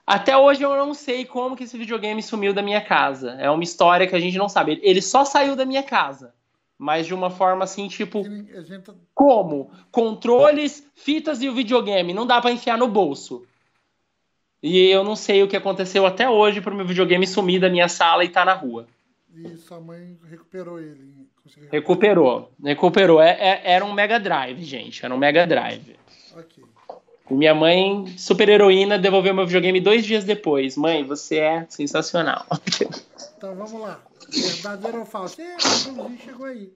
Até 0.05 0.35
hoje 0.37 0.63
eu 0.63 0.75
não 0.75 0.93
sei 0.93 1.25
como 1.25 1.55
que 1.55 1.63
esse 1.63 1.77
videogame 1.77 2.21
sumiu 2.21 2.53
da 2.53 2.61
minha 2.61 2.81
casa. 2.81 3.31
É 3.39 3.49
uma 3.49 3.63
história 3.63 4.07
que 4.07 4.15
a 4.15 4.19
gente 4.19 4.37
não 4.37 4.49
sabe. 4.49 4.79
Ele 4.83 5.01
só 5.01 5.23
saiu 5.23 5.55
da 5.55 5.65
minha 5.65 5.83
casa. 5.83 6.33
Mas 6.77 7.05
de 7.05 7.13
uma 7.13 7.29
forma 7.29 7.63
assim, 7.63 7.87
tipo. 7.87 8.23
Tá 8.83 8.93
como? 9.13 9.69
Controles, 9.91 10.83
fitas 10.95 11.41
e 11.41 11.47
o 11.47 11.53
videogame. 11.53 12.13
Não 12.13 12.25
dá 12.25 12.41
para 12.41 12.51
enfiar 12.51 12.77
no 12.77 12.87
bolso. 12.87 13.45
E 14.63 14.89
eu 14.89 15.03
não 15.03 15.15
sei 15.15 15.43
o 15.43 15.47
que 15.47 15.55
aconteceu 15.55 16.05
até 16.05 16.29
hoje 16.29 16.61
pro 16.61 16.75
meu 16.75 16.85
videogame 16.85 17.25
sumir 17.27 17.59
da 17.59 17.69
minha 17.69 17.87
sala 17.87 18.23
e 18.23 18.29
tá 18.29 18.43
na 18.43 18.53
rua. 18.53 18.87
E 19.33 19.55
sua 19.57 19.79
mãe 19.79 20.17
recuperou 20.29 20.79
ele. 20.79 21.27
Recuperou. 21.71 22.51
Recuperou. 22.63 23.21
É, 23.21 23.29
é, 23.39 23.61
era 23.73 23.85
um 23.85 23.93
Mega 23.93 24.19
Drive, 24.19 24.63
gente. 24.63 25.05
Era 25.05 25.13
um 25.13 25.17
Mega 25.17 25.47
Drive. 25.47 25.95
Ok. 26.35 26.63
Minha 27.31 27.55
mãe, 27.55 28.07
super 28.17 28.49
heroína, 28.49 28.99
devolveu 28.99 29.33
meu 29.33 29.45
videogame 29.45 29.79
dois 29.79 30.05
dias 30.05 30.25
depois. 30.25 30.75
Mãe, 30.75 31.05
você 31.05 31.37
é 31.37 31.65
sensacional. 31.69 32.45
Então 33.37 33.55
vamos 33.55 33.79
lá. 33.81 34.01
Verdadeiro 34.29 34.99
ou 34.99 35.05
falso? 35.05 35.41
É, 35.41 35.55
o 35.55 35.59
Joãozinho 35.59 36.19
chegou 36.19 36.45
aí. 36.45 36.73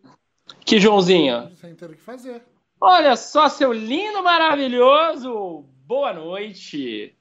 Que 0.65 0.79
Joãozinho? 0.79 1.51
Sem 1.59 1.75
ter 1.75 1.85
o 1.85 1.93
que 1.93 2.01
fazer. 2.01 2.41
Olha 2.79 3.15
só, 3.15 3.49
seu 3.49 3.73
lindo, 3.73 4.23
maravilhoso. 4.23 5.65
Boa 5.85 6.13
noite, 6.13 7.13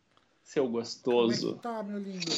seu 0.42 0.68
gostoso. 0.68 1.58
Como 1.60 1.74
é 1.74 1.76
tá, 1.76 1.82
meu 1.82 1.98
lindo? 1.98 2.32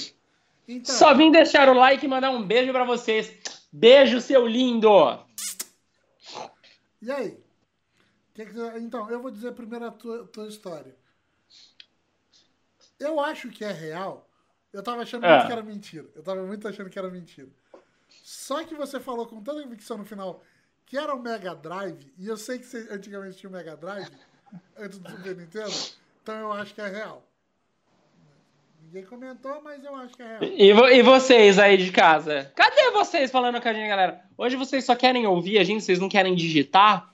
Então... 0.67 0.95
Só 0.95 1.15
vim 1.15 1.31
deixar 1.31 1.69
o 1.69 1.75
like 1.75 2.05
e 2.05 2.09
mandar 2.09 2.31
um 2.31 2.43
beijo 2.43 2.73
para 2.73 2.85
vocês. 2.85 3.33
Beijo, 3.71 4.21
seu 4.21 4.47
lindo! 4.47 5.19
E 7.03 7.11
aí? 7.11 7.46
Então, 8.77 9.11
eu 9.11 9.21
vou 9.21 9.31
dizer 9.31 9.53
primeiro 9.53 9.87
a 9.87 9.91
tua, 9.91 10.27
tua 10.27 10.47
história. 10.47 10.95
Eu 12.99 13.21
acho 13.21 13.51
que 13.51 13.65
é 13.65 13.73
real. 13.73 14.29
Eu 14.73 14.83
tava 14.83 15.03
achando 15.03 15.25
é. 15.25 15.31
muito 15.31 15.47
que 15.47 15.53
era 15.53 15.63
mentira. 15.63 16.07
Eu 16.15 16.23
tava 16.23 16.43
muito 16.43 16.69
achando 16.69 16.91
que 16.91 16.99
era 16.99 17.11
mentira. 17.11 17.49
Só 18.09 18.65
que 18.65 18.75
você 18.75 19.01
falou 19.01 19.27
com 19.27 19.43
tanta 19.43 19.63
convicção 19.63 19.99
no 19.99 20.05
final 20.05 20.43
que 20.87 20.97
era 20.97 21.15
o 21.15 21.21
Mega 21.21 21.55
Drive, 21.55 22.13
e 22.17 22.29
eu 22.29 22.37
sei 22.37 22.59
que 22.59 22.65
você 22.65 22.87
antigamente 22.91 23.37
tinha 23.37 23.51
o 23.51 23.53
Mega 23.53 23.77
Drive, 23.77 24.09
antes 24.79 24.99
do 24.99 25.11
Super 25.11 25.37
Nintendo, 25.37 25.75
então 26.23 26.39
eu 26.39 26.53
acho 26.53 26.73
que 26.73 26.81
é 26.81 26.87
real. 26.87 27.27
Ninguém 28.85 29.05
comentou, 29.05 29.61
mas 29.63 29.85
eu 29.85 29.97
acho 29.97 30.15
que 30.15 30.23
é 30.23 30.39
real. 30.39 30.43
E, 30.45 30.99
e, 30.99 31.03
vocês 31.03 31.59
aí 31.59 31.77
de 31.77 31.91
casa? 31.91 32.53
Cadê 32.55 32.93
vocês 32.93 33.33
falando 33.33 33.61
com 33.61 33.69
a 33.69 33.73
gente, 33.73 33.89
galera? 33.89 34.23
Hoje 34.39 34.55
vocês 34.55 34.85
só 34.85 34.95
querem 34.95 35.27
ouvir 35.27 35.59
a 35.59 35.65
gente, 35.65 35.83
vocês 35.83 35.99
não 35.99 36.09
querem 36.09 36.37
digitar? 36.37 37.13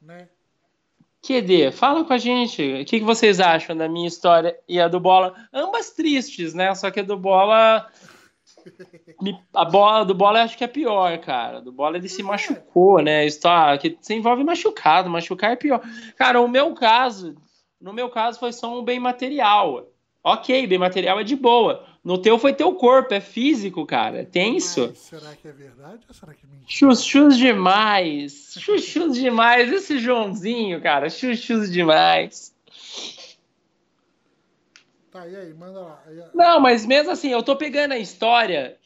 Né? 0.00 0.28
QD, 1.22 1.70
fala 1.72 2.04
com 2.04 2.12
a 2.12 2.18
gente. 2.18 2.62
O 2.62 2.84
que, 2.84 3.00
que 3.00 3.04
vocês 3.04 3.40
acham 3.40 3.76
da 3.76 3.88
minha 3.88 4.08
história 4.08 4.58
e 4.66 4.80
a 4.80 4.88
do 4.88 4.98
Bola? 4.98 5.34
Ambas 5.52 5.90
tristes, 5.90 6.54
né? 6.54 6.74
Só 6.74 6.90
que 6.90 7.00
a 7.00 7.02
do 7.02 7.16
Bola. 7.16 7.86
A 9.54 9.64
bola 9.64 10.04
do 10.04 10.14
bola 10.14 10.40
eu 10.40 10.44
acho 10.44 10.58
que 10.58 10.64
é 10.64 10.66
pior, 10.66 11.16
cara. 11.18 11.60
Do 11.60 11.72
bola 11.72 11.96
ele 11.96 12.08
se 12.08 12.22
machucou, 12.22 13.00
né? 13.00 13.24
Está 13.24 13.76
que 13.78 13.96
se 14.00 14.14
envolve 14.14 14.44
machucado, 14.44 15.08
machucar 15.08 15.52
é 15.52 15.56
pior. 15.56 15.80
Cara, 16.16 16.40
o 16.40 16.48
meu 16.48 16.74
caso, 16.74 17.34
no 17.80 17.92
meu 17.92 18.10
caso 18.10 18.38
foi 18.38 18.52
só 18.52 18.78
um 18.78 18.84
bem 18.84 18.98
material. 18.98 19.88
Ok, 20.22 20.66
bem 20.66 20.78
material 20.78 21.20
é 21.20 21.24
de 21.24 21.36
boa. 21.36 21.86
No 22.02 22.16
teu 22.16 22.38
foi 22.38 22.54
teu 22.54 22.74
corpo, 22.74 23.12
é 23.12 23.20
físico, 23.20 23.84
cara. 23.84 24.20
É 24.20 24.24
tenso. 24.24 24.88
Mas 24.88 24.98
será 24.98 25.36
que 25.36 25.46
é 25.46 25.52
verdade 25.52 26.00
ou 26.08 26.14
será 26.14 26.32
que 26.32 26.46
é 26.46 26.48
mentira? 26.48 26.66
Chuchus 26.66 27.36
demais. 27.36 28.54
Chuchus 28.58 29.14
demais. 29.14 29.70
Esse 29.70 29.98
Joãozinho, 29.98 30.80
cara. 30.80 31.10
Chuchus 31.10 31.70
demais. 31.70 32.54
Tá, 35.10 35.26
e 35.26 35.36
aí, 35.36 35.52
manda 35.52 35.80
lá. 35.80 36.02
Não, 36.32 36.60
mas 36.60 36.86
mesmo 36.86 37.10
assim, 37.10 37.30
eu 37.30 37.42
tô 37.42 37.56
pegando 37.56 37.92
a 37.92 37.98
história 37.98 38.78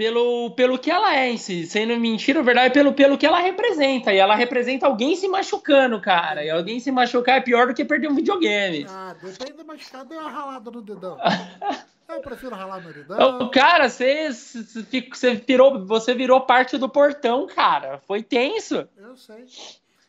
pelo, 0.00 0.50
pelo 0.52 0.78
que 0.78 0.90
ela 0.90 1.14
é 1.14 1.28
em 1.28 1.36
si. 1.36 1.66
Sendo 1.66 1.94
mentira, 2.00 2.38
na 2.38 2.44
verdade, 2.46 2.72
pelo, 2.72 2.94
pelo 2.94 3.18
que 3.18 3.26
ela 3.26 3.38
representa. 3.38 4.10
E 4.10 4.16
ela 4.16 4.34
representa 4.34 4.86
alguém 4.86 5.14
se 5.14 5.28
machucando, 5.28 6.00
cara. 6.00 6.42
E 6.42 6.48
alguém 6.48 6.80
se 6.80 6.90
machucar 6.90 7.36
é 7.36 7.40
pior 7.42 7.66
do 7.66 7.74
que 7.74 7.84
perder 7.84 8.08
um 8.08 8.14
videogame. 8.14 8.86
Ah, 8.88 9.14
depende 9.20 9.52
do 9.52 9.64
machucado, 9.66 10.08
deu 10.08 10.20
uma 10.20 10.30
ralada 10.30 10.70
no 10.70 10.80
dedão. 10.80 11.18
Eu 12.08 12.22
prefiro 12.22 12.56
ralar 12.56 12.80
no 12.80 12.94
dedão. 12.94 13.50
Cara, 13.50 13.90
você, 13.90 14.30
você, 14.30 15.34
virou, 15.46 15.84
você 15.84 16.14
virou 16.14 16.40
parte 16.40 16.78
do 16.78 16.88
portão, 16.88 17.46
cara. 17.46 17.98
Foi 18.06 18.22
tenso. 18.22 18.88
Eu 18.96 19.14
sei. 19.18 19.46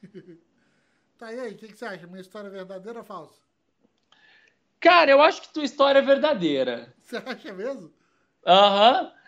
tá, 1.20 1.34
e 1.34 1.40
aí, 1.42 1.52
o 1.52 1.58
que, 1.58 1.68
que 1.68 1.78
você 1.78 1.86
acha? 1.86 2.08
Minha 2.08 2.22
história 2.22 2.48
é 2.48 2.52
verdadeira 2.52 3.00
ou 3.00 3.06
falsa? 3.06 3.42
Cara, 4.80 5.12
eu 5.12 5.22
acho 5.22 5.42
que 5.42 5.54
tua 5.54 5.66
história 5.66 6.00
é 6.00 6.02
verdadeira. 6.02 6.96
Você 7.04 7.18
acha 7.18 7.54
mesmo? 7.54 7.92
Aham. 8.48 9.02
Uhum. 9.02 9.21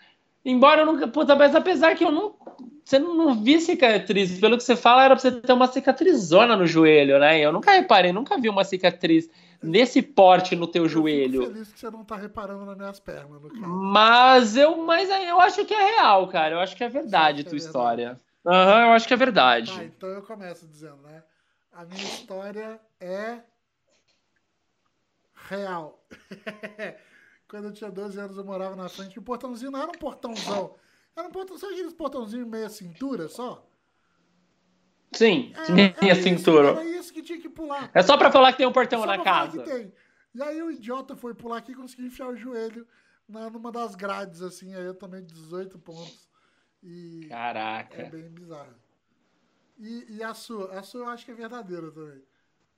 Embora 0.46 0.82
eu 0.82 0.86
nunca. 0.86 1.08
Puta, 1.08 1.36
mas 1.36 1.56
apesar 1.56 1.96
que 1.96 2.04
eu 2.04 2.12
não. 2.12 2.36
Você 2.84 3.00
não, 3.00 3.16
não 3.16 3.42
vi 3.42 3.62
cicatriz. 3.62 4.40
Pelo 4.40 4.58
que 4.58 4.64
você 4.64 4.76
fala, 4.76 5.06
era 5.06 5.16
pra 5.16 5.22
você 5.22 5.32
ter 5.32 5.54
uma 5.54 5.68
cicatrizona 5.68 6.56
no 6.56 6.68
joelho, 6.68 7.18
né? 7.18 7.40
Eu 7.40 7.52
nunca 7.52 7.72
reparei, 7.72 8.12
nunca 8.12 8.38
vi 8.38 8.50
uma 8.50 8.66
cicatriz 8.66 9.30
nesse 9.62 10.02
porte 10.02 10.54
no 10.54 10.68
teu 10.68 10.84
eu 10.84 10.90
joelho. 10.90 11.44
Fico 11.44 11.54
feliz 11.54 11.72
que 11.72 11.80
você 11.80 11.90
não 11.90 12.04
tá 12.04 12.18
reparando 12.18 12.66
nas 12.66 12.76
minhas 12.76 13.00
pernas, 13.00 13.42
no 13.42 13.50
caso. 13.50 13.66
Mas 13.66 14.58
eu, 14.58 14.78
mas 14.84 15.10
eu 15.10 15.40
acho 15.40 15.64
que 15.64 15.74
é 15.74 15.96
real, 15.96 16.28
cara. 16.28 16.56
Eu 16.56 16.60
acho 16.60 16.76
que 16.76 16.84
é 16.84 16.90
verdade 16.90 17.42
a 17.42 17.46
tua 17.46 17.56
é 17.56 17.58
história. 17.58 18.20
Aham, 18.46 18.76
uhum, 18.76 18.88
eu 18.88 18.92
acho 18.92 19.08
que 19.08 19.14
é 19.14 19.18
verdade. 19.18 19.74
Tá, 19.74 19.86
então 19.86 20.10
eu 20.10 20.22
começo 20.22 20.68
dizendo, 20.68 20.98
né? 21.04 21.24
A 21.72 21.86
minha 21.86 22.04
história 22.04 22.80
é 23.00 23.40
real. 25.50 26.06
Quando 27.54 27.66
eu 27.66 27.72
tinha 27.72 27.92
12 27.92 28.20
anos, 28.20 28.36
eu 28.36 28.44
morava 28.44 28.76
na 28.76 28.90
frente. 28.90 29.14
E 29.14 29.20
o 29.20 29.22
portãozinho 29.22 29.70
não 29.70 29.80
era 29.80 29.88
um 29.88 29.94
portãozão. 29.94 30.74
Era 31.16 31.28
um 31.28 31.32
portão, 31.32 31.56
sabe 31.56 31.74
aqueles 31.74 31.94
portãozinhos 31.94 32.48
meia 32.48 32.68
cintura 32.68 33.28
só? 33.30 33.70
Sim, 35.12 35.54
é, 35.56 35.72
meia 35.72 35.96
era 36.02 36.16
cintura. 36.16 36.72
Isso, 36.72 36.80
era 36.80 36.90
isso 36.90 37.14
que 37.14 37.22
tinha 37.22 37.40
que 37.40 37.48
pular. 37.48 37.92
É 37.94 38.02
só 38.02 38.18
pra 38.18 38.32
falar 38.32 38.54
que 38.54 38.58
tem 38.58 38.66
um 38.66 38.72
portão 38.72 39.02
só 39.02 39.06
na 39.06 39.24
casa. 39.24 39.62
Que 39.62 39.70
tem. 39.70 39.94
E 40.34 40.42
aí 40.42 40.64
o 40.64 40.72
idiota 40.72 41.16
foi 41.16 41.36
pular 41.36 41.58
aqui 41.58 41.74
e 41.74 41.76
conseguiu 41.76 42.08
enfiar 42.08 42.30
o 42.30 42.36
joelho 42.36 42.88
na, 43.30 43.48
numa 43.52 43.72
das 43.72 43.94
grades, 43.94 44.42
assim. 44.42 44.74
Aí 44.74 44.86
eu 44.86 44.96
tomei 44.96 45.22
18 45.22 45.78
pontos. 45.78 46.28
E 46.82 47.28
Caraca. 47.30 48.02
É 48.02 48.10
bem 48.10 48.32
bizarro. 48.32 48.74
E, 49.78 50.08
e 50.10 50.24
a 50.24 50.34
sua? 50.34 50.72
A 50.80 50.82
sua 50.82 51.02
eu 51.02 51.10
acho 51.10 51.24
que 51.24 51.30
é 51.30 51.36
verdadeira 51.36 51.92
também. 51.92 52.24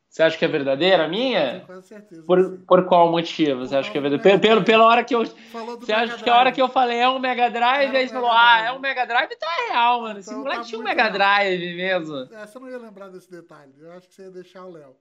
Você 0.09 0.23
acha 0.23 0.37
que 0.37 0.45
é 0.45 0.47
verdadeira 0.47 1.05
a 1.05 1.07
minha? 1.09 1.63
Com 1.67 1.81
certeza. 1.81 2.23
Por, 2.23 2.59
por 2.65 2.85
qual 2.85 3.11
motivo 3.11 3.59
por 3.59 3.67
você 3.67 3.75
acha 3.75 3.91
que 3.91 3.97
é 3.97 4.01
verdadeira? 4.01 4.39
Pelo, 4.39 4.63
pela 4.63 4.85
hora 4.85 5.03
que 5.03 5.13
eu. 5.13 5.25
Você 5.25 5.91
acha 5.91 6.23
que 6.23 6.29
a 6.29 6.37
hora 6.37 6.51
que 6.53 6.61
eu 6.61 6.69
falei 6.69 6.99
é 6.99 7.09
um 7.09 7.19
Mega 7.19 7.49
Drive, 7.49 7.93
é 7.93 7.99
aí 7.99 8.07
você 8.07 8.13
falou, 8.13 8.31
ah, 8.31 8.61
é 8.61 8.71
um 8.71 8.79
Mega 8.79 9.05
Drive, 9.05 9.35
tá 9.35 9.47
real, 9.69 10.01
mano. 10.01 10.19
Esse 10.19 10.29
então, 10.29 10.41
moleque 10.41 10.61
tá 10.61 10.65
tinha 10.65 10.79
um 10.79 10.83
Mega 10.83 11.03
real. 11.03 11.13
Drive 11.13 11.75
mesmo. 11.75 12.15
É, 12.31 12.47
você 12.47 12.59
não 12.59 12.69
ia 12.69 12.77
lembrar 12.77 13.09
desse 13.09 13.29
detalhe. 13.29 13.73
Eu 13.77 13.91
acho 13.91 14.07
que 14.07 14.13
você 14.13 14.21
ia 14.23 14.31
deixar 14.31 14.65
o 14.65 14.71
Léo. 14.71 14.95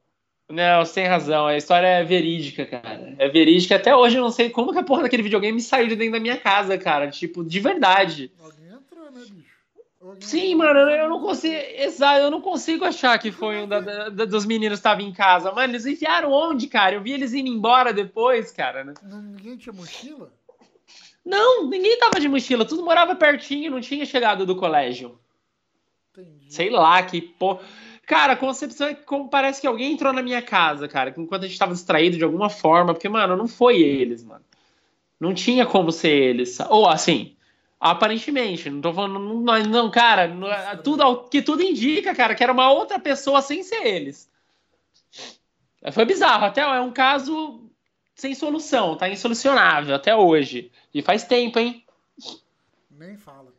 Não, 0.50 0.84
sem 0.84 1.06
razão. 1.06 1.46
A 1.46 1.56
história 1.56 1.86
é 1.86 2.04
verídica, 2.04 2.66
cara. 2.66 3.14
É 3.18 3.28
verídica. 3.28 3.76
Até 3.76 3.94
hoje 3.96 4.16
eu 4.16 4.22
não 4.22 4.30
sei 4.30 4.50
como 4.50 4.72
que 4.72 4.78
a 4.78 4.82
porra 4.82 5.04
daquele 5.04 5.22
videogame 5.22 5.60
saiu 5.60 5.88
de 5.88 5.96
dentro 5.96 6.14
da 6.14 6.20
minha 6.20 6.36
casa, 6.36 6.76
cara. 6.76 7.08
Tipo, 7.08 7.44
de 7.44 7.60
verdade. 7.60 8.30
Alguém 8.38 8.66
entrou, 8.68 9.10
né, 9.10 9.20
bicho? 9.30 9.53
Sim, 10.20 10.54
mano, 10.54 10.80
eu 10.80 11.08
não 11.08 11.20
consigo. 11.20 11.54
Exato, 11.54 12.20
eu 12.20 12.30
não 12.30 12.40
consigo 12.40 12.84
achar 12.84 13.18
que 13.18 13.32
foi 13.32 13.62
um 13.62 13.68
da, 13.68 13.80
da, 13.80 14.24
dos 14.24 14.44
meninos 14.44 14.78
que 14.78 14.80
estava 14.80 15.02
em 15.02 15.12
casa. 15.12 15.50
Mano, 15.52 15.72
eles 15.72 15.86
enfiaram 15.86 16.30
onde, 16.30 16.66
cara? 16.66 16.94
Eu 16.94 17.02
vi 17.02 17.12
eles 17.12 17.32
indo 17.32 17.48
embora 17.48 17.92
depois, 17.92 18.50
cara. 18.50 18.84
Né? 18.84 18.94
Ninguém 19.02 19.56
tinha 19.56 19.72
mochila? 19.72 20.30
Não, 21.24 21.68
ninguém 21.68 21.98
tava 21.98 22.20
de 22.20 22.28
mochila. 22.28 22.66
Tudo 22.66 22.84
morava 22.84 23.14
pertinho, 23.16 23.70
não 23.70 23.80
tinha 23.80 24.04
chegado 24.04 24.44
do 24.44 24.56
colégio. 24.56 25.18
Entendi. 26.12 26.52
Sei 26.52 26.68
lá, 26.68 27.02
que 27.02 27.22
pô. 27.22 27.58
Cara, 28.06 28.34
a 28.34 28.36
concepção 28.36 28.88
é 28.88 28.94
como 28.94 29.30
parece 29.30 29.62
que 29.62 29.66
alguém 29.66 29.92
entrou 29.92 30.12
na 30.12 30.22
minha 30.22 30.42
casa, 30.42 30.86
cara, 30.86 31.14
enquanto 31.16 31.44
a 31.44 31.46
gente 31.46 31.58
tava 31.58 31.72
distraído 31.72 32.18
de 32.18 32.24
alguma 32.24 32.50
forma, 32.50 32.92
porque, 32.92 33.08
mano, 33.08 33.34
não 33.34 33.48
foi 33.48 33.80
eles, 33.80 34.22
mano. 34.22 34.44
Não 35.18 35.32
tinha 35.32 35.64
como 35.64 35.90
ser 35.90 36.10
eles. 36.10 36.60
Ou 36.68 36.86
assim, 36.86 37.34
Aparentemente, 37.84 38.70
não 38.70 38.80
tô 38.80 38.94
falando. 38.94 39.18
Não, 39.18 39.62
não 39.64 39.90
cara, 39.90 40.26
não, 40.26 40.50
é 40.50 40.74
tudo, 40.74 41.28
que 41.28 41.42
tudo 41.42 41.62
indica, 41.62 42.14
cara, 42.14 42.34
que 42.34 42.42
era 42.42 42.50
uma 42.50 42.72
outra 42.72 42.98
pessoa 42.98 43.42
sem 43.42 43.62
ser 43.62 43.86
eles. 43.86 44.32
Foi 45.92 46.06
bizarro, 46.06 46.46
até 46.46 46.62
é 46.62 46.80
um 46.80 46.90
caso 46.90 47.70
sem 48.14 48.34
solução, 48.34 48.96
tá 48.96 49.06
insolucionável 49.10 49.94
até 49.94 50.16
hoje. 50.16 50.72
E 50.94 51.02
faz 51.02 51.24
tempo, 51.24 51.58
hein? 51.58 51.84
Nem 52.90 53.18
fala. 53.18 53.52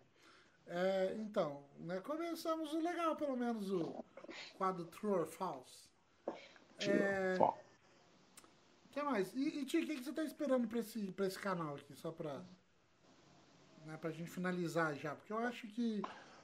É, 0.66 1.16
então, 1.20 1.62
né, 1.82 2.00
começamos 2.00 2.74
o 2.74 2.82
legal, 2.82 3.16
pelo 3.16 3.38
menos, 3.38 3.70
o 3.70 4.04
quadro 4.58 4.86
True 4.86 5.20
or 5.20 5.28
False. 5.28 5.88
É, 6.80 7.36
o 7.40 7.54
que 8.90 9.04
mais? 9.04 9.36
E, 9.36 9.60
e 9.60 9.66
Tia, 9.66 9.84
o 9.84 9.86
que, 9.86 9.98
que 9.98 10.04
você 10.04 10.14
tá 10.14 10.24
esperando 10.24 10.68
pra 10.68 10.80
esse, 10.80 11.12
pra 11.12 11.28
esse 11.28 11.38
canal 11.38 11.76
aqui? 11.76 11.96
Só 11.96 12.12
pra 12.12 12.42
né, 13.86 13.98
pra 14.00 14.12
gente 14.12 14.30
finalizar 14.30 14.96
já, 14.96 15.12
porque 15.12 15.32
eu 15.32 15.38
acho 15.40 15.68
que 15.68 16.02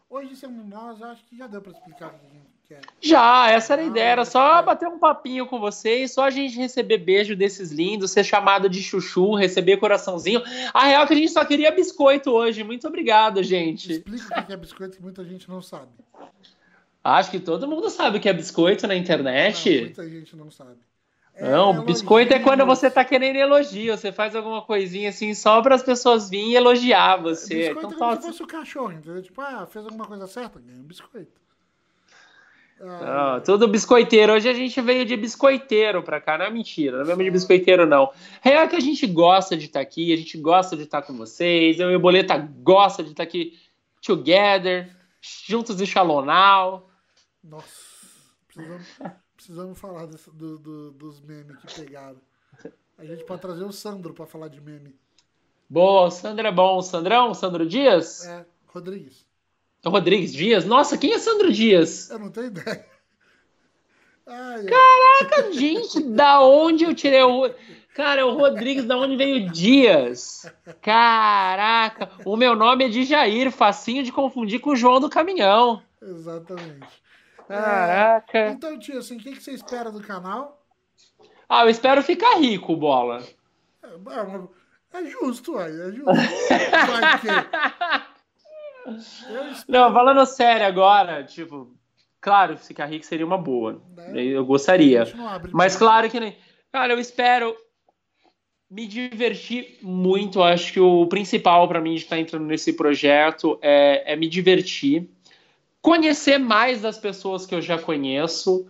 hoje 0.10 0.36
sendo 0.36 0.64
nós, 0.64 1.02
acho 1.02 1.24
que 1.26 1.38
já 1.38 1.48
deu 1.48 1.62
para 1.62 1.72
explicar 1.72 2.08
o 2.08 2.12
que 2.12 2.26
a 2.26 2.30
gente 2.30 2.54
quer. 2.68 2.82
Já, 3.02 3.50
essa 3.50 3.74
era 3.74 3.82
a 3.82 3.86
ideia, 3.86 4.10
era 4.10 4.26
só 4.26 4.60
é. 4.60 4.64
bater 4.64 4.88
um 4.88 5.00
papinho 5.00 5.48
com 5.48 5.60
vocês, 5.60 6.12
só 6.12 6.26
a 6.26 6.30
gente 6.30 6.58
receber 6.58 6.98
beijo 6.98 7.36
desses 7.36 7.72
lindos, 7.72 8.12
ser 8.12 8.24
chamado 8.24 8.70
de 8.70 8.84
chuchu, 8.84 9.34
receber 9.36 9.78
coraçãozinho. 9.78 10.42
A 10.74 10.86
real 10.86 11.04
é 11.04 11.08
que 11.08 11.14
a 11.14 11.18
gente 11.18 11.32
só 11.32 11.44
queria 11.46 11.72
biscoito 11.72 12.30
hoje. 12.32 12.64
Muito 12.64 12.88
obrigado, 12.88 13.42
gente. 13.42 13.94
Explica 13.94 14.42
o 14.42 14.46
que 14.46 14.54
é 14.54 14.58
biscoito 14.58 14.98
que 14.98 15.04
muita 15.04 15.24
gente 15.24 15.50
não 15.50 15.62
sabe. 15.62 15.90
Acho 17.04 17.32
que 17.32 17.40
todo 17.40 17.68
mundo 17.68 17.90
sabe 17.90 18.18
o 18.18 18.22
que 18.22 18.30
é 18.30 18.34
biscoito 18.34 18.86
na 18.86 18.96
internet. 18.96 19.70
Não, 19.70 19.82
muita 19.82 20.10
gente 20.10 20.36
não 20.36 20.52
sabe. 20.52 20.78
É, 21.36 21.50
não, 21.50 21.72
elogio, 21.72 21.86
biscoito 21.86 22.34
é 22.34 22.40
quando 22.40 22.66
você 22.66 22.90
tá 22.90 23.04
querendo 23.04 23.38
elogio. 23.38 23.98
Você 23.98 24.12
faz 24.12 24.36
alguma 24.36 24.62
coisinha 24.62 25.10
assim 25.10 25.34
só 25.34 25.62
para 25.62 25.76
as 25.76 25.84
pessoas 25.84 26.30
virem 26.30 26.54
elogiar 26.54 27.18
você. 27.18 27.74
Biscoito 27.74 27.96
então, 27.96 28.12
é 28.12 28.12
como 28.12 28.22
se 28.22 28.28
fosse 28.28 28.44
o 28.44 28.48
cachorro, 28.48 28.92
entendeu? 28.92 29.22
Tipo, 29.22 29.42
ah, 29.42 29.66
fez 29.66 29.86
alguma 29.86 30.06
coisa 30.06 30.28
certa, 30.28 30.60
ganha 30.60 30.80
um 30.80 30.84
biscoito. 30.84 31.42
Ah, 32.84 33.34
não, 33.36 33.44
tudo 33.44 33.68
biscoiteiro. 33.68 34.34
Hoje 34.34 34.50
a 34.50 34.54
gente 34.54 34.82
veio 34.82 35.06
de 35.06 35.16
biscoiteiro 35.16 36.02
pra 36.02 36.20
cá. 36.20 36.38
Não 36.38 36.46
é 36.46 36.50
mentira, 36.50 36.98
não 36.98 37.04
é 37.04 37.08
mesmo 37.08 37.24
de 37.24 37.32
biscoiteiro, 37.32 37.86
não. 37.86 38.12
Real 38.42 38.64
é 38.64 38.68
que 38.68 38.76
a 38.76 38.82
gente 38.82 39.06
gosta 39.06 39.56
de 39.56 39.66
estar 39.66 39.80
tá 39.80 39.84
aqui, 39.84 40.12
a 40.12 40.18
gente 40.18 40.38
gosta 40.38 40.76
de 40.76 40.84
estar 40.84 41.02
tá 41.02 41.08
com 41.08 41.16
vocês. 41.16 41.80
Eu 41.80 41.92
e 41.92 41.96
o 41.96 42.00
Boleta 42.00 42.38
gosta 42.38 43.04
de 43.04 43.12
estar 43.12 43.24
tá 43.24 43.28
aqui 43.28 43.60
together, 44.02 44.90
juntos 45.22 45.78
de 45.78 45.86
Shalonal. 45.86 46.90
Nossa, 47.44 47.68
precisamos, 48.48 48.88
precisamos 49.42 49.80
falar 49.80 50.06
desse, 50.06 50.30
do, 50.30 50.60
do, 50.60 50.92
dos 50.92 51.20
memes 51.20 51.58
que 51.58 51.82
pegaram. 51.82 52.22
A 52.96 53.04
gente 53.04 53.24
pode 53.24 53.42
trazer 53.42 53.64
o 53.64 53.72
Sandro 53.72 54.14
para 54.14 54.28
falar 54.28 54.48
de 54.48 54.62
meme. 54.62 54.96
Boa, 55.68 56.08
o 56.08 56.12
Sandro 56.12 56.46
é 56.46 56.52
bom. 56.52 56.78
O 56.78 56.82
Sandrão? 56.84 57.34
Sandro 57.34 57.66
Dias? 57.66 58.24
É, 58.26 58.46
Rodrigues. 58.68 59.26
Rodrigues 59.84 60.32
Dias? 60.32 60.64
Nossa, 60.64 60.96
quem 60.96 61.14
é 61.14 61.18
Sandro 61.18 61.52
Dias? 61.52 62.12
Eu 62.12 62.20
não 62.20 62.30
tenho 62.30 62.48
ideia. 62.48 62.86
Ai, 64.28 64.66
Caraca, 64.66 65.52
gente, 65.52 66.00
da 66.04 66.42
onde 66.42 66.84
eu 66.84 66.94
tirei 66.94 67.24
o. 67.24 67.52
Cara, 67.96 68.26
o 68.26 68.38
Rodrigues, 68.38 68.86
da 68.86 68.96
onde 68.96 69.18
veio 69.18 69.50
Dias? 69.50 70.46
Caraca, 70.82 72.12
o 72.24 72.38
meu 72.38 72.56
nome 72.56 72.86
é 72.86 72.90
de 72.90 73.04
Jair, 73.04 73.52
facinho 73.52 74.04
de 74.04 74.12
confundir 74.12 74.62
com 74.62 74.70
o 74.70 74.76
João 74.76 75.00
do 75.00 75.10
Caminhão. 75.10 75.82
Exatamente. 76.00 77.01
Caraca. 77.52 78.38
É, 78.38 78.50
então, 78.52 78.80
tio, 78.80 78.98
assim, 78.98 79.18
o 79.18 79.20
que, 79.20 79.32
que 79.32 79.44
você 79.44 79.52
espera 79.52 79.92
do 79.92 80.02
canal? 80.02 80.66
Ah, 81.48 81.64
eu 81.64 81.70
espero 81.70 82.02
ficar 82.02 82.38
rico, 82.38 82.76
bola. 82.76 83.22
É, 83.84 85.00
é, 85.00 85.02
é 85.02 85.06
justo, 85.10 85.58
aí, 85.58 85.72
é 85.72 85.92
justo. 85.92 86.12
Espero... 88.88 89.64
Não, 89.68 89.94
falando 89.94 90.26
sério 90.26 90.66
agora, 90.66 91.24
tipo, 91.24 91.72
claro, 92.20 92.58
ficar 92.58 92.86
rico 92.86 93.06
seria 93.06 93.26
uma 93.26 93.38
boa. 93.38 93.82
Né? 93.96 94.24
Eu 94.24 94.46
gostaria. 94.46 95.04
Mas 95.52 95.76
claro 95.76 96.10
que 96.10 96.20
nem. 96.20 96.38
Cara, 96.72 96.94
eu 96.94 97.00
espero 97.00 97.56
me 98.70 98.88
divertir 98.88 99.78
muito. 99.82 100.42
Acho 100.42 100.72
que 100.72 100.80
o 100.80 101.06
principal 101.08 101.68
para 101.68 101.82
mim 101.82 101.96
de 101.96 102.02
estar 102.02 102.18
entrando 102.18 102.46
nesse 102.46 102.74
projeto 102.74 103.60
é, 103.62 104.14
é 104.14 104.16
me 104.16 104.30
divertir 104.30 105.10
conhecer 105.82 106.38
mais 106.38 106.82
das 106.82 106.98
pessoas 106.98 107.46
que 107.46 107.56
eu 107.56 107.62
já 107.62 107.78
conheço 107.78 108.68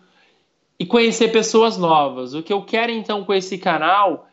e 0.80 0.86
conhecer 0.86 1.32
pessoas 1.32 1.78
novas. 1.78 2.34
O 2.34 2.42
que 2.42 2.54
eu 2.54 2.64
quero 2.64 2.92
então 2.92 3.24
com 3.24 3.34
esse 3.34 3.58
canal 3.58 4.28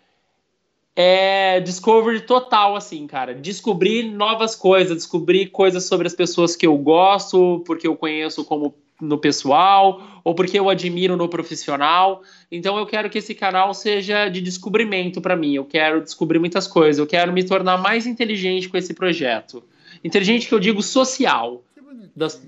é 0.97 1.61
discovery 1.61 2.23
total, 2.23 2.75
assim, 2.75 3.07
cara. 3.07 3.35
Descobrir 3.35 4.05
novas 4.05 4.57
coisas, 4.57 4.97
descobrir 4.97 5.47
coisas 5.47 5.85
sobre 5.85 6.07
as 6.07 6.15
pessoas 6.15 6.57
que 6.57 6.67
eu 6.67 6.77
gosto, 6.77 7.63
porque 7.67 7.87
eu 7.87 7.97
conheço 7.97 8.45
como 8.45 8.75
no 9.01 9.17
pessoal, 9.17 10.03
ou 10.25 10.35
porque 10.35 10.59
eu 10.59 10.69
admiro 10.69 11.17
no 11.17 11.29
profissional. 11.29 12.23
Então 12.51 12.77
eu 12.77 12.85
quero 12.85 13.09
que 13.09 13.19
esse 13.19 13.33
canal 13.33 13.73
seja 13.73 14.29
de 14.29 14.41
descobrimento 14.41 15.21
para 15.21 15.37
mim. 15.37 15.55
Eu 15.55 15.65
quero 15.65 16.03
descobrir 16.03 16.41
muitas 16.41 16.67
coisas. 16.67 16.99
Eu 16.99 17.07
quero 17.07 17.33
me 17.33 17.45
tornar 17.45 17.79
mais 17.79 18.07
inteligente 18.07 18.69
com 18.69 18.77
esse 18.77 18.93
projeto. 18.93 19.63
Inteligente 20.03 20.49
que 20.49 20.55
eu 20.55 20.59
digo 20.59 20.83
social. 20.83 21.63
Das- 22.17 22.43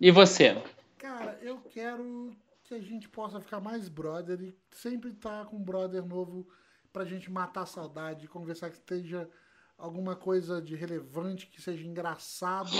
E 0.00 0.10
você? 0.10 0.56
Cara, 0.96 1.38
eu 1.42 1.58
quero 1.70 2.30
que 2.64 2.74
a 2.74 2.80
gente 2.80 3.08
possa 3.08 3.40
ficar 3.40 3.60
mais 3.60 3.88
brother 3.88 4.40
e 4.40 4.54
sempre 4.70 5.10
estar 5.10 5.46
com 5.46 5.56
um 5.56 5.62
brother 5.62 6.04
novo 6.04 6.46
pra 6.92 7.04
gente 7.04 7.30
matar 7.30 7.62
a 7.62 7.66
saudade, 7.66 8.28
conversar 8.28 8.70
que 8.70 8.76
esteja 8.76 9.28
alguma 9.76 10.14
coisa 10.14 10.60
de 10.60 10.74
relevante, 10.76 11.46
que 11.46 11.60
seja 11.60 11.86
engraçado, 11.86 12.70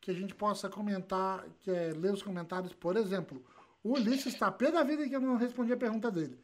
que 0.00 0.10
a 0.10 0.14
gente 0.14 0.34
possa 0.34 0.68
comentar, 0.68 1.44
que 1.60 1.70
é, 1.70 1.92
ler 1.94 2.12
os 2.12 2.22
comentários. 2.22 2.72
Por 2.72 2.96
exemplo, 2.96 3.44
o 3.82 3.92
Ulisses 3.94 4.32
está 4.34 4.50
pé 4.50 4.70
da 4.70 4.82
vida 4.82 5.08
que 5.08 5.14
eu 5.14 5.20
não 5.20 5.36
respondi 5.36 5.72
a 5.72 5.76
pergunta 5.76 6.10
dele. 6.10 6.38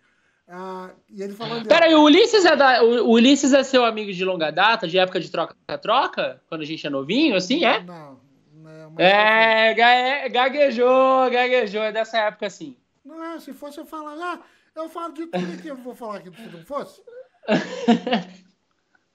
Ah, 0.48 0.90
e 1.08 1.22
ele 1.22 1.32
falou 1.32 1.62
Peraí, 1.64 1.94
o 1.94 2.02
Ulisses 2.02 2.44
é 2.44 2.56
da, 2.56 2.82
o 2.82 3.12
Ulisses 3.12 3.52
é 3.52 3.62
seu 3.62 3.84
amigo 3.84 4.12
de 4.12 4.24
longa 4.24 4.50
data, 4.50 4.88
de 4.88 4.98
época 4.98 5.20
de 5.20 5.30
troca-troca? 5.30 6.42
Quando 6.48 6.62
a 6.62 6.64
gente 6.64 6.86
é 6.86 6.90
novinho, 6.90 7.36
assim, 7.36 7.64
é? 7.64 7.82
Não, 7.84 8.18
mas- 8.94 9.06
É, 9.06 9.74
ga- 9.74 10.28
gaguejou, 10.28 11.30
gaguejou, 11.30 11.82
é 11.82 11.92
dessa 11.92 12.18
época 12.18 12.46
assim. 12.46 12.76
Não 13.04 13.22
é, 13.22 13.40
se 13.40 13.52
fosse 13.52 13.78
eu 13.78 13.86
falar, 13.86 14.14
ah, 14.20 14.40
eu 14.76 14.88
falo 14.88 15.12
de 15.14 15.26
tudo 15.26 15.52
aqui, 15.54 15.68
eu 15.68 15.76
vou 15.76 15.94
falar 15.94 16.16
aqui 16.18 16.30
se 16.34 16.42
não 16.48 16.64
fosse. 16.64 17.02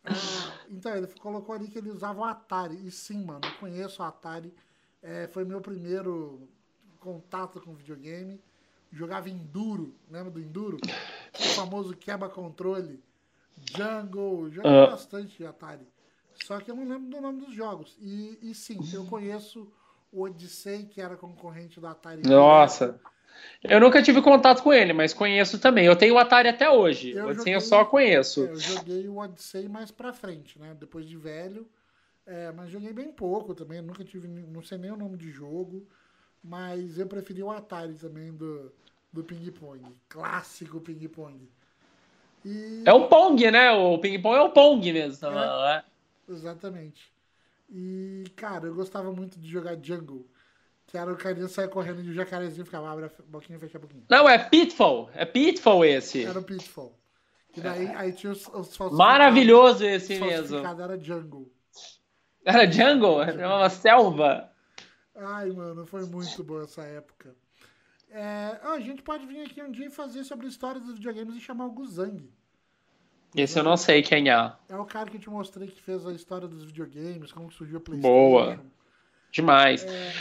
Ah, 0.07 0.53
então, 0.69 0.95
ele 0.95 1.07
colocou 1.19 1.55
ali 1.55 1.67
que 1.67 1.79
ele 1.79 1.89
usava 1.89 2.19
o 2.19 2.23
Atari. 2.23 2.75
E 2.85 2.91
sim, 2.91 3.23
mano, 3.25 3.41
eu 3.43 3.51
conheço 3.59 4.03
o 4.03 4.05
Atari. 4.05 4.53
É, 5.01 5.27
foi 5.27 5.43
meu 5.43 5.59
primeiro 5.61 6.47
contato 6.99 7.59
com 7.59 7.73
videogame. 7.73 8.39
Jogava 8.91 9.29
Enduro, 9.29 9.95
lembra 10.09 10.29
do 10.29 10.39
Enduro? 10.39 10.77
O 11.39 11.43
famoso 11.55 11.95
quebra-controle. 11.97 13.03
Jungle, 13.75 14.51
joguei 14.51 14.71
Ah. 14.71 14.87
bastante 14.91 15.37
de 15.37 15.45
Atari. 15.45 15.87
Só 16.43 16.59
que 16.59 16.69
eu 16.71 16.75
não 16.75 16.83
lembro 16.87 17.09
do 17.09 17.21
nome 17.21 17.41
dos 17.45 17.53
jogos. 17.53 17.95
E, 17.99 18.37
e 18.41 18.53
sim, 18.53 18.79
eu 18.93 19.05
conheço 19.05 19.71
o 20.11 20.23
Odyssey, 20.23 20.85
que 20.85 21.01
era 21.01 21.15
concorrente 21.15 21.79
do 21.79 21.87
Atari. 21.87 22.21
Nossa. 22.27 22.99
Eu 23.63 23.79
nunca 23.79 24.01
tive 24.01 24.21
contato 24.21 24.63
com 24.63 24.73
ele, 24.73 24.93
mas 24.93 25.13
conheço 25.13 25.59
também. 25.59 25.85
Eu 25.85 25.95
tenho 25.95 26.15
o 26.15 26.17
Atari 26.17 26.47
até 26.47 26.69
hoje. 26.69 27.11
Eu 27.11 27.27
assim 27.29 27.37
joguei- 27.39 27.55
eu 27.55 27.61
só 27.61 27.81
É, 27.81 27.85
conheço. 27.85 28.41
eu 28.45 28.55
joguei 28.55 29.07
o 29.07 29.17
Odyssey 29.17 29.67
mais 29.67 29.91
pra 29.91 30.13
frente, 30.13 30.57
né? 30.59 30.75
Depois 30.79 31.05
de 31.07 31.17
velho. 31.17 31.67
É, 32.25 32.51
mas 32.53 32.69
joguei 32.71 32.93
bem 32.93 33.11
pouco 33.11 33.53
também. 33.53 33.81
Nunca 33.81 34.03
tive. 34.03 34.27
Não 34.27 34.61
sei 34.63 34.77
nem 34.77 34.91
o 34.91 34.95
nome 34.97 35.17
de 35.17 35.29
jogo. 35.31 35.85
Mas 36.43 36.97
eu 36.97 37.07
preferi 37.07 37.41
o 37.43 37.51
Atari 37.51 37.95
também 37.95 38.31
do, 38.31 38.71
do 39.11 39.23
Ping 39.23 39.51
Pong. 39.51 39.81
Clássico 40.07 40.79
Ping 40.79 41.07
Pong. 41.07 41.49
E, 42.45 42.83
É 42.85 42.93
o 42.93 43.07
Pong, 43.07 43.49
né? 43.51 43.71
O 43.71 43.97
ping-pong 43.97 44.37
é 44.37 44.41
o 44.41 44.49
Pong 44.51 44.93
mesmo. 44.93 45.27
É. 45.27 45.31
né? 45.33 45.83
Exatamente. 46.27 47.13
E, 47.69 48.25
cara, 48.35 48.67
eu 48.67 48.75
gostava 48.75 49.11
muito 49.11 49.39
de 49.39 49.49
jogar 49.49 49.77
Jungle. 49.81 50.27
Que 50.87 50.97
era 50.97 51.11
o 51.11 51.17
carinha 51.17 51.47
saia 51.47 51.67
correndo 51.67 52.01
e 52.01 52.11
o 52.11 52.13
jacarezinho 52.13 52.65
ficava, 52.65 52.91
abre 52.91 53.05
a 53.05 53.11
boquinha, 53.27 53.57
fecha 53.57 53.77
a 53.77 53.81
boquinha. 53.81 54.03
Não, 54.07 54.29
é 54.29 54.37
Pitfall. 54.37 55.09
É 55.15 55.25
Pitfall 55.25 55.83
esse. 55.83 56.23
Era 56.23 56.39
o 56.39 56.43
Pitfall. 56.43 56.95
E 57.57 57.61
daí 57.61 57.87
aí 57.95 58.13
tinha 58.13 58.31
os, 58.31 58.47
os. 58.49 58.77
Maravilhoso 58.91 59.83
esse 59.83 60.19
mesmo. 60.19 60.57
era 60.57 60.99
Jungle. 60.99 61.51
Era 62.43 62.71
Jungle? 62.71 63.23
Era 63.23 63.47
uma 63.47 63.69
selva. 63.69 64.51
Ai, 65.15 65.49
mano, 65.51 65.85
foi 65.85 66.05
muito 66.05 66.43
boa 66.43 66.63
essa 66.63 66.83
época. 66.83 67.35
É, 68.11 68.59
a 68.61 68.79
gente 68.79 69.01
pode 69.01 69.25
vir 69.25 69.41
aqui 69.41 69.61
um 69.63 69.71
dia 69.71 69.87
e 69.87 69.89
fazer 69.89 70.23
sobre 70.23 70.45
a 70.45 70.49
história 70.49 70.79
dos 70.79 70.95
videogames 70.95 71.35
e 71.35 71.41
chamar 71.41 71.65
o 71.65 71.71
Guzang. 71.71 72.29
Esse 73.35 73.59
eu 73.59 73.63
não 73.63 73.75
sei 73.75 74.01
quem 74.01 74.29
é. 74.29 74.51
É 74.69 74.75
o 74.75 74.85
cara 74.85 75.09
que 75.09 75.19
te 75.19 75.29
mostrei 75.29 75.67
que 75.67 75.81
fez 75.81 76.05
a 76.05 76.13
história 76.13 76.47
dos 76.47 76.63
videogames, 76.63 77.31
como 77.31 77.49
que 77.49 77.55
surgiu 77.55 77.77
a 77.77 77.81
PlayStation. 77.81 78.13
Boa. 78.13 78.59
Demais. 79.31 79.83
É, 79.83 80.11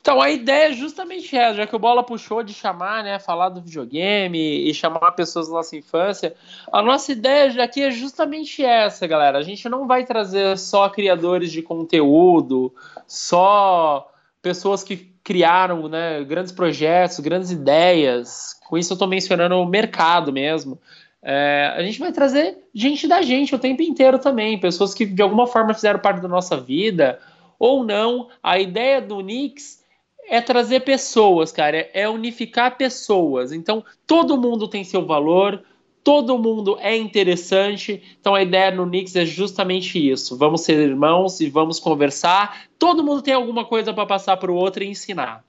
Então 0.00 0.20
a 0.20 0.30
ideia 0.30 0.70
é 0.70 0.72
justamente 0.72 1.36
essa, 1.36 1.54
já 1.54 1.66
que 1.66 1.76
o 1.76 1.78
Bola 1.78 2.02
puxou 2.02 2.42
de 2.42 2.52
chamar, 2.52 3.04
né, 3.04 3.18
falar 3.18 3.50
do 3.50 3.60
videogame 3.60 4.68
e 4.68 4.74
chamar 4.74 5.12
pessoas 5.12 5.48
da 5.48 5.54
nossa 5.54 5.76
infância, 5.76 6.34
a 6.72 6.82
nossa 6.82 7.12
ideia 7.12 7.62
aqui 7.62 7.82
é 7.82 7.90
justamente 7.90 8.64
essa, 8.64 9.06
galera. 9.06 9.38
A 9.38 9.42
gente 9.42 9.68
não 9.68 9.86
vai 9.86 10.04
trazer 10.04 10.58
só 10.58 10.88
criadores 10.88 11.52
de 11.52 11.62
conteúdo, 11.62 12.74
só 13.06 14.10
pessoas 14.42 14.82
que 14.82 15.12
criaram, 15.22 15.88
né, 15.88 16.24
grandes 16.24 16.52
projetos, 16.52 17.20
grandes 17.20 17.50
ideias. 17.50 18.58
Com 18.66 18.78
isso 18.78 18.92
eu 18.92 18.96
estou 18.96 19.06
mencionando 19.06 19.56
o 19.56 19.66
mercado 19.66 20.32
mesmo. 20.32 20.80
É, 21.22 21.74
a 21.76 21.82
gente 21.82 21.98
vai 21.98 22.12
trazer 22.12 22.58
gente 22.72 23.08
da 23.08 23.22
gente 23.22 23.54
o 23.54 23.58
tempo 23.58 23.82
inteiro 23.82 24.18
também, 24.18 24.58
pessoas 24.58 24.94
que 24.94 25.04
de 25.04 25.20
alguma 25.20 25.46
forma 25.46 25.74
fizeram 25.74 25.98
parte 25.98 26.20
da 26.20 26.28
nossa 26.28 26.56
vida 26.56 27.18
ou 27.58 27.84
não. 27.84 28.28
A 28.42 28.58
ideia 28.58 29.00
do 29.00 29.20
Nix 29.20 29.82
é 30.28 30.40
trazer 30.40 30.80
pessoas, 30.80 31.50
cara, 31.50 31.88
é- 31.92 32.08
unificar 32.08 32.76
pessoas. 32.76 33.50
Então, 33.52 33.84
todo 34.06 34.40
mundo 34.40 34.68
tem 34.68 34.84
seu 34.84 35.04
valor, 35.04 35.64
todo 36.04 36.38
mundo 36.38 36.78
é 36.80 36.96
interessante. 36.96 38.02
Então, 38.20 38.34
a 38.34 38.42
ideia 38.42 38.70
no 38.70 38.86
Nix 38.86 39.16
é 39.16 39.24
justamente 39.26 39.98
isso. 39.98 40.36
Vamos 40.36 40.60
ser 40.60 40.78
irmãos 40.78 41.40
e 41.40 41.50
vamos 41.50 41.80
conversar. 41.80 42.64
Todo 42.78 43.02
mundo 43.02 43.22
tem 43.22 43.34
alguma 43.34 43.64
coisa 43.64 43.92
para 43.92 44.06
passar 44.06 44.36
para 44.36 44.52
o 44.52 44.54
outro 44.54 44.84
e 44.84 44.88
ensinar. 44.88 45.44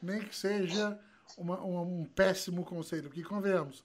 nem 0.00 0.20
que 0.20 0.36
seja 0.36 0.96
uma- 1.36 1.60
um 1.60 2.06
péssimo 2.14 2.64
conselho. 2.64 3.04
Porque, 3.04 3.22
convenhamos, 3.24 3.82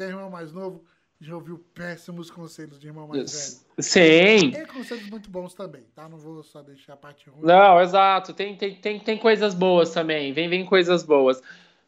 quem 0.00 0.06
é 0.06 0.10
irmão 0.10 0.30
mais 0.30 0.50
novo 0.50 0.82
já 1.20 1.34
ouviu 1.34 1.58
péssimos 1.74 2.30
conselhos 2.30 2.80
de 2.80 2.86
irmão 2.86 3.06
mais 3.06 3.30
velho. 3.30 3.60
Sim. 3.78 4.50
Tem 4.50 4.64
conselhos 4.66 5.10
muito 5.10 5.28
bons 5.28 5.52
também, 5.52 5.82
tá? 5.94 6.08
Não 6.08 6.16
vou 6.16 6.42
só 6.42 6.62
deixar 6.62 6.94
a 6.94 6.96
parte 6.96 7.28
ruim. 7.28 7.44
Não, 7.46 7.78
exato. 7.82 8.32
Tem, 8.32 8.56
tem, 8.56 8.74
tem, 8.76 8.98
tem 8.98 9.18
coisas 9.18 9.52
boas 9.52 9.90
também. 9.90 10.32
Vem, 10.32 10.48
vem 10.48 10.64
coisas 10.64 11.02
boas. 11.02 11.42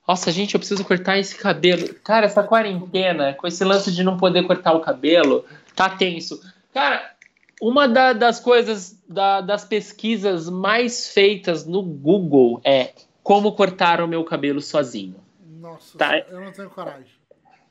Nossa, 0.07 0.31
gente, 0.31 0.53
eu 0.55 0.61
preciso 0.61 0.85
cortar 0.85 1.19
esse 1.19 1.35
cabelo. 1.35 1.95
Cara, 2.05 2.27
essa 2.27 2.43
quarentena, 2.43 3.33
com 3.33 3.47
esse 3.47 3.65
lance 3.65 3.91
de 3.91 4.05
não 4.05 4.19
poder 4.19 4.47
cortar 4.47 4.75
o 4.75 4.81
cabelo, 4.81 5.47
tá 5.75 5.89
tenso. 5.89 6.39
Cara, 6.75 7.15
uma 7.63 7.89
da- 7.89 8.13
das 8.13 8.39
coisas, 8.39 9.03
da- 9.09 9.41
das 9.41 9.65
pesquisas 9.65 10.51
mais 10.51 11.09
feitas 11.09 11.65
no 11.65 11.83
Google 11.83 12.61
é 12.65 12.93
como 13.23 13.53
cortar 13.53 14.03
o 14.03 14.09
meu 14.09 14.23
cabelo 14.25 14.61
sozinho. 14.61 15.17
Nossa, 15.47 15.97
Tá. 15.97 16.19
eu 16.19 16.41
não 16.43 16.53
tenho 16.53 16.69
coragem. 16.69 17.22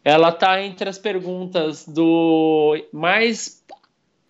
Ela 0.04 0.32
tá 0.32 0.62
entre 0.62 0.90
as 0.90 0.98
perguntas 0.98 1.88
do 1.88 2.76
mais 2.92 3.64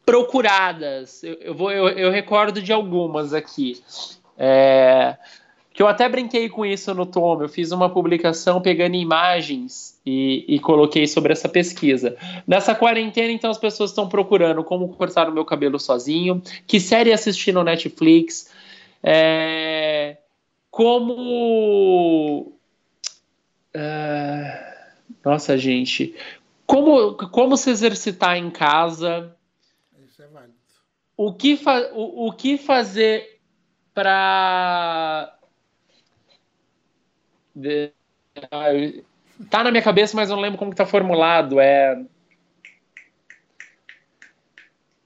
procuradas. 0.06 1.24
Eu, 1.24 1.34
eu 1.36 1.56
vou, 1.56 1.72
eu, 1.72 1.88
eu 1.90 2.12
recordo 2.12 2.62
de 2.62 2.74
algumas 2.74 3.34
aqui. 3.34 3.82
É, 4.38 5.16
que 5.74 5.82
eu 5.82 5.88
até 5.88 6.08
brinquei 6.10 6.50
com 6.50 6.66
isso 6.66 6.94
no 6.94 7.06
Tom. 7.06 7.42
Eu 7.42 7.48
fiz 7.48 7.72
uma 7.72 7.90
publicação 7.90 8.62
pegando 8.62 8.96
imagens 8.96 10.00
e, 10.06 10.44
e 10.48 10.60
coloquei 10.60 11.08
sobre 11.08 11.32
essa 11.32 11.48
pesquisa. 11.48 12.18
Nessa 12.46 12.76
quarentena, 12.76 13.32
então, 13.32 13.50
as 13.50 13.58
pessoas 13.58 13.92
estão 13.92 14.10
procurando 14.10 14.64
como 14.64 14.90
cortar 14.90 15.30
o 15.30 15.32
meu 15.32 15.46
cabelo 15.46 15.80
sozinho, 15.80 16.42
que 16.68 16.80
série 16.80 17.14
assistir 17.14 17.54
no 17.54 17.64
Netflix, 17.64 18.52
é, 19.02 20.18
como. 20.70 22.52
ah, 23.74 24.61
nossa, 25.24 25.58
gente. 25.58 26.16
Como, 26.66 27.16
como 27.30 27.58
se 27.58 27.70
exercitar 27.70 28.38
em 28.38 28.50
casa? 28.50 29.36
Isso 30.06 30.22
é 30.22 30.28
válido. 30.28 30.54
O 31.18 31.34
que, 31.34 31.58
fa 31.58 31.92
o, 31.94 32.28
o 32.28 32.32
que 32.34 32.58
fazer 32.58 33.40
para. 33.94 35.38
Tá 39.50 39.64
na 39.64 39.72
minha 39.72 39.84
cabeça, 39.84 40.16
mas 40.16 40.30
eu 40.30 40.36
não 40.36 40.44
lembro 40.44 40.58
como 40.58 40.72
que 40.72 40.78
tá 40.78 40.86
formulado. 40.86 41.60
É. 41.60 42.02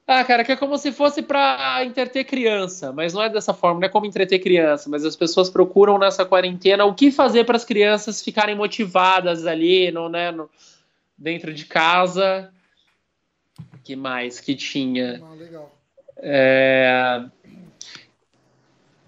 Ah, 0.07 0.23
cara, 0.23 0.43
que 0.43 0.51
é 0.51 0.55
como 0.55 0.77
se 0.77 0.91
fosse 0.91 1.23
para 1.23 1.83
entreter 1.83 2.25
criança, 2.25 2.91
mas 2.91 3.13
não 3.13 3.23
é 3.23 3.29
dessa 3.29 3.53
forma, 3.55 3.79
não 3.79 3.87
é 3.87 3.89
como 3.89 4.05
entreter 4.05 4.37
criança, 4.37 4.87
mas 4.87 5.03
as 5.03 5.15
pessoas 5.15 5.49
procuram 5.49 5.97
nessa 5.97 6.23
quarentena 6.23 6.85
o 6.85 6.93
que 6.93 7.11
fazer 7.11 7.43
para 7.43 7.55
as 7.55 7.65
crianças 7.65 8.21
ficarem 8.21 8.55
motivadas 8.55 9.47
ali, 9.47 9.91
no, 9.91 10.07
né, 10.07 10.31
no, 10.31 10.47
dentro 11.17 11.51
de 11.51 11.65
casa. 11.65 12.51
que 13.83 13.95
mais 13.95 14.39
que 14.39 14.55
tinha? 14.55 15.19
Ah, 15.23 15.33
legal. 15.33 15.75
É, 16.17 17.25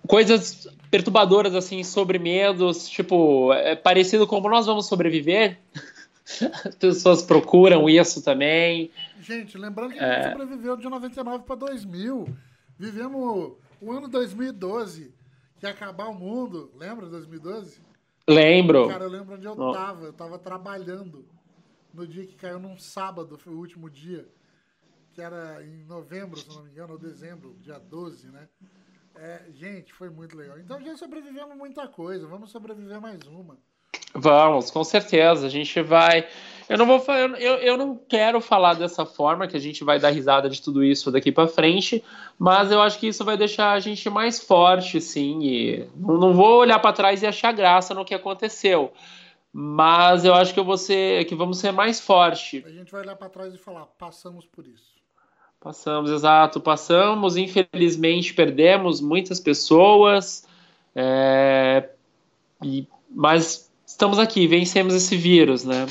Coisas 0.07 0.69
perturbadoras, 0.89 1.53
assim, 1.53 1.83
sobre 1.83 2.17
medos, 2.17 2.87
tipo, 2.87 3.51
é 3.53 3.75
parecido 3.75 4.25
como 4.25 4.49
nós 4.49 4.65
vamos 4.65 4.87
sobreviver. 4.87 5.59
As 6.65 6.75
pessoas 6.75 7.21
procuram 7.21 7.89
isso 7.89 8.21
também. 8.23 8.89
Gente, 9.27 9.57
lembrando 9.57 9.93
que 9.93 9.99
a 9.99 10.07
É. 10.07 10.23
gente 10.23 10.31
sobreviveu 10.31 10.77
de 10.77 10.87
99 10.87 11.43
para 11.43 11.55
2000. 11.57 12.37
Vivemos 12.79 13.57
o 13.81 13.91
ano 13.91 14.07
2012, 14.07 15.13
que 15.59 15.65
ia 15.65 15.71
acabar 15.71 16.07
o 16.07 16.13
mundo. 16.13 16.71
Lembra 16.75 17.07
2012? 17.07 17.81
Lembro. 18.25 18.87
Cara, 18.87 19.03
eu 19.03 19.09
lembro 19.09 19.35
onde 19.35 19.45
eu 19.45 19.51
oh. 19.51 19.73
tava. 19.73 20.05
Eu 20.05 20.13
tava 20.13 20.39
trabalhando 20.39 21.27
no 21.93 22.07
dia 22.07 22.25
que 22.25 22.35
caiu 22.35 22.57
num 22.57 22.77
sábado, 22.77 23.37
foi 23.37 23.53
o 23.53 23.57
último 23.57 23.89
dia. 23.89 24.25
Que 25.11 25.21
era 25.21 25.61
em 25.61 25.83
novembro, 25.83 26.39
se 26.39 26.47
não 26.47 26.63
me 26.63 26.69
engano, 26.69 26.93
ou 26.93 26.99
dezembro, 26.99 27.57
dia 27.59 27.79
12, 27.79 28.27
né? 28.29 28.47
É, 29.15 29.41
gente, 29.53 29.93
foi 29.93 30.09
muito 30.09 30.37
legal. 30.37 30.57
Então 30.57 30.79
já 30.81 30.95
sobrevivemos 30.95 31.57
muita 31.57 31.85
coisa. 31.87 32.25
Vamos 32.27 32.49
sobreviver 32.49 33.01
mais 33.01 33.19
uma. 33.23 33.57
Vamos, 34.13 34.71
com 34.71 34.83
certeza. 34.83 35.47
A 35.47 35.49
gente 35.49 35.81
vai. 35.81 36.27
Eu 36.69 36.77
não 36.77 36.85
vou 36.85 37.03
eu, 37.37 37.55
eu 37.55 37.77
não 37.77 37.95
quero 37.95 38.41
falar 38.41 38.73
dessa 38.73 39.05
forma 39.05 39.47
que 39.47 39.55
a 39.55 39.59
gente 39.59 39.83
vai 39.83 39.99
dar 39.99 40.09
risada 40.09 40.49
de 40.49 40.61
tudo 40.61 40.83
isso 40.83 41.09
daqui 41.11 41.31
para 41.31 41.47
frente, 41.47 42.03
mas 42.37 42.71
eu 42.71 42.81
acho 42.81 42.99
que 42.99 43.07
isso 43.07 43.23
vai 43.23 43.37
deixar 43.37 43.71
a 43.71 43.79
gente 43.79 44.09
mais 44.09 44.39
forte, 44.39 44.99
sim. 44.99 45.43
E 45.43 45.89
não, 45.95 46.33
vou 46.33 46.57
olhar 46.57 46.79
para 46.79 46.93
trás 46.93 47.23
e 47.23 47.27
achar 47.27 47.53
graça 47.53 47.93
no 47.93 48.03
que 48.03 48.13
aconteceu, 48.13 48.91
mas 49.53 50.25
eu 50.25 50.33
acho 50.33 50.53
que 50.53 50.59
eu 50.59 50.65
vou 50.65 50.77
ser, 50.77 51.23
que 51.25 51.35
vamos 51.35 51.57
ser 51.59 51.71
mais 51.71 52.01
forte. 52.01 52.63
A 52.65 52.71
gente 52.71 52.91
vai 52.91 53.01
olhar 53.01 53.15
para 53.15 53.29
trás 53.29 53.53
e 53.53 53.57
falar, 53.57 53.85
passamos 53.97 54.45
por 54.45 54.67
isso. 54.67 54.97
Passamos, 55.59 56.11
exato, 56.11 56.59
passamos. 56.59 57.37
Infelizmente 57.37 58.33
perdemos 58.33 59.01
muitas 59.01 59.39
pessoas, 59.39 60.47
é, 60.93 61.89
e, 62.63 62.85
mas 63.09 63.71
estamos 63.85 64.19
aqui, 64.19 64.47
vencemos 64.47 64.93
esse 64.93 65.15
vírus, 65.15 65.63
né? 65.63 65.85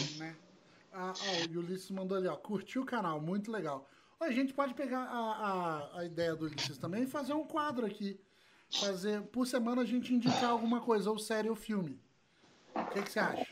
O 1.54 1.60
Ulisses 1.60 1.90
mandou 1.90 2.16
ali, 2.16 2.28
ó, 2.28 2.36
curtiu 2.36 2.82
o 2.82 2.86
canal, 2.86 3.20
muito 3.20 3.50
legal. 3.50 3.88
a 4.20 4.30
gente 4.30 4.54
pode 4.54 4.74
pegar 4.74 5.00
a, 5.00 5.90
a, 5.94 6.00
a 6.00 6.04
ideia 6.04 6.34
do 6.34 6.46
Ulisses 6.46 6.78
também 6.78 7.02
e 7.02 7.06
fazer 7.06 7.34
um 7.34 7.44
quadro 7.44 7.84
aqui. 7.84 8.18
Fazer, 8.80 9.22
por 9.22 9.46
semana 9.46 9.82
a 9.82 9.84
gente 9.84 10.12
indicar 10.12 10.50
alguma 10.50 10.80
coisa, 10.80 11.10
ou 11.10 11.18
série 11.18 11.48
ou 11.48 11.54
filme. 11.54 12.00
O 12.74 12.84
que, 12.86 13.02
que 13.02 13.12
você 13.12 13.20
acha? 13.20 13.46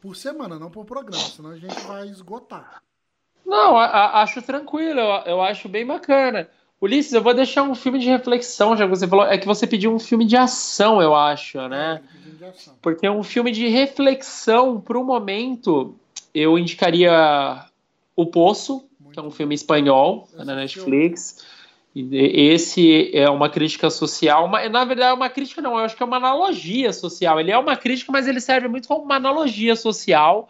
Por 0.00 0.16
semana, 0.16 0.58
não 0.58 0.70
por 0.70 0.84
programa, 0.84 1.24
senão 1.24 1.50
a 1.50 1.58
gente 1.58 1.78
vai 1.82 2.08
esgotar. 2.08 2.82
Não, 3.44 3.76
a, 3.76 3.86
a, 3.86 4.22
acho 4.22 4.42
tranquilo, 4.42 5.00
eu, 5.00 5.22
eu 5.26 5.40
acho 5.40 5.68
bem 5.68 5.86
bacana. 5.86 6.48
Ulisses, 6.80 7.12
eu 7.12 7.22
vou 7.22 7.34
deixar 7.34 7.64
um 7.64 7.74
filme 7.74 7.98
de 7.98 8.08
reflexão, 8.08 8.76
já 8.76 8.84
que 8.84 8.90
você 8.90 9.08
falou. 9.08 9.26
É 9.26 9.36
que 9.36 9.46
você 9.46 9.66
pediu 9.66 9.92
um 9.92 9.98
filme 9.98 10.24
de 10.24 10.36
ação, 10.36 11.02
eu 11.02 11.14
acho, 11.14 11.66
né? 11.68 12.00
É, 12.40 12.52
Porque 12.80 13.08
um 13.08 13.22
filme 13.24 13.50
de 13.50 13.66
reflexão, 13.66 14.80
para 14.80 14.96
o 14.96 15.04
momento, 15.04 15.98
eu 16.38 16.58
indicaria 16.58 17.64
O 18.14 18.26
Poço, 18.26 18.84
que 19.12 19.18
é 19.18 19.22
um 19.22 19.30
filme 19.30 19.54
espanhol 19.54 20.28
na 20.34 20.54
Netflix. 20.54 21.44
Esse 21.94 23.10
é 23.16 23.28
uma 23.28 23.48
crítica 23.48 23.90
social, 23.90 24.46
mas 24.46 24.70
na 24.70 24.84
verdade 24.84 25.10
é 25.10 25.14
uma 25.14 25.28
crítica 25.28 25.60
não, 25.60 25.72
eu 25.72 25.84
acho 25.84 25.96
que 25.96 26.02
é 26.02 26.06
uma 26.06 26.18
analogia 26.18 26.92
social. 26.92 27.40
Ele 27.40 27.50
é 27.50 27.58
uma 27.58 27.76
crítica, 27.76 28.12
mas 28.12 28.28
ele 28.28 28.40
serve 28.40 28.68
muito 28.68 28.86
como 28.86 29.04
uma 29.04 29.16
analogia 29.16 29.74
social 29.74 30.48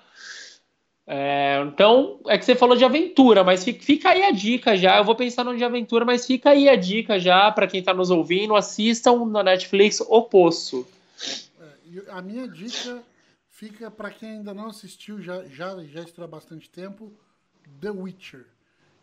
é, 1.11 1.65
então, 1.67 2.21
é 2.27 2.37
que 2.37 2.45
você 2.45 2.55
falou 2.55 2.77
de 2.77 2.85
aventura, 2.85 3.43
mas 3.43 3.65
fica, 3.65 3.83
fica, 3.83 4.11
aí 4.11 4.25
a 4.25 4.31
dica 4.31 4.77
já. 4.77 4.99
Eu 4.99 5.05
vou 5.05 5.15
pensar 5.15 5.43
no 5.43 5.57
de 5.57 5.65
aventura, 5.65 6.05
mas 6.05 6.27
fica 6.27 6.51
aí 6.51 6.69
a 6.69 6.77
dica 6.77 7.19
já 7.19 7.51
para 7.51 7.67
quem 7.67 7.81
está 7.81 7.95
nos 7.95 8.11
ouvindo. 8.11 8.55
Assistam 8.55 9.25
na 9.25 9.43
Netflix 9.43 10.03
O 10.03 10.23
Poço. 10.25 10.87
É, 11.59 12.11
a 12.11 12.21
minha 12.21 12.47
dica 12.47 13.03
fica 13.59 13.91
para 13.91 14.11
quem 14.11 14.31
ainda 14.31 14.55
não 14.55 14.69
assistiu, 14.69 15.21
já, 15.21 15.45
já, 15.47 15.83
já 15.85 16.03
está 16.03 16.25
há 16.25 16.29
bastante 16.29 16.71
tempo: 16.71 17.13
The 17.81 17.91
Witcher, 17.91 18.47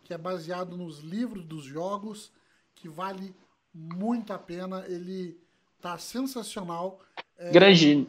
que 0.04 0.14
é 0.14 0.18
baseado 0.18 0.78
nos 0.78 1.00
livros 1.00 1.44
dos 1.44 1.66
jogos, 1.66 2.32
que 2.74 2.88
vale 2.88 3.36
muito 3.74 4.32
a 4.32 4.40
pena. 4.40 4.86
Ele 4.88 5.38
tá 5.82 5.98
sensacional. 5.98 7.02
É... 7.38 7.52
Grande. 7.52 8.08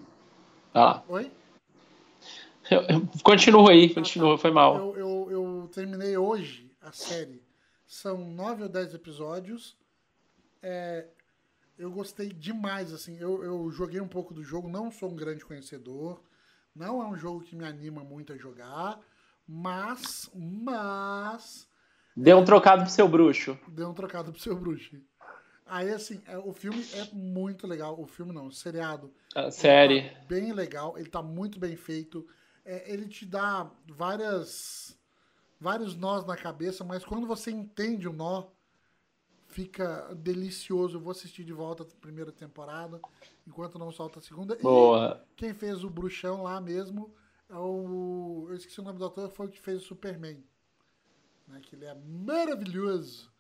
Ah. 0.73 1.03
Oi? 1.09 1.31
Continua 3.23 3.73
aí, 3.73 3.93
continua, 3.93 4.39
foi 4.39 4.51
mal. 4.51 4.77
Eu, 4.77 4.97
eu, 4.97 5.31
eu, 5.31 5.71
terminei 5.73 6.17
hoje 6.17 6.71
a 6.81 6.93
série. 6.93 7.43
São 7.87 8.19
nove 8.19 8.63
ou 8.63 8.69
dez 8.69 8.95
episódios. 8.95 9.77
É, 10.63 11.07
eu 11.79 11.91
gostei 11.91 12.29
demais, 12.29 12.93
assim. 12.93 13.17
Eu, 13.19 13.45
eu 13.45 13.71
joguei 13.71 14.01
um 14.01 14.09
pouco 14.09 14.35
do 14.35 14.43
jogo, 14.43 14.69
não 14.69 14.91
sou 14.91 15.11
um 15.11 15.17
grande 15.17 15.45
conhecedor. 15.45 16.21
Não 16.77 17.03
é 17.03 17.07
um 17.07 17.17
jogo 17.17 17.41
que 17.41 17.57
me 17.57 17.65
anima 17.65 18.05
muito 18.05 18.33
a 18.33 18.37
jogar. 18.37 19.01
Mas, 19.49 20.31
mas. 20.35 21.69
Deu 22.17 22.39
um 22.39 22.45
trocado 22.45 22.83
pro 22.83 22.93
seu 22.93 23.09
bruxo. 23.09 23.59
Deu 23.69 23.89
um 23.89 23.95
trocado 23.95 24.33
pro 24.33 24.41
seu 24.41 24.55
bruxo. 24.55 24.97
Aí, 25.65 25.91
assim, 25.91 26.23
é, 26.27 26.39
o 26.39 26.53
filme 26.53 26.85
é 26.95 27.09
muito 27.13 27.67
legal. 27.67 28.01
O 28.01 28.07
filme 28.07 28.33
não, 28.33 28.47
o 28.47 28.53
seriado. 28.53 29.13
A 29.35 29.51
série. 29.51 30.11
Tá 30.11 30.21
bem 30.29 30.53
legal, 30.53 30.97
ele 30.97 31.09
tá 31.09 31.23
muito 31.23 31.59
bem 31.59 31.75
feito 31.75 32.27
é, 32.67 32.83
ele 32.93 33.07
te 33.07 33.25
dá 33.25 33.71
várias 33.87 34.99
vários 35.59 35.95
nós 35.97 36.27
na 36.27 36.37
cabeça, 36.37 36.85
mas 36.85 37.05
quando 37.05 37.27
você 37.27 37.51
entende 37.51 38.09
o 38.09 38.13
nó, 38.13 38.45
fica 39.57 40.15
delicioso. 40.15 40.99
Eu 40.99 41.01
vou 41.01 41.13
assistir 41.13 41.43
de 41.43 41.53
volta 41.55 41.83
a 41.83 41.87
primeira 41.99 42.31
temporada, 42.31 43.01
enquanto 43.49 43.79
não 43.79 43.91
solta 43.91 44.19
a 44.19 44.23
segunda. 44.23 44.55
Boa. 44.57 45.25
E 45.33 45.35
quem 45.35 45.55
fez 45.55 45.83
o 45.83 45.89
Bruxão 45.89 46.43
lá 46.43 46.61
mesmo 46.61 47.11
é 47.49 47.57
o. 47.57 48.49
Eu 48.51 48.55
esqueci 48.55 48.79
o 48.81 48.85
nome 48.85 48.99
do 48.99 49.07
ator, 49.07 49.31
foi 49.31 49.47
o 49.47 49.49
que 49.49 49.59
fez 49.59 49.81
o 49.83 49.87
Superman. 49.87 50.37
Né, 51.49 51.61
que 51.63 51.75
ele 51.75 51.87
é 51.87 51.97
maravilhoso. 52.07 53.31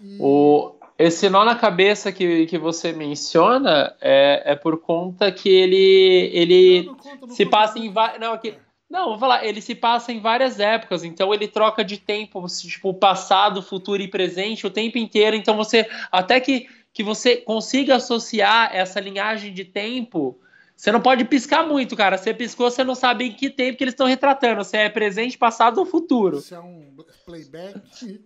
E... 0.00 0.16
O, 0.18 0.76
esse 0.98 1.28
nó 1.28 1.44
na 1.44 1.56
cabeça 1.56 2.10
que, 2.12 2.46
que 2.46 2.56
você 2.56 2.92
menciona 2.92 3.94
é, 4.00 4.52
é 4.52 4.56
por 4.56 4.78
conta 4.80 5.30
que 5.30 5.50
ele, 5.50 6.30
ele 6.32 6.82
não, 6.84 6.92
não 6.92 6.98
conta, 6.98 7.26
não 7.26 7.34
se 7.34 7.44
passa 7.44 7.78
em 7.78 7.92
várias. 7.92 8.20
Não, 8.20 8.32
aqui, 8.32 8.56
não, 8.92 9.08
vou 9.08 9.18
falar, 9.18 9.42
ele 9.46 9.62
se 9.62 9.74
passa 9.74 10.12
em 10.12 10.20
várias 10.20 10.60
épocas, 10.60 11.02
então 11.02 11.32
ele 11.32 11.48
troca 11.48 11.82
de 11.82 11.96
tempo, 11.96 12.44
tipo, 12.46 12.92
passado, 12.92 13.62
futuro 13.62 14.02
e 14.02 14.06
presente 14.06 14.66
o 14.66 14.70
tempo 14.70 14.98
inteiro. 14.98 15.34
Então 15.34 15.56
você. 15.56 15.88
Até 16.12 16.38
que, 16.38 16.68
que 16.92 17.02
você 17.02 17.38
consiga 17.38 17.96
associar 17.96 18.68
essa 18.70 19.00
linhagem 19.00 19.54
de 19.54 19.64
tempo. 19.64 20.38
Você 20.76 20.92
não 20.92 21.00
pode 21.00 21.24
piscar 21.24 21.66
muito, 21.66 21.96
cara. 21.96 22.18
Você 22.18 22.34
piscou, 22.34 22.70
você 22.70 22.84
não 22.84 22.94
sabe 22.94 23.24
em 23.24 23.32
que 23.32 23.48
tempo 23.48 23.78
que 23.78 23.84
eles 23.84 23.94
estão 23.94 24.06
retratando. 24.06 24.62
Se 24.62 24.76
é 24.76 24.90
presente, 24.90 25.38
passado 25.38 25.78
ou 25.78 25.86
futuro. 25.86 26.42
Se 26.42 26.54
é 26.54 26.60
um 26.60 26.94
playback, 27.24 27.80
se 27.94 28.20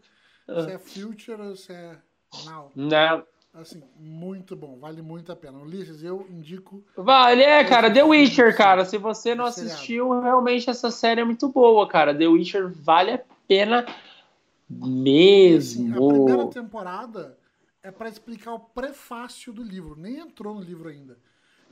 é 0.47 0.79
Future 0.79 1.43
ou 1.43 1.55
se 1.55 1.73
é 1.73 1.97
Now. 2.45 2.73
Não. 2.75 3.25
Assim, 3.57 3.83
muito 3.99 4.55
bom, 4.55 4.77
vale 4.79 5.01
muito 5.01 5.33
a 5.33 5.37
pena. 5.37 5.59
Ulisses, 5.59 6.03
eu 6.03 6.27
indico. 6.29 6.85
Vale, 6.95 7.43
é, 7.43 7.65
cara, 7.65 7.91
The 7.91 8.05
Witcher, 8.05 8.55
cara. 8.55 8.85
Se 8.85 8.99
você 8.99 9.35
não 9.35 9.47
assistiu, 9.47 10.21
realmente 10.21 10.69
essa 10.69 10.91
série 10.91 11.23
é 11.23 11.25
muito 11.25 11.49
boa, 11.49 11.89
cara. 11.89 12.15
The 12.15 12.29
Witcher 12.29 12.71
vale 12.71 13.13
a 13.13 13.21
pena 13.49 13.87
mesmo. 14.69 15.89
Assim, 15.89 16.05
a 16.05 16.09
primeira 16.09 16.47
temporada 16.49 17.39
é 17.83 17.91
para 17.91 18.11
explicar 18.11 18.53
o 18.53 18.61
prefácio 18.61 19.55
do 19.55 19.63
livro, 19.63 19.97
nem 19.97 20.19
entrou 20.19 20.55
no 20.55 20.61
livro 20.61 20.91
ainda. 20.91 21.19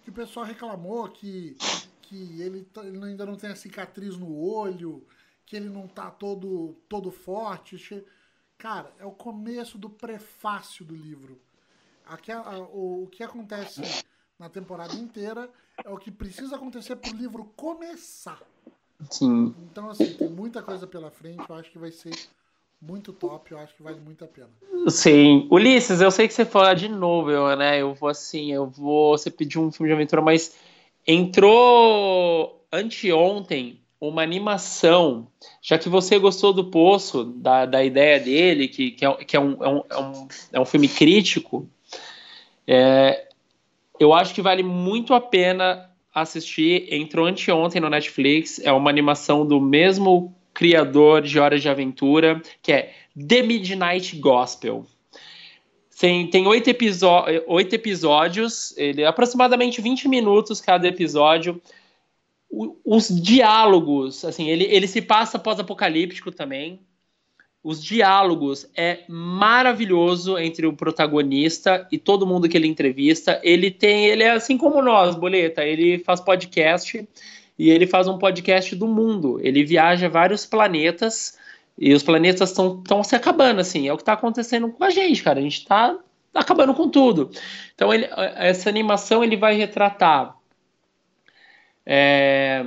Que 0.03 0.09
o 0.09 0.13
pessoal 0.13 0.47
reclamou 0.47 1.07
que, 1.09 1.55
que 2.01 2.41
ele, 2.41 2.67
ele 2.83 3.05
ainda 3.05 3.27
não 3.27 3.37
tem 3.37 3.51
a 3.51 3.57
cicatriz 3.57 4.17
no 4.17 4.35
olho, 4.35 5.07
que 5.45 5.55
ele 5.55 5.69
não 5.69 5.87
tá 5.87 6.11
todo, 6.11 6.79
todo 6.89 7.11
forte. 7.11 8.03
Cara, 8.57 8.91
é 8.99 9.05
o 9.05 9.13
começo 9.13 9.77
do 9.77 9.91
prefácio 9.91 10.83
do 10.83 10.97
livro. 10.97 11.39
Aqui, 12.07 12.33
a, 12.33 12.41
a, 12.41 12.59
o, 12.59 13.05
o 13.05 13.07
que 13.07 13.23
acontece 13.23 13.83
na 14.39 14.49
temporada 14.49 14.95
inteira 14.95 15.49
é 15.85 15.91
o 15.91 15.97
que 15.97 16.11
precisa 16.11 16.57
acontecer 16.57 16.97
para 16.97 17.13
o 17.13 17.17
livro 17.17 17.45
começar. 17.57 18.41
Sim. 19.11 19.55
Então, 19.71 19.91
assim, 19.91 20.13
tem 20.15 20.29
muita 20.29 20.63
coisa 20.63 20.87
pela 20.87 21.11
frente. 21.11 21.43
Eu 21.49 21.55
acho 21.57 21.71
que 21.71 21.79
vai 21.79 21.91
ser 21.91 22.15
muito 22.81 23.13
top. 23.13 23.53
Eu 23.53 23.59
acho 23.59 23.75
que 23.75 23.83
vale 23.83 24.01
muito 24.01 24.25
a 24.25 24.29
pena. 24.29 24.51
Sim. 24.89 25.49
Ulisses, 25.51 26.01
eu 26.01 26.11
sei 26.11 26.29
que 26.29 26.35
você 26.35 26.45
fala 26.45 26.75
de 26.75 26.89
novo, 26.89 27.31
eu, 27.31 27.57
né? 27.57 27.81
Eu 27.81 27.95
vou 27.95 28.09
assim, 28.09 28.53
eu 28.53 28.67
vou. 28.67 29.17
Você 29.17 29.31
pediu 29.31 29.63
um 29.63 29.73
filme 29.73 29.89
de 29.89 29.95
aventura, 29.95 30.23
mas 30.23 30.55
entrou 31.07 32.65
anteontem 32.73 33.81
uma 34.01 34.23
animação, 34.23 35.27
já 35.63 35.79
que 35.79 35.89
você 35.89 36.19
gostou 36.19 36.53
do 36.53 36.65
Poço, 36.65 37.25
da, 37.25 37.65
da 37.65 37.83
ideia 37.83 38.21
dele, 38.21 38.69
que, 38.69 38.91
que, 38.91 39.05
é, 39.05 39.15
que 39.25 39.37
é, 39.37 39.41
um, 39.41 39.65
é, 39.65 39.69
um, 39.69 39.83
é, 39.89 39.99
um, 39.99 40.29
é 40.53 40.61
um 40.61 40.65
filme 40.65 40.89
crítico, 40.89 41.67
é, 42.67 43.29
eu 43.99 44.13
acho 44.13 44.35
que 44.35 44.43
vale 44.43 44.63
muito 44.63 45.15
a 45.15 45.21
pena 45.21 45.91
assistir. 46.15 46.87
Entrou 46.93 47.27
anteontem 47.27 47.81
no 47.81 47.91
Netflix, 47.91 48.61
é 48.61 48.73
uma 48.73 48.91
animação 48.91 49.47
do 49.47 49.61
mesmo 49.61 50.35
criador 50.53 51.23
de 51.23 51.39
Horas 51.39 51.61
de 51.61 51.69
Aventura, 51.69 52.41
que 52.63 52.73
é 52.73 52.93
The 53.17 53.43
Midnight 53.43 54.17
Gospel. 54.19 54.87
Tem, 55.99 56.27
tem 56.29 56.47
oito, 56.47 56.71
oito 57.47 57.75
episódios, 57.75 58.77
ele 58.77 59.03
é 59.03 59.07
aproximadamente 59.07 59.81
20 59.81 60.09
minutos 60.09 60.61
cada 60.61 60.87
episódio 60.87 61.61
os 62.85 63.09
diálogos, 63.09 64.25
assim, 64.25 64.49
ele, 64.49 64.65
ele 64.65 64.87
se 64.87 65.03
passa 65.03 65.39
pós-apocalíptico 65.39 66.31
também. 66.31 66.81
Os 67.65 67.83
diálogos 67.83 68.69
é 68.77 69.05
maravilhoso 69.09 70.37
entre 70.37 70.67
o 70.67 70.75
protagonista 70.75 71.89
e 71.91 71.97
todo 71.97 72.27
mundo 72.27 72.47
que 72.47 72.59
ele 72.59 72.69
entrevista. 72.69 73.41
Ele 73.43 73.71
tem, 73.71 74.05
ele 74.05 74.23
é 74.23 74.33
assim 74.33 74.59
como 74.59 74.83
nós, 74.83 75.17
Boleta, 75.17 75.65
ele 75.65 75.99
faz 76.01 76.21
podcast 76.21 77.09
e 77.59 77.71
ele 77.71 77.87
faz 77.87 78.07
um 78.07 78.19
podcast 78.19 78.77
do 78.77 78.87
mundo. 78.87 79.41
Ele 79.43 79.65
viaja 79.65 80.11
vários 80.11 80.45
planetas 80.45 81.39
e 81.79 81.95
os 81.95 82.03
planetas 82.03 82.51
estão 82.51 83.03
se 83.03 83.17
acabando, 83.17 83.63
assim. 83.63 83.89
É 83.89 83.93
o 83.95 83.97
que 83.97 84.03
está 84.03 84.13
acontecendo 84.13 84.71
com 84.71 84.85
a 84.85 84.91
gente, 84.91 85.23
cara. 85.23 85.39
A 85.39 85.43
gente 85.43 85.61
está 85.61 85.99
acabando 86.35 86.75
com 86.75 86.91
tudo. 86.91 87.31
Então, 87.75 87.95
ele, 87.95 88.07
essa 88.37 88.69
animação 88.69 89.25
ele 89.25 89.39
vai 89.39 89.57
retratar 89.57 90.37
é, 91.87 92.67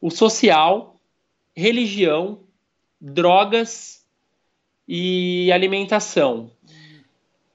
o 0.00 0.10
social, 0.10 0.96
religião, 1.54 2.40
drogas 2.98 3.97
e 4.88 5.52
alimentação. 5.52 6.50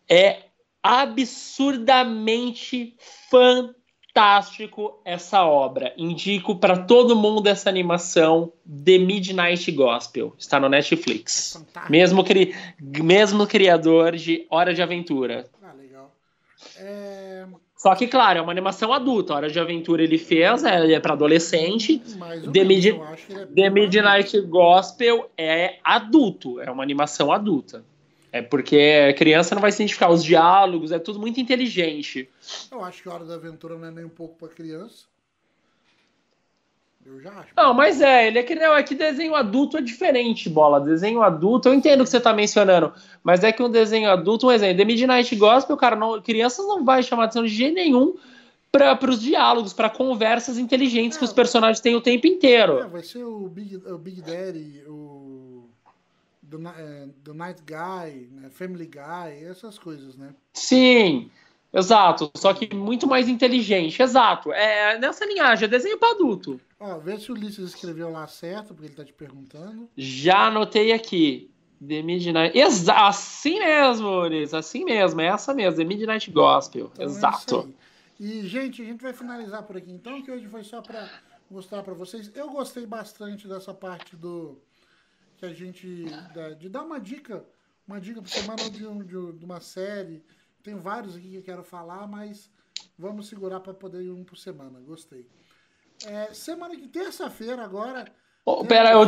É 0.08 0.44
absurdamente 0.84 2.96
fantástico 3.32 5.02
essa 5.04 5.44
obra. 5.44 5.92
Indico 5.98 6.56
para 6.58 6.78
todo 6.78 7.16
mundo 7.16 7.48
essa 7.48 7.68
animação 7.70 8.54
The 8.68 9.00
Midnight 9.00 9.72
Gospel. 9.72 10.36
Está 10.38 10.60
no 10.60 10.70
Netflix. 10.70 11.66
Mesmo, 11.90 12.24
cri 12.24 12.56
mesmo 12.80 13.48
criador 13.48 14.16
de 14.16 14.46
Hora 14.50 14.72
de 14.74 14.84
Aventura. 14.84 15.50
Ah, 15.64 15.74
legal. 15.74 16.14
É... 16.78 17.48
Só 17.84 17.94
que, 17.96 18.08
claro, 18.08 18.40
é 18.40 18.42
uma 18.42 18.54
animação 18.54 18.94
adulta. 18.94 19.34
Hora 19.34 19.50
de 19.50 19.60
Aventura 19.60 20.02
ele 20.02 20.18
fez, 20.18 20.64
é, 20.64 20.94
é 20.94 21.00
para 21.02 21.12
adolescente. 21.12 22.02
The, 22.54 22.64
Mid 22.64 22.86
é 22.86 23.46
The 23.46 23.70
Midnight 23.70 24.40
Gospel 24.44 25.30
é 25.38 25.80
adulto, 25.84 26.62
é 26.62 26.72
uma 26.72 26.82
animação 26.82 27.30
adulta. 27.30 27.84
É 28.32 28.42
porque 28.42 29.14
criança 29.18 29.54
não 29.54 29.62
vai 29.62 29.70
se 29.70 29.82
identificar. 29.82 30.10
Os 30.10 30.24
diálogos, 30.24 30.94
é 30.94 30.98
tudo 30.98 31.20
muito 31.20 31.42
inteligente. 31.42 32.30
Eu 32.72 32.86
acho 32.86 33.04
que 33.04 33.10
Hora 33.10 33.26
da 33.26 33.36
Aventura 33.36 33.78
não 33.78 33.86
é 33.86 33.92
nem 33.92 34.06
um 34.06 34.10
pouco 34.10 34.38
para 34.38 34.48
criança. 34.48 35.12
Eu 37.06 37.20
já 37.20 37.32
acho. 37.32 37.49
Não, 37.56 37.74
mas 37.74 38.01
é, 38.01 38.28
ele 38.28 38.39
é 38.39 38.43
que 38.43 38.56
não, 38.56 38.76
é 38.76 38.84
que 38.84 38.95
desenho 38.95 39.36
adulto 39.36 39.78
é 39.78 39.82
diferente, 39.82 40.49
bola. 40.49 40.80
Desenho 40.80 41.22
adulto, 41.22 41.70
eu 41.70 41.74
entendo 41.74 42.01
o 42.01 42.04
que 42.04 42.10
você 42.10 42.20
tá 42.20 42.34
mencionando, 42.34 42.93
mas 43.24 43.43
é 43.43 43.51
que 43.51 43.62
um 43.62 43.70
desenho 43.70 44.10
adulto, 44.10 44.47
um 44.47 44.51
exemplo, 44.51 44.78
The 44.78 44.86
Midnight 44.86 45.36
Gospel, 45.36 45.78
cara, 45.78 45.95
não, 45.95 46.22
crianças 46.22 46.66
não 46.68 46.84
vai 46.84 47.04
chamar 47.04 47.26
atenção 47.26 47.43
de 47.43 47.49
jeito 47.49 47.76
nenhum 47.76 48.16
para 48.72 49.10
os 49.10 49.22
diálogos, 49.22 49.72
para 49.72 49.89
conversas 49.89 50.58
inteligentes 50.58 51.18
é, 51.18 51.20
que 51.20 51.26
os 51.26 51.34
personagens 51.34 51.80
têm 51.80 51.95
o 51.95 52.01
tempo 52.01 52.26
inteiro. 52.26 52.80
É, 52.80 52.88
vai 52.88 53.04
ser 53.04 53.24
o 53.24 53.47
Big, 53.47 53.76
o 53.76 53.97
Big 53.99 54.22
Daddy, 54.22 54.84
o 54.88 55.70
The, 56.49 56.58
é, 56.78 57.08
The 57.24 57.34
Night 57.34 57.62
Guy, 57.62 58.30
né, 58.32 58.49
Family 58.49 58.88
Guy, 58.88 59.45
essas 59.47 59.78
coisas, 59.78 60.18
né? 60.18 60.34
Sim. 60.54 61.30
Exato, 61.72 62.32
só 62.36 62.54
que 62.54 62.76
muito 62.76 63.08
mais 63.08 63.28
inteligente. 63.28 64.01
Exato. 64.01 64.54
É 64.54 64.97
nessa 64.99 65.26
linhagem, 65.26 65.66
é 65.66 65.68
desenho 65.68 65.97
para 65.97 66.12
adulto. 66.12 66.62
Ó, 66.86 67.00
vê 67.00 67.18
se 67.18 67.32
o 67.32 67.34
Ulisses 67.34 67.70
escreveu 67.70 68.12
lá 68.12 68.28
certo, 68.28 68.74
porque 68.74 68.88
ele 68.88 68.96
tá 68.96 69.06
te 69.06 69.14
perguntando. 69.14 69.90
Já 69.96 70.48
anotei 70.48 70.92
aqui. 70.92 71.50
The 71.80 72.02
Midnight. 72.02 72.58
Exa 72.58 73.08
assim 73.08 73.60
mesmo, 73.60 74.08
Ulisses, 74.08 74.54
assim 74.54 74.84
mesmo, 74.84 75.22
é 75.22 75.28
essa 75.28 75.54
mesmo, 75.54 75.78
The 75.78 75.86
Midnight 75.86 76.30
Gospel. 76.30 76.90
Então, 76.94 77.06
é 77.06 77.08
Exato. 77.08 77.74
É 78.20 78.24
e, 78.24 78.48
gente, 78.48 78.82
a 78.82 78.86
gente 78.86 79.02
vai 79.02 79.14
finalizar 79.14 79.64
por 79.64 79.78
aqui 79.78 79.92
então, 79.92 80.22
que 80.22 80.30
hoje 80.30 80.48
foi 80.48 80.64
só 80.64 80.82
para 80.82 81.10
mostrar 81.50 81.84
para 81.84 81.94
vocês. 81.94 82.30
Eu 82.36 82.50
gostei 82.50 82.86
bastante 82.86 83.48
dessa 83.48 83.74
parte 83.74 84.16
do. 84.16 84.58
Que 85.38 85.46
a 85.46 85.54
gente. 85.54 86.06
de 86.60 86.68
dar 86.68 86.84
uma 86.84 87.00
dica, 87.00 87.46
uma 87.88 88.00
dica 88.00 88.22
por 88.22 88.30
semana 88.30 88.70
de, 88.70 88.86
um, 88.86 89.04
de, 89.04 89.38
de 89.38 89.46
uma 89.46 89.60
série 89.60 90.24
tem 90.64 90.76
vários 90.76 91.18
aqui 91.18 91.30
que 91.30 91.36
eu 91.36 91.44
quero 91.44 91.64
falar, 91.64 92.08
mas 92.08 92.50
vamos 92.98 93.28
segurar 93.28 93.60
para 93.60 93.74
poder 93.74 94.02
ir 94.02 94.12
um 94.12 94.24
por 94.24 94.38
semana. 94.38 94.80
Gostei. 94.80 95.28
É, 96.08 96.34
semana 96.34 96.76
que 96.76 96.88
terça-feira 96.88 97.64
agora. 97.64 98.06
Oh, 98.45 98.66
Pera, 98.66 98.91
eu 98.91 99.08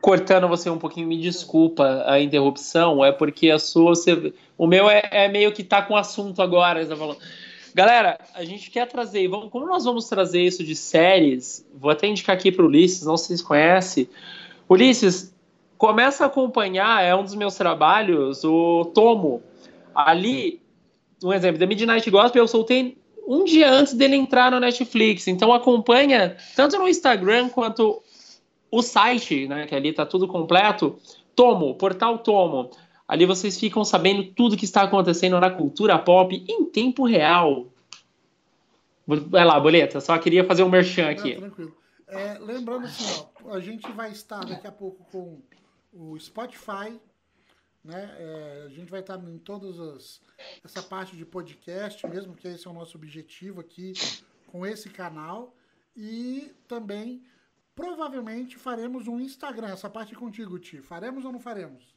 cortando 0.00 0.48
você 0.48 0.70
um 0.70 0.78
pouquinho, 0.78 1.08
me 1.08 1.20
desculpa 1.20 2.04
a 2.06 2.20
interrupção, 2.20 3.04
é 3.04 3.12
porque 3.12 3.50
a 3.50 3.58
sua. 3.58 3.94
Você, 3.94 4.32
o 4.56 4.66
meu 4.66 4.88
é, 4.88 5.02
é 5.10 5.28
meio 5.28 5.52
que 5.52 5.64
tá 5.64 5.82
com 5.82 5.96
assunto 5.96 6.40
agora, 6.40 6.82
você 6.82 6.88
tá 6.88 6.96
falando. 6.96 7.18
Galera, 7.74 8.18
a 8.34 8.44
gente 8.44 8.70
quer 8.70 8.86
trazer, 8.86 9.28
vamos, 9.28 9.50
como 9.50 9.66
nós 9.66 9.84
vamos 9.84 10.08
trazer 10.08 10.42
isso 10.42 10.64
de 10.64 10.74
séries, 10.74 11.66
vou 11.72 11.90
até 11.90 12.06
indicar 12.06 12.34
aqui 12.34 12.50
para 12.50 12.64
o 12.64 12.66
Ulisses, 12.68 13.06
não 13.06 13.16
sei 13.16 13.36
se 13.36 13.44
conhece. 13.44 14.10
Ulisses, 14.68 15.34
começa 15.78 16.24
a 16.24 16.26
acompanhar, 16.26 17.02
é 17.02 17.14
um 17.14 17.22
dos 17.22 17.34
meus 17.34 17.54
trabalhos, 17.54 18.42
o 18.44 18.86
Tomo. 18.86 19.42
Ali 19.94 20.60
um 21.22 21.32
exemplo, 21.32 21.58
The 21.58 21.66
Midnight 21.66 22.10
Gospel 22.10 22.42
eu 22.42 22.48
soltei 22.48 22.96
um 23.30 23.44
dia 23.44 23.70
antes 23.70 23.94
dele 23.94 24.16
entrar 24.16 24.50
no 24.50 24.58
Netflix. 24.58 25.28
Então 25.28 25.52
acompanha 25.52 26.36
tanto 26.56 26.76
no 26.76 26.88
Instagram 26.88 27.48
quanto 27.48 28.02
o 28.68 28.82
site, 28.82 29.46
né? 29.46 29.68
Que 29.68 29.74
ali 29.76 29.92
tá 29.92 30.04
tudo 30.04 30.26
completo. 30.26 30.98
Tomo, 31.36 31.76
portal 31.76 32.18
Tomo. 32.18 32.70
Ali 33.06 33.24
vocês 33.26 33.58
ficam 33.58 33.84
sabendo 33.84 34.24
tudo 34.34 34.56
que 34.56 34.64
está 34.64 34.82
acontecendo 34.82 35.38
na 35.38 35.48
cultura 35.48 35.96
pop 35.96 36.44
em 36.48 36.64
tempo 36.64 37.06
real. 37.06 37.66
Vai 39.06 39.44
lá, 39.44 39.58
Boleta, 39.60 40.00
só 40.00 40.18
queria 40.18 40.44
fazer 40.44 40.64
um 40.64 40.68
merchan 40.68 41.08
aqui. 41.08 41.36
Tranquilo. 41.36 41.76
É, 42.08 42.36
lembrando 42.40 42.86
assim, 42.86 43.24
ó, 43.44 43.54
a 43.54 43.60
gente 43.60 43.90
vai 43.92 44.10
estar 44.10 44.44
daqui 44.44 44.66
a 44.66 44.72
pouco 44.72 45.04
com 45.12 45.38
o 45.92 46.18
Spotify, 46.18 47.00
né? 47.84 48.16
É, 48.18 48.64
a 48.66 48.68
gente 48.68 48.90
vai 48.90 49.00
estar 49.00 49.18
em 49.18 49.38
todas 49.38 49.78
as 49.78 50.20
essa 50.64 50.82
parte 50.82 51.16
de 51.16 51.24
podcast 51.24 52.06
mesmo, 52.06 52.34
que 52.34 52.48
esse 52.48 52.66
é 52.66 52.70
o 52.70 52.74
nosso 52.74 52.96
objetivo 52.96 53.60
aqui 53.60 53.92
com 54.46 54.66
esse 54.66 54.88
canal 54.90 55.54
e 55.96 56.52
também 56.68 57.22
provavelmente 57.74 58.56
faremos 58.58 59.08
um 59.08 59.20
Instagram, 59.20 59.68
essa 59.68 59.88
parte 59.88 60.14
contigo, 60.14 60.58
Ti. 60.58 60.82
Faremos 60.82 61.24
ou 61.24 61.32
não 61.32 61.40
faremos? 61.40 61.94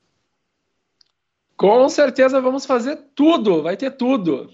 Com 1.56 1.88
certeza 1.90 2.42
vamos 2.42 2.66
fazer 2.66 2.96
tudo, 3.16 3.62
vai 3.62 3.78
ter 3.78 3.92
tudo. 3.92 4.52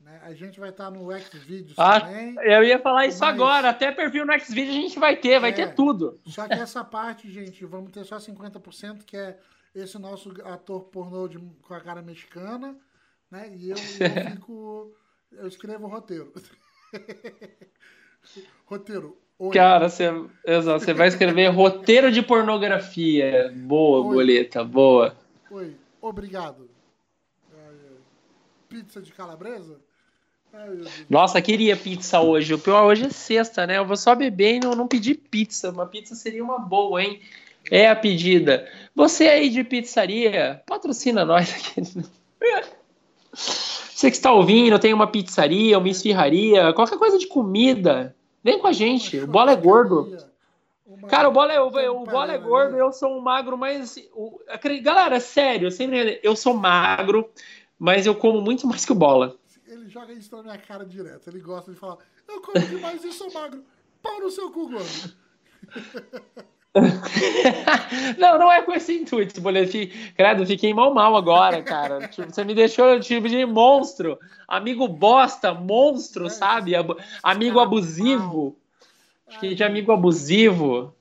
Né? 0.00 0.20
A 0.22 0.32
gente 0.32 0.58
vai 0.58 0.70
estar 0.70 0.90
no 0.90 1.10
Xvideos 1.18 1.78
ah, 1.78 2.00
também. 2.00 2.34
Eu 2.42 2.64
ia 2.64 2.78
falar 2.78 3.06
isso 3.06 3.20
mas... 3.20 3.34
agora, 3.34 3.70
até 3.70 3.92
perfil 3.92 4.24
no 4.24 4.38
Xvideos 4.38 4.76
a 4.76 4.80
gente 4.80 4.98
vai 4.98 5.16
ter, 5.16 5.40
vai 5.40 5.50
é, 5.50 5.54
ter 5.54 5.74
tudo. 5.74 6.18
Só 6.26 6.46
que 6.46 6.54
essa 6.54 6.84
parte, 6.84 7.30
gente, 7.30 7.64
vamos 7.64 7.90
ter 7.90 8.04
só 8.04 8.16
50%, 8.16 9.04
que 9.04 9.16
é 9.16 9.38
esse 9.80 9.98
nosso 9.98 10.32
ator 10.44 10.84
pornô 10.84 11.28
de, 11.28 11.38
com 11.62 11.74
a 11.74 11.80
cara 11.80 12.02
mexicana, 12.02 12.76
né? 13.30 13.52
E 13.56 13.70
eu, 13.70 13.76
eu 13.76 13.76
fico. 14.32 14.92
Eu 15.32 15.46
escrevo 15.46 15.86
o 15.86 15.90
roteiro. 15.90 16.32
roteiro. 18.66 19.16
Oi. 19.38 19.54
Cara, 19.54 19.88
você, 19.88 20.10
exato, 20.44 20.84
você 20.84 20.92
vai 20.92 21.06
escrever 21.06 21.48
roteiro 21.48 22.10
de 22.10 22.22
pornografia. 22.22 23.52
Boa, 23.54 24.04
Oi. 24.04 24.14
boleta, 24.14 24.64
boa. 24.64 25.16
Oi, 25.50 25.76
obrigado. 26.00 26.68
Pizza 28.68 29.00
de 29.00 29.12
calabresa? 29.12 29.80
Ai, 30.52 30.82
Nossa, 31.08 31.40
queria 31.40 31.76
pizza 31.76 32.20
hoje. 32.20 32.52
O 32.52 32.58
pior 32.58 32.84
hoje 32.84 33.06
é 33.06 33.10
sexta, 33.10 33.66
né? 33.66 33.78
Eu 33.78 33.86
vou 33.86 33.96
só 33.96 34.14
beber 34.14 34.56
e 34.56 34.60
não, 34.60 34.74
não 34.74 34.86
pedir 34.86 35.14
pizza. 35.14 35.70
Uma 35.70 35.86
pizza 35.86 36.14
seria 36.14 36.42
uma 36.44 36.58
boa, 36.58 37.02
hein? 37.02 37.20
É 37.70 37.88
a 37.88 37.96
pedida. 37.96 38.68
Você 38.94 39.28
aí 39.28 39.50
de 39.50 39.62
pizzaria, 39.62 40.62
patrocina 40.66 41.24
nós 41.24 41.52
aqui. 41.54 41.82
Você 43.32 44.10
que 44.10 44.16
está 44.16 44.32
ouvindo, 44.32 44.78
tem 44.78 44.94
uma 44.94 45.06
pizzaria, 45.06 45.78
uma 45.78 45.88
esfirraria, 45.88 46.72
qualquer 46.72 46.98
coisa 46.98 47.18
de 47.18 47.26
comida, 47.26 48.14
vem 48.42 48.58
com 48.58 48.66
a 48.66 48.72
gente. 48.72 49.18
O 49.18 49.26
bola 49.26 49.52
é 49.52 49.56
gordo. 49.56 50.16
Cara, 51.08 51.28
o 51.28 51.32
bola 51.32 51.52
é, 51.52 51.60
o, 51.60 51.66
o 51.66 52.04
bola 52.04 52.32
é 52.32 52.38
gordo, 52.38 52.76
eu 52.76 52.92
sou 52.92 53.16
um 53.16 53.20
magro, 53.20 53.56
mas. 53.56 53.96
Galera, 54.82 55.16
é 55.16 55.20
sério, 55.20 55.66
eu 55.66 55.70
sempre. 55.70 56.20
Eu 56.22 56.34
sou 56.34 56.54
magro, 56.54 57.30
mas 57.78 58.06
eu 58.06 58.14
como 58.14 58.40
muito 58.40 58.66
mais 58.66 58.84
que 58.84 58.92
o 58.92 58.96
bola. 58.96 59.36
Ele 59.66 59.88
joga 59.88 60.12
isso 60.12 60.34
na 60.34 60.42
minha 60.42 60.58
cara 60.58 60.84
direto. 60.84 61.28
Ele 61.28 61.40
gosta 61.40 61.70
de 61.70 61.78
falar, 61.78 61.98
eu 62.26 62.40
como 62.40 62.66
demais 62.66 63.04
e 63.04 63.12
sou 63.12 63.32
magro. 63.32 63.62
Pau 64.02 64.20
no 64.20 64.30
seu 64.30 64.50
cu, 64.50 64.70
gordo. 64.70 65.14
não, 68.18 68.38
não 68.38 68.52
é 68.52 68.62
com 68.62 68.72
esse 68.72 68.94
intuito, 68.94 69.40
boletim. 69.40 69.90
Credo, 70.14 70.46
fiquei 70.46 70.72
mal 70.72 70.92
mal 70.92 71.16
agora, 71.16 71.62
cara. 71.62 72.06
Tipo, 72.08 72.32
você 72.32 72.44
me 72.44 72.54
deixou 72.54 73.00
tipo 73.00 73.28
de 73.28 73.44
monstro. 73.44 74.18
Amigo 74.46 74.86
bosta, 74.86 75.54
monstro, 75.54 76.26
é, 76.26 76.30
sabe? 76.30 76.72
amigo 77.22 77.60
abusivo. 77.60 78.56
Fiquei 79.28 79.54
de 79.54 79.64
amigo 79.64 79.92
abusivo. 79.92 80.94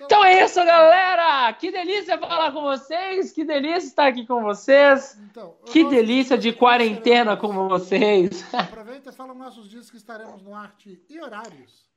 Então 0.00 0.24
é 0.24 0.44
isso, 0.44 0.64
galera! 0.64 1.52
Que 1.52 1.70
delícia 1.70 2.16
falar 2.18 2.52
com 2.52 2.62
vocês! 2.62 3.32
Que 3.32 3.44
delícia 3.44 3.88
estar 3.88 4.06
aqui 4.06 4.24
com 4.24 4.42
vocês! 4.42 5.18
Então, 5.30 5.54
que 5.66 5.84
delícia 5.84 6.38
de 6.38 6.52
quarentena 6.52 7.36
com 7.36 7.52
vocês! 7.68 8.42
Aproveita 8.54 9.10
e 9.10 9.12
fala 9.12 9.34
nossos 9.34 9.68
dias 9.68 9.90
que 9.90 9.96
estaremos 9.96 10.42
no 10.42 10.54
Arte 10.54 11.02
e 11.10 11.20
Horários. 11.20 11.87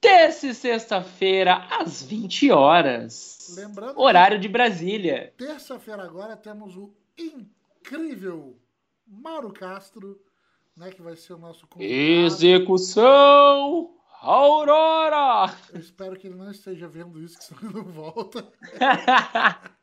Desse 0.00 0.54
sexta-feira, 0.54 1.66
às 1.70 2.02
20 2.02 2.50
horas. 2.50 3.54
Lembrando 3.56 4.00
Horário 4.00 4.38
de 4.38 4.48
Brasília. 4.48 5.32
Terça-feira 5.36 6.02
agora 6.02 6.36
temos 6.36 6.76
o 6.76 6.92
incrível 7.18 8.56
Mauro 9.06 9.52
Castro, 9.52 10.20
né, 10.76 10.90
que 10.90 11.02
vai 11.02 11.16
ser 11.16 11.34
o 11.34 11.38
nosso 11.38 11.66
convidado. 11.66 11.94
Execução 11.94 13.92
Aurora! 14.20 15.54
Eu 15.72 15.80
espero 15.80 16.16
que 16.16 16.26
ele 16.26 16.36
não 16.36 16.50
esteja 16.50 16.88
vendo 16.88 17.22
isso, 17.22 17.38
que 17.38 17.44
senão 17.44 17.62
ele 17.62 17.74
não 17.74 17.84
volta. 17.84 18.46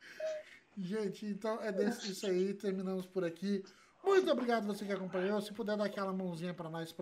Gente, 0.76 1.26
então 1.26 1.62
é 1.62 1.70
desse, 1.70 2.10
isso 2.10 2.26
aí. 2.26 2.52
Terminamos 2.52 3.06
por 3.06 3.24
aqui. 3.24 3.62
Muito 4.04 4.30
obrigado 4.30 4.66
você 4.66 4.84
que 4.84 4.92
acompanhou. 4.92 5.40
Se 5.40 5.52
puder 5.52 5.76
dar 5.76 5.84
aquela 5.84 6.12
mãozinha 6.12 6.52
pra 6.52 6.68
nós, 6.68 6.94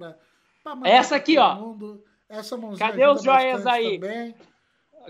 mandar 0.64 0.88
Essa 0.88 1.16
aqui, 1.16 1.38
ó. 1.38 1.56
mundo. 1.56 2.04
Essa 2.32 2.56
mãozinha 2.56 2.88
Cadê 2.90 3.06
os 3.06 3.22
joias 3.22 3.66
aí? 3.66 3.98
Também. 4.00 4.34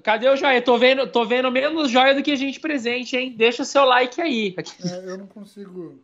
Cadê 0.03 0.29
o 0.29 0.37
joia? 0.37 0.61
Tô 0.61 0.77
vendo, 0.77 1.07
tô 1.07 1.25
vendo 1.25 1.51
menos 1.53 1.91
joia 1.91 2.15
do 2.15 2.23
que 2.23 2.33
a 2.33 2.37
gente 2.37 2.59
presente, 2.59 3.17
hein? 3.17 3.33
Deixa 3.37 3.63
o 3.63 3.67
seu 3.67 3.85
like 3.85 4.21
aí. 4.21 4.57
É, 4.85 5.11
eu 5.11 5.17
não 5.19 5.27
consigo. 5.27 6.01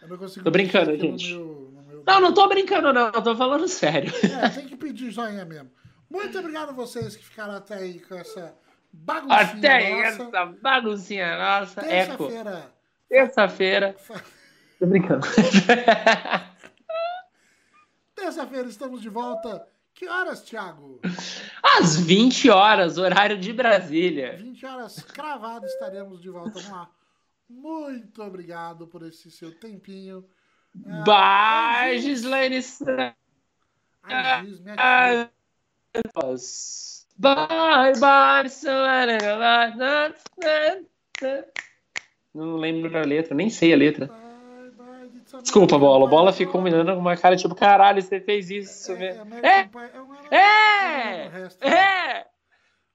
Eu 0.00 0.08
não 0.08 0.16
consigo. 0.16 0.44
Tô 0.44 0.50
brincando, 0.50 0.92
aqui 0.92 1.08
no 1.08 1.18
gente. 1.18 1.32
meu- 1.34 1.70
no 1.74 1.82
meu- 1.82 2.04
Não, 2.06 2.20
não 2.20 2.32
tô 2.32 2.46
brincando, 2.48 2.92
não. 2.92 3.10
Tô 3.12 3.34
falando 3.36 3.66
sério. 3.68 4.12
É, 4.42 4.48
tem 4.48 4.66
que 4.66 4.76
pedir 4.76 5.10
joinha 5.10 5.44
mesmo. 5.44 5.70
Muito 6.08 6.38
obrigado 6.38 6.70
a 6.70 6.72
vocês 6.72 7.16
que 7.16 7.24
ficaram 7.24 7.54
até 7.54 7.74
aí 7.74 7.98
com 7.98 8.14
essa 8.14 8.54
baguncinha 8.92 9.40
Até 9.40 9.90
nossa. 9.90 10.06
essa 10.22 10.46
baguncinha 10.62 11.36
nossa. 11.38 11.80
Terça-feira. 11.82 12.70
Terça-feira. 13.08 13.96
Tô 14.78 14.86
brincando. 14.86 15.26
Terça-feira 18.24 18.66
estamos 18.66 19.02
de 19.02 19.10
volta. 19.10 19.68
Que 19.92 20.08
horas, 20.08 20.40
Thiago? 20.40 20.98
Às 21.62 21.98
20 21.98 22.48
horas, 22.48 22.96
horário 22.96 23.38
de 23.38 23.52
Brasília. 23.52 24.38
20 24.38 24.64
horas 24.64 25.02
cravado 25.02 25.66
estaremos 25.66 26.22
de 26.22 26.30
volta 26.30 26.58
no 26.62 26.74
ar. 26.74 26.90
Muito 27.46 28.22
obrigado 28.22 28.86
por 28.86 29.02
esse 29.02 29.30
seu 29.30 29.54
tempinho. 29.54 30.24
Ah, 30.86 31.84
Bye, 31.84 32.00
Giz. 32.00 32.22
Gislaine. 32.22 32.64
Bye, 37.18 37.92
bye. 38.00 38.50
Não 42.34 42.56
lembro 42.56 42.98
a 42.98 43.02
letra, 43.02 43.34
nem 43.34 43.50
sei 43.50 43.74
a 43.74 43.76
letra. 43.76 44.06
Bye, 44.06 44.70
bye, 44.70 45.04
it's 45.14 45.18
a 45.18 45.23
Desculpa, 45.42 45.78
bola. 45.78 46.06
Bola 46.06 46.32
ficou 46.32 46.60
me 46.60 46.70
dando 46.70 46.94
uma 46.94 47.16
cara 47.16 47.36
tipo, 47.36 47.54
caralho, 47.54 48.02
você 48.02 48.20
fez 48.20 48.50
isso. 48.50 48.92
É, 48.92 49.20
É, 49.42 49.68
é, 50.30 51.24
é, 51.24 51.26
o 51.26 51.30
resto, 51.30 51.64
né? 51.64 51.70
é. 51.70 52.26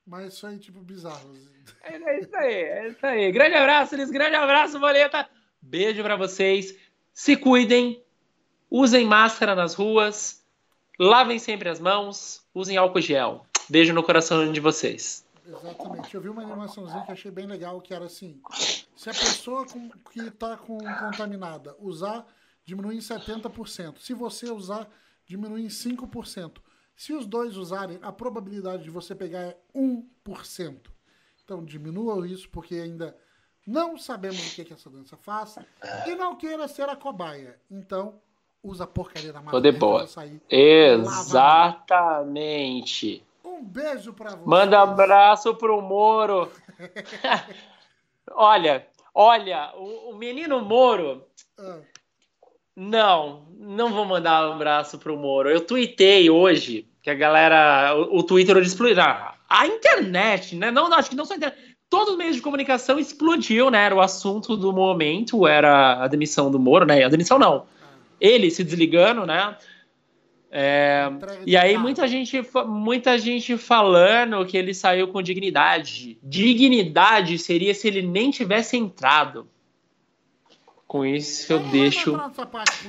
Mas 0.05 0.39
foi 0.39 0.57
tipo 0.57 0.79
bizarro. 0.81 1.35
É 1.83 2.19
isso 2.19 2.35
aí, 2.35 2.53
é 2.53 2.87
isso 2.87 3.05
aí. 3.05 3.31
Grande 3.31 3.55
abraço, 3.55 3.95
Liz. 3.95 4.09
Grande 4.09 4.35
abraço, 4.35 4.79
Boleta. 4.79 5.27
Beijo 5.61 6.01
pra 6.01 6.15
vocês. 6.15 6.75
Se 7.13 7.35
cuidem. 7.35 8.01
Usem 8.71 9.05
máscara 9.05 9.55
nas 9.55 9.73
ruas. 9.73 10.43
Lavem 10.99 11.39
sempre 11.39 11.69
as 11.69 11.79
mãos. 11.79 12.43
Usem 12.53 12.77
álcool 12.77 13.01
gel. 13.01 13.45
Beijo 13.69 13.93
no 13.93 14.03
coração 14.03 14.51
de 14.51 14.59
vocês. 14.59 15.25
Exatamente. 15.49 16.13
Eu 16.13 16.21
vi 16.21 16.29
uma 16.29 16.43
animaçãozinha 16.43 17.03
que 17.03 17.11
achei 17.11 17.31
bem 17.31 17.47
legal, 17.47 17.81
que 17.81 17.93
era 17.93 18.05
assim: 18.05 18.41
se 18.95 19.09
a 19.09 19.13
pessoa 19.13 19.65
com, 19.65 19.89
que 20.11 20.21
está 20.21 20.55
com, 20.57 20.77
contaminada 20.77 21.75
usar, 21.79 22.25
diminui 22.63 22.95
em 22.95 22.99
70%. 22.99 23.97
Se 23.99 24.13
você 24.13 24.51
usar, 24.51 24.87
diminui 25.25 25.63
em 25.63 25.67
5%. 25.67 26.57
Se 26.95 27.13
os 27.13 27.25
dois 27.25 27.55
usarem, 27.55 27.97
a 28.01 28.11
probabilidade 28.11 28.83
de 28.83 28.89
você 28.89 29.15
pegar 29.15 29.39
é 29.39 29.57
1%. 29.73 30.77
Então 31.43 31.63
diminua 31.63 32.27
isso, 32.27 32.49
porque 32.49 32.75
ainda 32.75 33.17
não 33.65 33.97
sabemos 33.97 34.51
o 34.51 34.55
que, 34.55 34.65
que 34.65 34.73
essa 34.73 34.89
doença 34.89 35.15
faz. 35.17 35.57
E 36.05 36.13
não 36.15 36.35
queira 36.35 36.67
ser 36.67 36.89
a 36.89 36.95
cobaia. 36.95 37.59
Então, 37.71 38.21
usa 38.61 38.83
a 38.83 38.87
porcaria 38.87 39.31
da 39.31 39.41
máscara 39.41 39.61
de 39.61 39.69
antes 39.69 39.79
boa. 39.79 40.03
de 40.03 40.11
sair. 40.11 40.41
Exatamente. 40.49 43.23
Um 43.43 43.63
beijo 43.63 44.13
pra 44.13 44.31
você. 44.31 44.49
Manda 44.49 44.81
abraço 44.81 45.55
pro 45.55 45.81
Moro. 45.81 46.51
olha, 48.31 48.85
olha, 49.13 49.71
o, 49.75 50.11
o 50.11 50.15
menino 50.15 50.61
Moro. 50.61 51.25
Ah, 51.57 51.79
Não, 52.75 53.47
não 53.57 53.91
vou 53.91 54.05
mandar 54.05 54.49
um 54.49 54.53
abraço 54.53 54.97
pro 54.97 55.17
Moro. 55.17 55.49
Eu 55.49 55.61
tuitei 55.65 56.29
hoje 56.29 56.87
que 57.01 57.09
a 57.09 57.15
galera. 57.15 57.95
O, 57.95 58.19
o 58.19 58.23
Twitter 58.23 58.57
explodiu. 58.57 59.01
A, 59.01 59.35
a 59.49 59.67
internet, 59.67 60.55
né? 60.55 60.69
Não, 60.71 60.89
não, 60.89 60.97
acho 60.97 61.09
que 61.09 61.15
não 61.15 61.25
só 61.25 61.33
a 61.33 61.37
internet. 61.37 61.77
Todos 61.89 62.09
os 62.11 62.17
meios 62.17 62.35
de 62.35 62.41
comunicação 62.41 62.99
explodiu, 62.99 63.71
né? 63.71 63.85
Era 63.85 63.95
o 63.95 64.01
assunto 64.01 64.55
do 64.55 64.71
momento, 64.71 65.47
era 65.47 66.03
a 66.03 66.07
demissão 66.07 66.51
do 66.51 66.59
Moro, 66.59 66.85
né? 66.85 67.03
A 67.03 67.09
demissão 67.09 67.39
não. 67.39 67.65
Ele 68.21 68.51
se 68.51 68.63
desligando, 68.63 69.25
né? 69.25 69.57
É, 70.51 71.07
e 71.45 71.55
aí 71.55 71.77
muita 71.77 72.07
gente, 72.07 72.43
muita 72.65 73.19
gente 73.19 73.55
falando 73.55 74.43
que 74.45 74.57
ele 74.57 74.73
saiu 74.73 75.07
com 75.09 75.21
dignidade. 75.21 76.17
Dignidade 76.23 77.37
seria 77.37 77.73
se 77.73 77.87
ele 77.87 78.01
nem 78.01 78.31
tivesse 78.31 78.75
entrado. 78.75 79.47
Com 80.87 81.05
isso 81.05 81.53
eu 81.53 81.59
deixo 81.59 82.13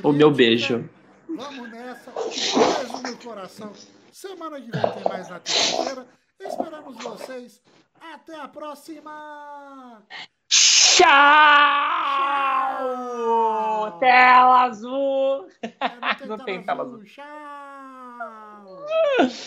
o 0.03 0.11
meu 0.11 0.33
política. 0.33 0.79
beijo. 0.79 0.91
Vamos 1.29 1.71
nessa. 1.71 2.11
Beijo 2.13 3.03
no 3.03 3.17
coração. 3.19 3.73
Semana 4.11 4.59
que 4.59 4.71
vem 4.71 4.93
tem 4.93 5.05
mais 5.05 5.29
na 5.29 5.39
terça-feira. 5.39 6.07
Esperamos 6.41 6.97
vocês. 7.05 7.61
Até 8.01 8.35
a 8.41 8.49
próxima! 8.49 10.03
Tchau! 10.49 11.09
Tela 14.01 14.63
azul! 14.63 15.49
É, 15.63 16.27
Não 16.27 16.39
tem 16.45 16.63
tela 16.63 16.85
Tchau! 17.05 17.27